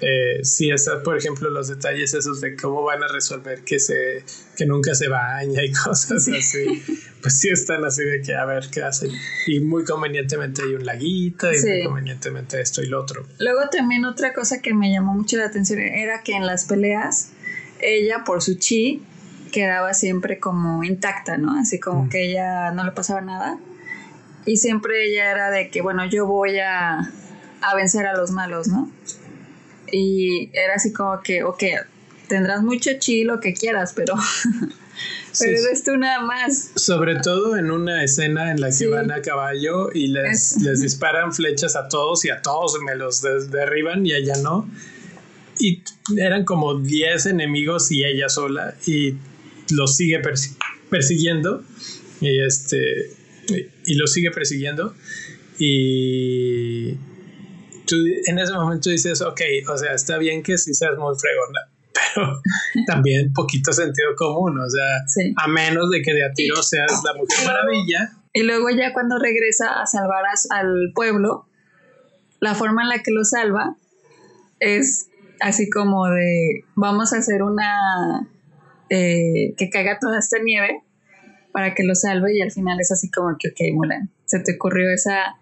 Eh, 0.00 0.40
sí, 0.42 0.70
está, 0.70 1.02
por 1.02 1.16
ejemplo, 1.16 1.48
los 1.50 1.68
detalles 1.68 2.12
esos 2.14 2.40
de 2.40 2.56
cómo 2.56 2.82
van 2.82 3.02
a 3.02 3.08
resolver 3.08 3.62
que 3.62 3.78
se 3.78 4.24
que 4.56 4.66
nunca 4.66 4.94
se 4.94 5.08
baña 5.08 5.62
y 5.62 5.72
cosas 5.84 6.28
así, 6.28 6.82
pues 7.22 7.40
sí 7.40 7.48
están 7.48 7.84
así 7.84 8.02
de 8.02 8.20
que 8.20 8.34
a 8.34 8.44
ver 8.44 8.68
qué 8.70 8.82
hacen. 8.82 9.12
Y 9.46 9.60
muy 9.60 9.84
convenientemente 9.84 10.62
hay 10.62 10.74
un 10.74 10.84
laguito 10.84 11.50
y 11.52 11.58
muy 11.60 11.84
convenientemente 11.84 12.60
esto 12.60 12.82
y 12.82 12.86
lo 12.86 13.00
otro. 13.00 13.24
Luego 13.38 13.68
también 13.70 14.04
otra 14.04 14.34
cosa 14.34 14.60
que 14.60 14.74
me 14.74 14.92
llamó 14.92 15.14
mucho 15.14 15.36
la 15.36 15.46
atención 15.46 15.78
era 15.78 16.22
que 16.22 16.34
en 16.34 16.46
las 16.46 16.64
peleas 16.64 17.30
ella 17.80 18.24
por 18.24 18.42
su 18.42 18.56
chi 18.56 19.02
quedaba 19.54 19.94
siempre 19.94 20.40
como 20.40 20.82
intacta, 20.82 21.38
¿no? 21.38 21.56
Así 21.56 21.78
como 21.78 22.08
que 22.08 22.32
ella 22.32 22.72
no 22.72 22.82
le 22.82 22.90
pasaba 22.90 23.20
nada. 23.20 23.56
Y 24.44 24.56
siempre 24.56 25.06
ella 25.06 25.30
era 25.30 25.50
de 25.52 25.70
que, 25.70 25.80
bueno, 25.80 26.04
yo 26.06 26.26
voy 26.26 26.58
a, 26.58 27.08
a 27.60 27.74
vencer 27.76 28.04
a 28.06 28.16
los 28.16 28.32
malos, 28.32 28.66
¿no? 28.66 28.90
Y 29.92 30.50
era 30.54 30.74
así 30.74 30.92
como 30.92 31.22
que, 31.22 31.44
ok, 31.44 31.62
tendrás 32.26 32.64
mucho 32.64 32.90
chi, 32.98 33.22
lo 33.22 33.38
que 33.38 33.54
quieras, 33.54 33.92
pero... 33.94 34.14
pero 35.38 35.58
eres 35.58 35.84
tú 35.84 35.96
nada 35.96 36.20
más. 36.20 36.72
Sobre 36.74 37.14
todo 37.20 37.56
en 37.56 37.70
una 37.70 38.02
escena 38.02 38.50
en 38.50 38.60
la 38.60 38.70
que 38.76 38.88
van 38.88 39.12
a 39.12 39.22
caballo 39.22 39.92
y 39.92 40.08
les, 40.08 40.56
les 40.62 40.80
disparan 40.80 41.32
flechas 41.32 41.76
a 41.76 41.86
todos 41.86 42.24
y 42.24 42.30
a 42.30 42.42
todos 42.42 42.76
me 42.84 42.96
los 42.96 43.22
derriban 43.22 44.04
y 44.04 44.14
ella 44.14 44.34
no. 44.42 44.68
Y 45.60 45.84
eran 46.16 46.44
como 46.44 46.74
10 46.80 47.26
enemigos 47.26 47.92
y 47.92 48.04
ella 48.04 48.28
sola. 48.28 48.74
Y 48.84 49.14
lo 49.70 49.86
sigue 49.86 50.20
persiguiendo 50.90 51.62
y 52.20 52.40
este 52.40 53.10
y 53.84 53.94
lo 53.94 54.06
sigue 54.06 54.30
persiguiendo 54.30 54.94
y 55.58 56.94
tú 57.86 57.96
en 58.26 58.38
ese 58.38 58.52
momento 58.52 58.90
dices 58.90 59.20
ok 59.20 59.40
o 59.68 59.76
sea 59.76 59.94
está 59.94 60.18
bien 60.18 60.42
que 60.42 60.58
sí 60.58 60.74
seas 60.74 60.96
muy 60.98 61.14
fregona 61.18 61.60
pero 62.14 62.40
también 62.86 63.32
poquito 63.32 63.72
sentido 63.72 64.14
común 64.16 64.58
o 64.58 64.68
sea 64.68 65.34
a 65.44 65.48
menos 65.48 65.90
de 65.90 66.02
que 66.02 66.12
de 66.12 66.24
a 66.24 66.32
tiro 66.32 66.62
seas 66.62 67.02
la 67.04 67.14
mujer 67.14 67.46
maravilla. 67.46 68.12
y 68.32 68.42
luego 68.42 68.70
ya 68.70 68.92
cuando 68.92 69.18
regresa 69.18 69.80
a 69.80 69.86
salvar 69.86 70.24
al 70.50 70.92
pueblo 70.94 71.46
la 72.40 72.54
forma 72.54 72.82
en 72.82 72.88
la 72.88 73.02
que 73.02 73.10
lo 73.10 73.24
salva 73.24 73.76
es 74.60 75.08
así 75.40 75.68
como 75.68 76.06
de 76.08 76.64
vamos 76.74 77.12
a 77.12 77.18
hacer 77.18 77.42
una 77.42 78.28
eh, 78.94 79.54
que 79.56 79.70
caiga 79.70 79.98
toda 80.00 80.20
esta 80.20 80.38
nieve 80.38 80.84
para 81.52 81.74
que 81.74 81.82
lo 81.82 81.96
salve 81.96 82.36
y 82.36 82.40
al 82.40 82.52
final 82.52 82.78
es 82.80 82.92
así 82.92 83.10
como 83.10 83.36
que, 83.38 83.48
ok, 83.48 83.74
Mulan, 83.74 84.08
se 84.24 84.38
te 84.38 84.54
ocurrió 84.54 84.88
esa, 84.88 85.34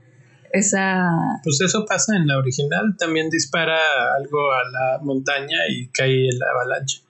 esa... 0.52 1.10
Pues 1.44 1.60
eso 1.60 1.84
pasa 1.84 2.16
en 2.16 2.26
la 2.26 2.38
original, 2.38 2.96
también 2.98 3.28
dispara 3.28 3.78
algo 4.16 4.52
a 4.52 4.62
la 4.70 4.98
montaña 5.02 5.58
y 5.68 5.88
cae 5.88 6.28
la 6.38 6.46
avalancha. 6.50 7.00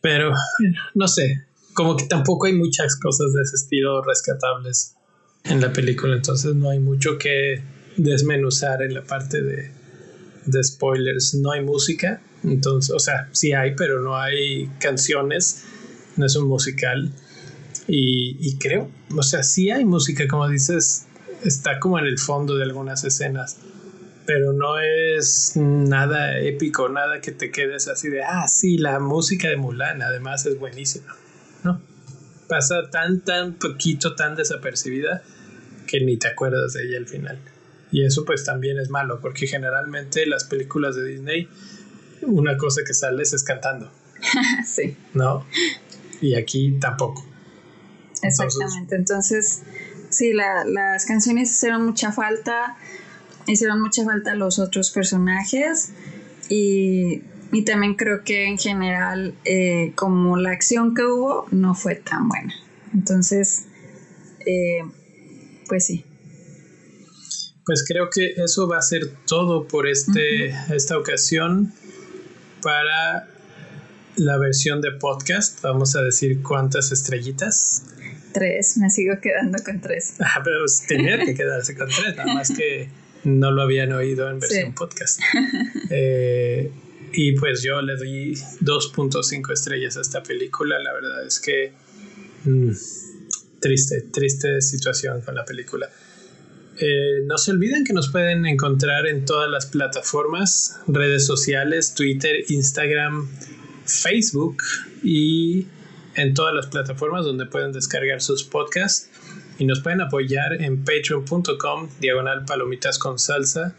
Pero, 0.00 0.32
no 0.94 1.06
sé, 1.06 1.44
como 1.72 1.96
que 1.96 2.06
tampoco 2.06 2.46
hay 2.46 2.54
muchas 2.54 2.96
cosas 2.96 3.32
de 3.32 3.42
ese 3.42 3.54
estilo 3.54 4.02
rescatables 4.02 4.96
en 5.44 5.60
la 5.60 5.72
película, 5.72 6.16
entonces 6.16 6.56
no 6.56 6.70
hay 6.70 6.80
mucho 6.80 7.16
que 7.16 7.62
desmenuzar 7.96 8.82
en 8.82 8.94
la 8.94 9.02
parte 9.02 9.40
de, 9.40 9.70
de 10.46 10.62
spoilers. 10.62 11.34
No 11.34 11.52
hay 11.52 11.62
música, 11.62 12.20
entonces, 12.42 12.94
o 12.94 12.98
sea, 12.98 13.28
sí 13.32 13.52
hay, 13.52 13.74
pero 13.74 14.00
no 14.00 14.16
hay 14.16 14.70
canciones, 14.78 15.64
no 16.16 16.26
es 16.26 16.36
un 16.36 16.48
musical. 16.48 17.12
Y, 17.86 18.56
creo, 18.56 18.90
o 19.14 19.22
sea, 19.22 19.42
sí 19.42 19.70
hay 19.70 19.84
música, 19.84 20.26
como 20.26 20.48
dices, 20.48 21.06
está 21.44 21.78
como 21.78 21.98
en 21.98 22.06
el 22.06 22.18
fondo 22.18 22.56
de 22.56 22.62
algunas 22.62 23.04
escenas, 23.04 23.58
pero 24.24 24.54
no 24.54 24.78
es 24.78 25.52
nada 25.56 26.38
épico, 26.40 26.88
nada 26.88 27.20
que 27.20 27.30
te 27.30 27.50
quedes 27.50 27.88
así 27.88 28.08
de, 28.08 28.22
ah, 28.22 28.48
sí, 28.48 28.78
la 28.78 29.00
música 29.00 29.48
de 29.48 29.58
Mulan 29.58 30.00
además 30.00 30.46
es 30.46 30.58
buenísima, 30.58 31.14
¿no? 31.62 31.82
Pasa 32.48 32.88
tan, 32.90 33.20
tan 33.20 33.54
poquito, 33.54 34.14
tan 34.14 34.34
desapercibida 34.34 35.22
que 35.86 36.00
ni 36.00 36.16
te 36.16 36.28
acuerdas 36.28 36.72
de 36.72 36.84
ella 36.84 36.96
al 36.96 37.06
final. 37.06 37.38
Y 37.94 38.04
eso 38.04 38.24
pues 38.24 38.42
también 38.42 38.76
es 38.80 38.90
malo, 38.90 39.20
porque 39.20 39.46
generalmente 39.46 40.26
las 40.26 40.42
películas 40.42 40.96
de 40.96 41.04
Disney 41.04 41.48
una 42.22 42.56
cosa 42.56 42.82
que 42.84 42.92
sales 42.92 43.32
es 43.32 43.44
cantando. 43.44 43.88
sí. 44.66 44.96
¿No? 45.12 45.46
Y 46.20 46.34
aquí 46.34 46.76
tampoco. 46.80 47.24
Exactamente. 48.20 48.96
Entonces, 48.96 49.62
sí, 50.08 50.32
las 50.32 51.04
canciones 51.06 51.52
hicieron 51.52 51.86
mucha 51.86 52.10
falta. 52.10 52.76
Hicieron 53.46 53.80
mucha 53.80 54.04
falta 54.04 54.34
los 54.34 54.58
otros 54.58 54.90
personajes. 54.90 55.92
Y, 56.48 57.22
también 57.64 57.94
creo 57.94 58.24
que 58.24 58.46
en 58.48 58.58
general, 58.58 59.36
eh, 59.44 59.92
como 59.94 60.36
la 60.36 60.50
acción 60.50 60.96
que 60.96 61.04
hubo, 61.04 61.46
no 61.52 61.76
fue 61.76 61.94
tan 61.94 62.28
buena. 62.28 62.52
Entonces, 62.92 63.66
eh, 64.44 64.82
pues 65.68 65.86
sí. 65.86 66.04
Pues 67.66 67.84
creo 67.86 68.10
que 68.10 68.34
eso 68.36 68.68
va 68.68 68.78
a 68.78 68.82
ser 68.82 69.08
todo 69.26 69.66
por 69.66 69.86
este, 69.86 70.54
esta 70.74 70.98
ocasión 70.98 71.72
para 72.62 73.28
la 74.16 74.38
versión 74.38 74.80
de 74.80 74.92
podcast, 74.92 75.60
vamos 75.62 75.96
a 75.96 76.02
decir 76.02 76.42
cuántas 76.42 76.92
estrellitas. 76.92 77.84
Tres, 78.32 78.76
me 78.78 78.90
sigo 78.90 79.14
quedando 79.20 79.58
con 79.64 79.80
tres. 79.80 80.14
Ah, 80.20 80.40
pero 80.44 80.64
tenía 80.86 81.18
que 81.24 81.34
quedarse 81.34 81.76
con 81.76 81.88
tres, 81.88 82.16
nada 82.16 82.34
más 82.34 82.50
que 82.50 82.88
no 83.24 83.50
lo 83.50 83.62
habían 83.62 83.92
oído 83.92 84.28
en 84.28 84.40
versión 84.40 84.74
podcast. 84.74 85.20
Eh, 85.90 86.70
y 87.12 87.32
pues 87.32 87.62
yo 87.62 87.80
le 87.80 87.96
doy 87.96 88.34
2.5 88.60 89.52
estrellas 89.52 89.96
a 89.96 90.00
esta 90.00 90.22
película. 90.22 90.78
La 90.80 90.92
verdad 90.92 91.24
es 91.24 91.38
que 91.38 91.72
mm, 92.44 92.72
triste, 93.60 94.02
triste 94.12 94.60
situación 94.60 95.20
con 95.20 95.34
la 95.34 95.44
película. 95.44 95.88
Eh, 96.80 97.22
no 97.24 97.38
se 97.38 97.52
olviden 97.52 97.84
que 97.84 97.92
nos 97.92 98.10
pueden 98.10 98.46
encontrar 98.46 99.06
en 99.06 99.24
todas 99.24 99.48
las 99.50 99.66
plataformas, 99.66 100.80
redes 100.88 101.26
sociales, 101.26 101.94
Twitter, 101.94 102.44
Instagram, 102.48 103.28
Facebook 103.84 104.56
y 105.02 105.66
en 106.16 106.34
todas 106.34 106.54
las 106.54 106.66
plataformas 106.66 107.24
donde 107.24 107.46
pueden 107.46 107.72
descargar 107.72 108.20
sus 108.20 108.44
podcasts 108.44 109.08
y 109.58 109.66
nos 109.66 109.80
pueden 109.80 110.00
apoyar 110.00 110.60
en 110.60 110.84
patreon.com 110.84 111.88
diagonal 112.00 112.44
palomitas 112.44 112.98
con 112.98 113.18
salsa. 113.18 113.76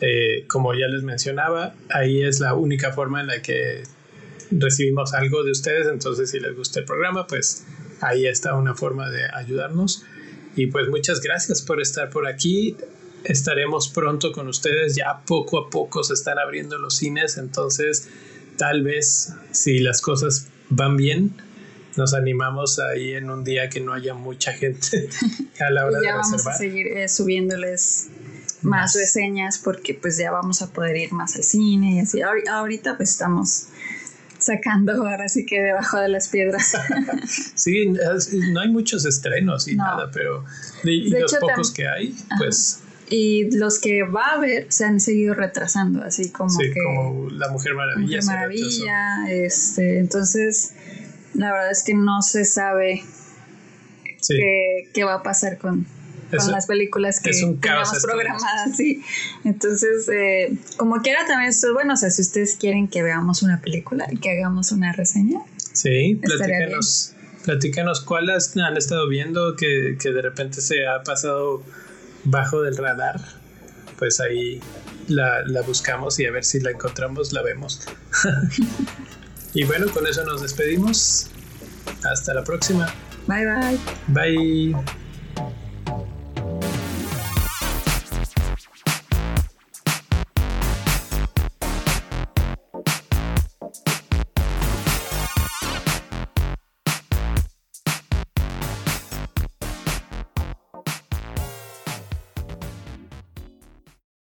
Eh, 0.00 0.44
como 0.48 0.74
ya 0.74 0.88
les 0.88 1.02
mencionaba, 1.02 1.74
ahí 1.90 2.22
es 2.22 2.40
la 2.40 2.54
única 2.54 2.92
forma 2.92 3.20
en 3.20 3.28
la 3.28 3.42
que 3.42 3.84
recibimos 4.50 5.14
algo 5.14 5.44
de 5.44 5.52
ustedes, 5.52 5.86
entonces 5.86 6.30
si 6.30 6.40
les 6.40 6.54
gusta 6.54 6.80
el 6.80 6.84
programa, 6.84 7.26
pues 7.26 7.64
ahí 8.00 8.26
está 8.26 8.54
una 8.54 8.74
forma 8.74 9.08
de 9.10 9.24
ayudarnos. 9.32 10.04
Y 10.56 10.66
pues 10.68 10.88
muchas 10.88 11.20
gracias 11.20 11.62
por 11.62 11.80
estar 11.80 12.10
por 12.10 12.26
aquí. 12.26 12.76
Estaremos 13.24 13.88
pronto 13.88 14.32
con 14.32 14.48
ustedes. 14.48 14.94
Ya 14.96 15.22
poco 15.26 15.58
a 15.58 15.70
poco 15.70 16.04
se 16.04 16.14
están 16.14 16.38
abriendo 16.38 16.78
los 16.78 16.96
cines. 16.96 17.38
Entonces, 17.38 18.08
tal 18.56 18.82
vez 18.82 19.32
si 19.52 19.78
las 19.78 20.00
cosas 20.00 20.48
van 20.68 20.96
bien, 20.96 21.34
nos 21.96 22.14
animamos 22.14 22.78
ahí 22.78 23.12
en 23.12 23.30
un 23.30 23.44
día 23.44 23.68
que 23.68 23.80
no 23.80 23.92
haya 23.92 24.14
mucha 24.14 24.52
gente 24.52 25.08
a 25.60 25.70
la 25.70 25.86
hora 25.86 25.98
y 26.00 26.04
ya 26.04 26.16
vamos 26.16 26.46
a 26.46 26.52
seguir 26.54 26.88
eh, 26.88 27.08
subiéndoles 27.08 28.08
más, 28.62 28.94
reseñas 28.94 29.58
porque 29.58 29.94
pues 29.94 30.16
ya 30.16 30.30
vamos 30.30 30.62
a 30.62 30.72
poder 30.72 30.96
ir 30.96 31.12
más 31.12 31.36
al 31.36 31.44
cine 31.44 31.96
y 31.96 32.00
así. 32.00 32.20
Ahorita 32.22 32.96
pues 32.96 33.10
estamos 33.10 33.66
sacando 34.44 34.92
ahora 34.92 35.28
sí 35.28 35.46
que 35.46 35.60
debajo 35.60 35.98
de 35.98 36.08
las 36.08 36.28
piedras. 36.28 36.74
sí, 37.54 37.86
no 38.52 38.60
hay 38.60 38.68
muchos 38.68 39.04
estrenos 39.04 39.68
y 39.68 39.76
nada, 39.76 40.10
pero 40.12 40.44
y, 40.84 41.10
los 41.10 41.34
pocos 41.34 41.72
que 41.72 41.88
hay, 41.88 42.14
pues... 42.38 42.80
Y 43.10 43.54
los 43.56 43.78
que 43.78 44.02
va 44.02 44.28
a 44.28 44.32
haber 44.36 44.66
se 44.72 44.86
han 44.86 44.98
seguido 44.98 45.34
retrasando, 45.34 46.02
así 46.02 46.30
como 46.30 46.48
sí, 46.48 46.72
como 46.72 47.28
La 47.30 47.50
Mujer 47.50 47.74
Maravilla. 47.74 48.16
Mujer 48.16 48.24
Maravilla, 48.24 49.30
este, 49.30 49.98
entonces 49.98 50.72
la 51.34 51.52
verdad 51.52 51.70
es 51.70 51.82
que 51.82 51.94
no 51.94 52.22
se 52.22 52.46
sabe 52.46 53.02
qué 54.26 55.04
va 55.04 55.14
a 55.14 55.22
pasar 55.22 55.58
con, 55.58 55.86
con 56.36 56.52
las 56.52 56.66
películas 56.66 57.20
que 57.20 57.30
tenemos 57.30 58.02
programadas, 58.02 58.76
sí. 58.76 59.02
Entonces, 59.44 60.08
eh, 60.08 60.56
como 60.76 61.00
quiera 61.02 61.26
también 61.26 61.50
esto 61.50 61.68
es 61.68 61.72
bueno, 61.72 61.94
o 61.94 61.96
sea, 61.96 62.10
si 62.10 62.22
ustedes 62.22 62.56
quieren 62.56 62.88
que 62.88 63.02
veamos 63.02 63.42
una 63.42 63.60
película 63.60 64.06
y 64.10 64.18
que 64.18 64.30
hagamos 64.30 64.72
una 64.72 64.92
reseña. 64.92 65.40
Sí, 65.72 66.20
platícanos, 66.22 67.14
platícanos 67.44 68.00
cuáles 68.00 68.56
han 68.56 68.76
estado 68.76 69.08
viendo 69.08 69.56
que, 69.56 69.96
que 70.00 70.12
de 70.12 70.22
repente 70.22 70.60
se 70.60 70.86
ha 70.86 71.02
pasado 71.02 71.62
bajo 72.24 72.62
del 72.62 72.76
radar. 72.76 73.20
Pues 73.98 74.20
ahí 74.20 74.60
la, 75.08 75.42
la 75.46 75.62
buscamos 75.62 76.18
y 76.18 76.26
a 76.26 76.30
ver 76.30 76.44
si 76.44 76.60
la 76.60 76.70
encontramos, 76.70 77.32
la 77.32 77.42
vemos. 77.42 77.86
y 79.54 79.64
bueno, 79.64 79.86
con 79.92 80.06
eso 80.06 80.24
nos 80.24 80.42
despedimos. 80.42 81.30
Hasta 82.04 82.34
la 82.34 82.44
próxima. 82.44 82.92
Bye 83.26 83.46
bye. 83.46 83.78
Bye. 84.08 85.03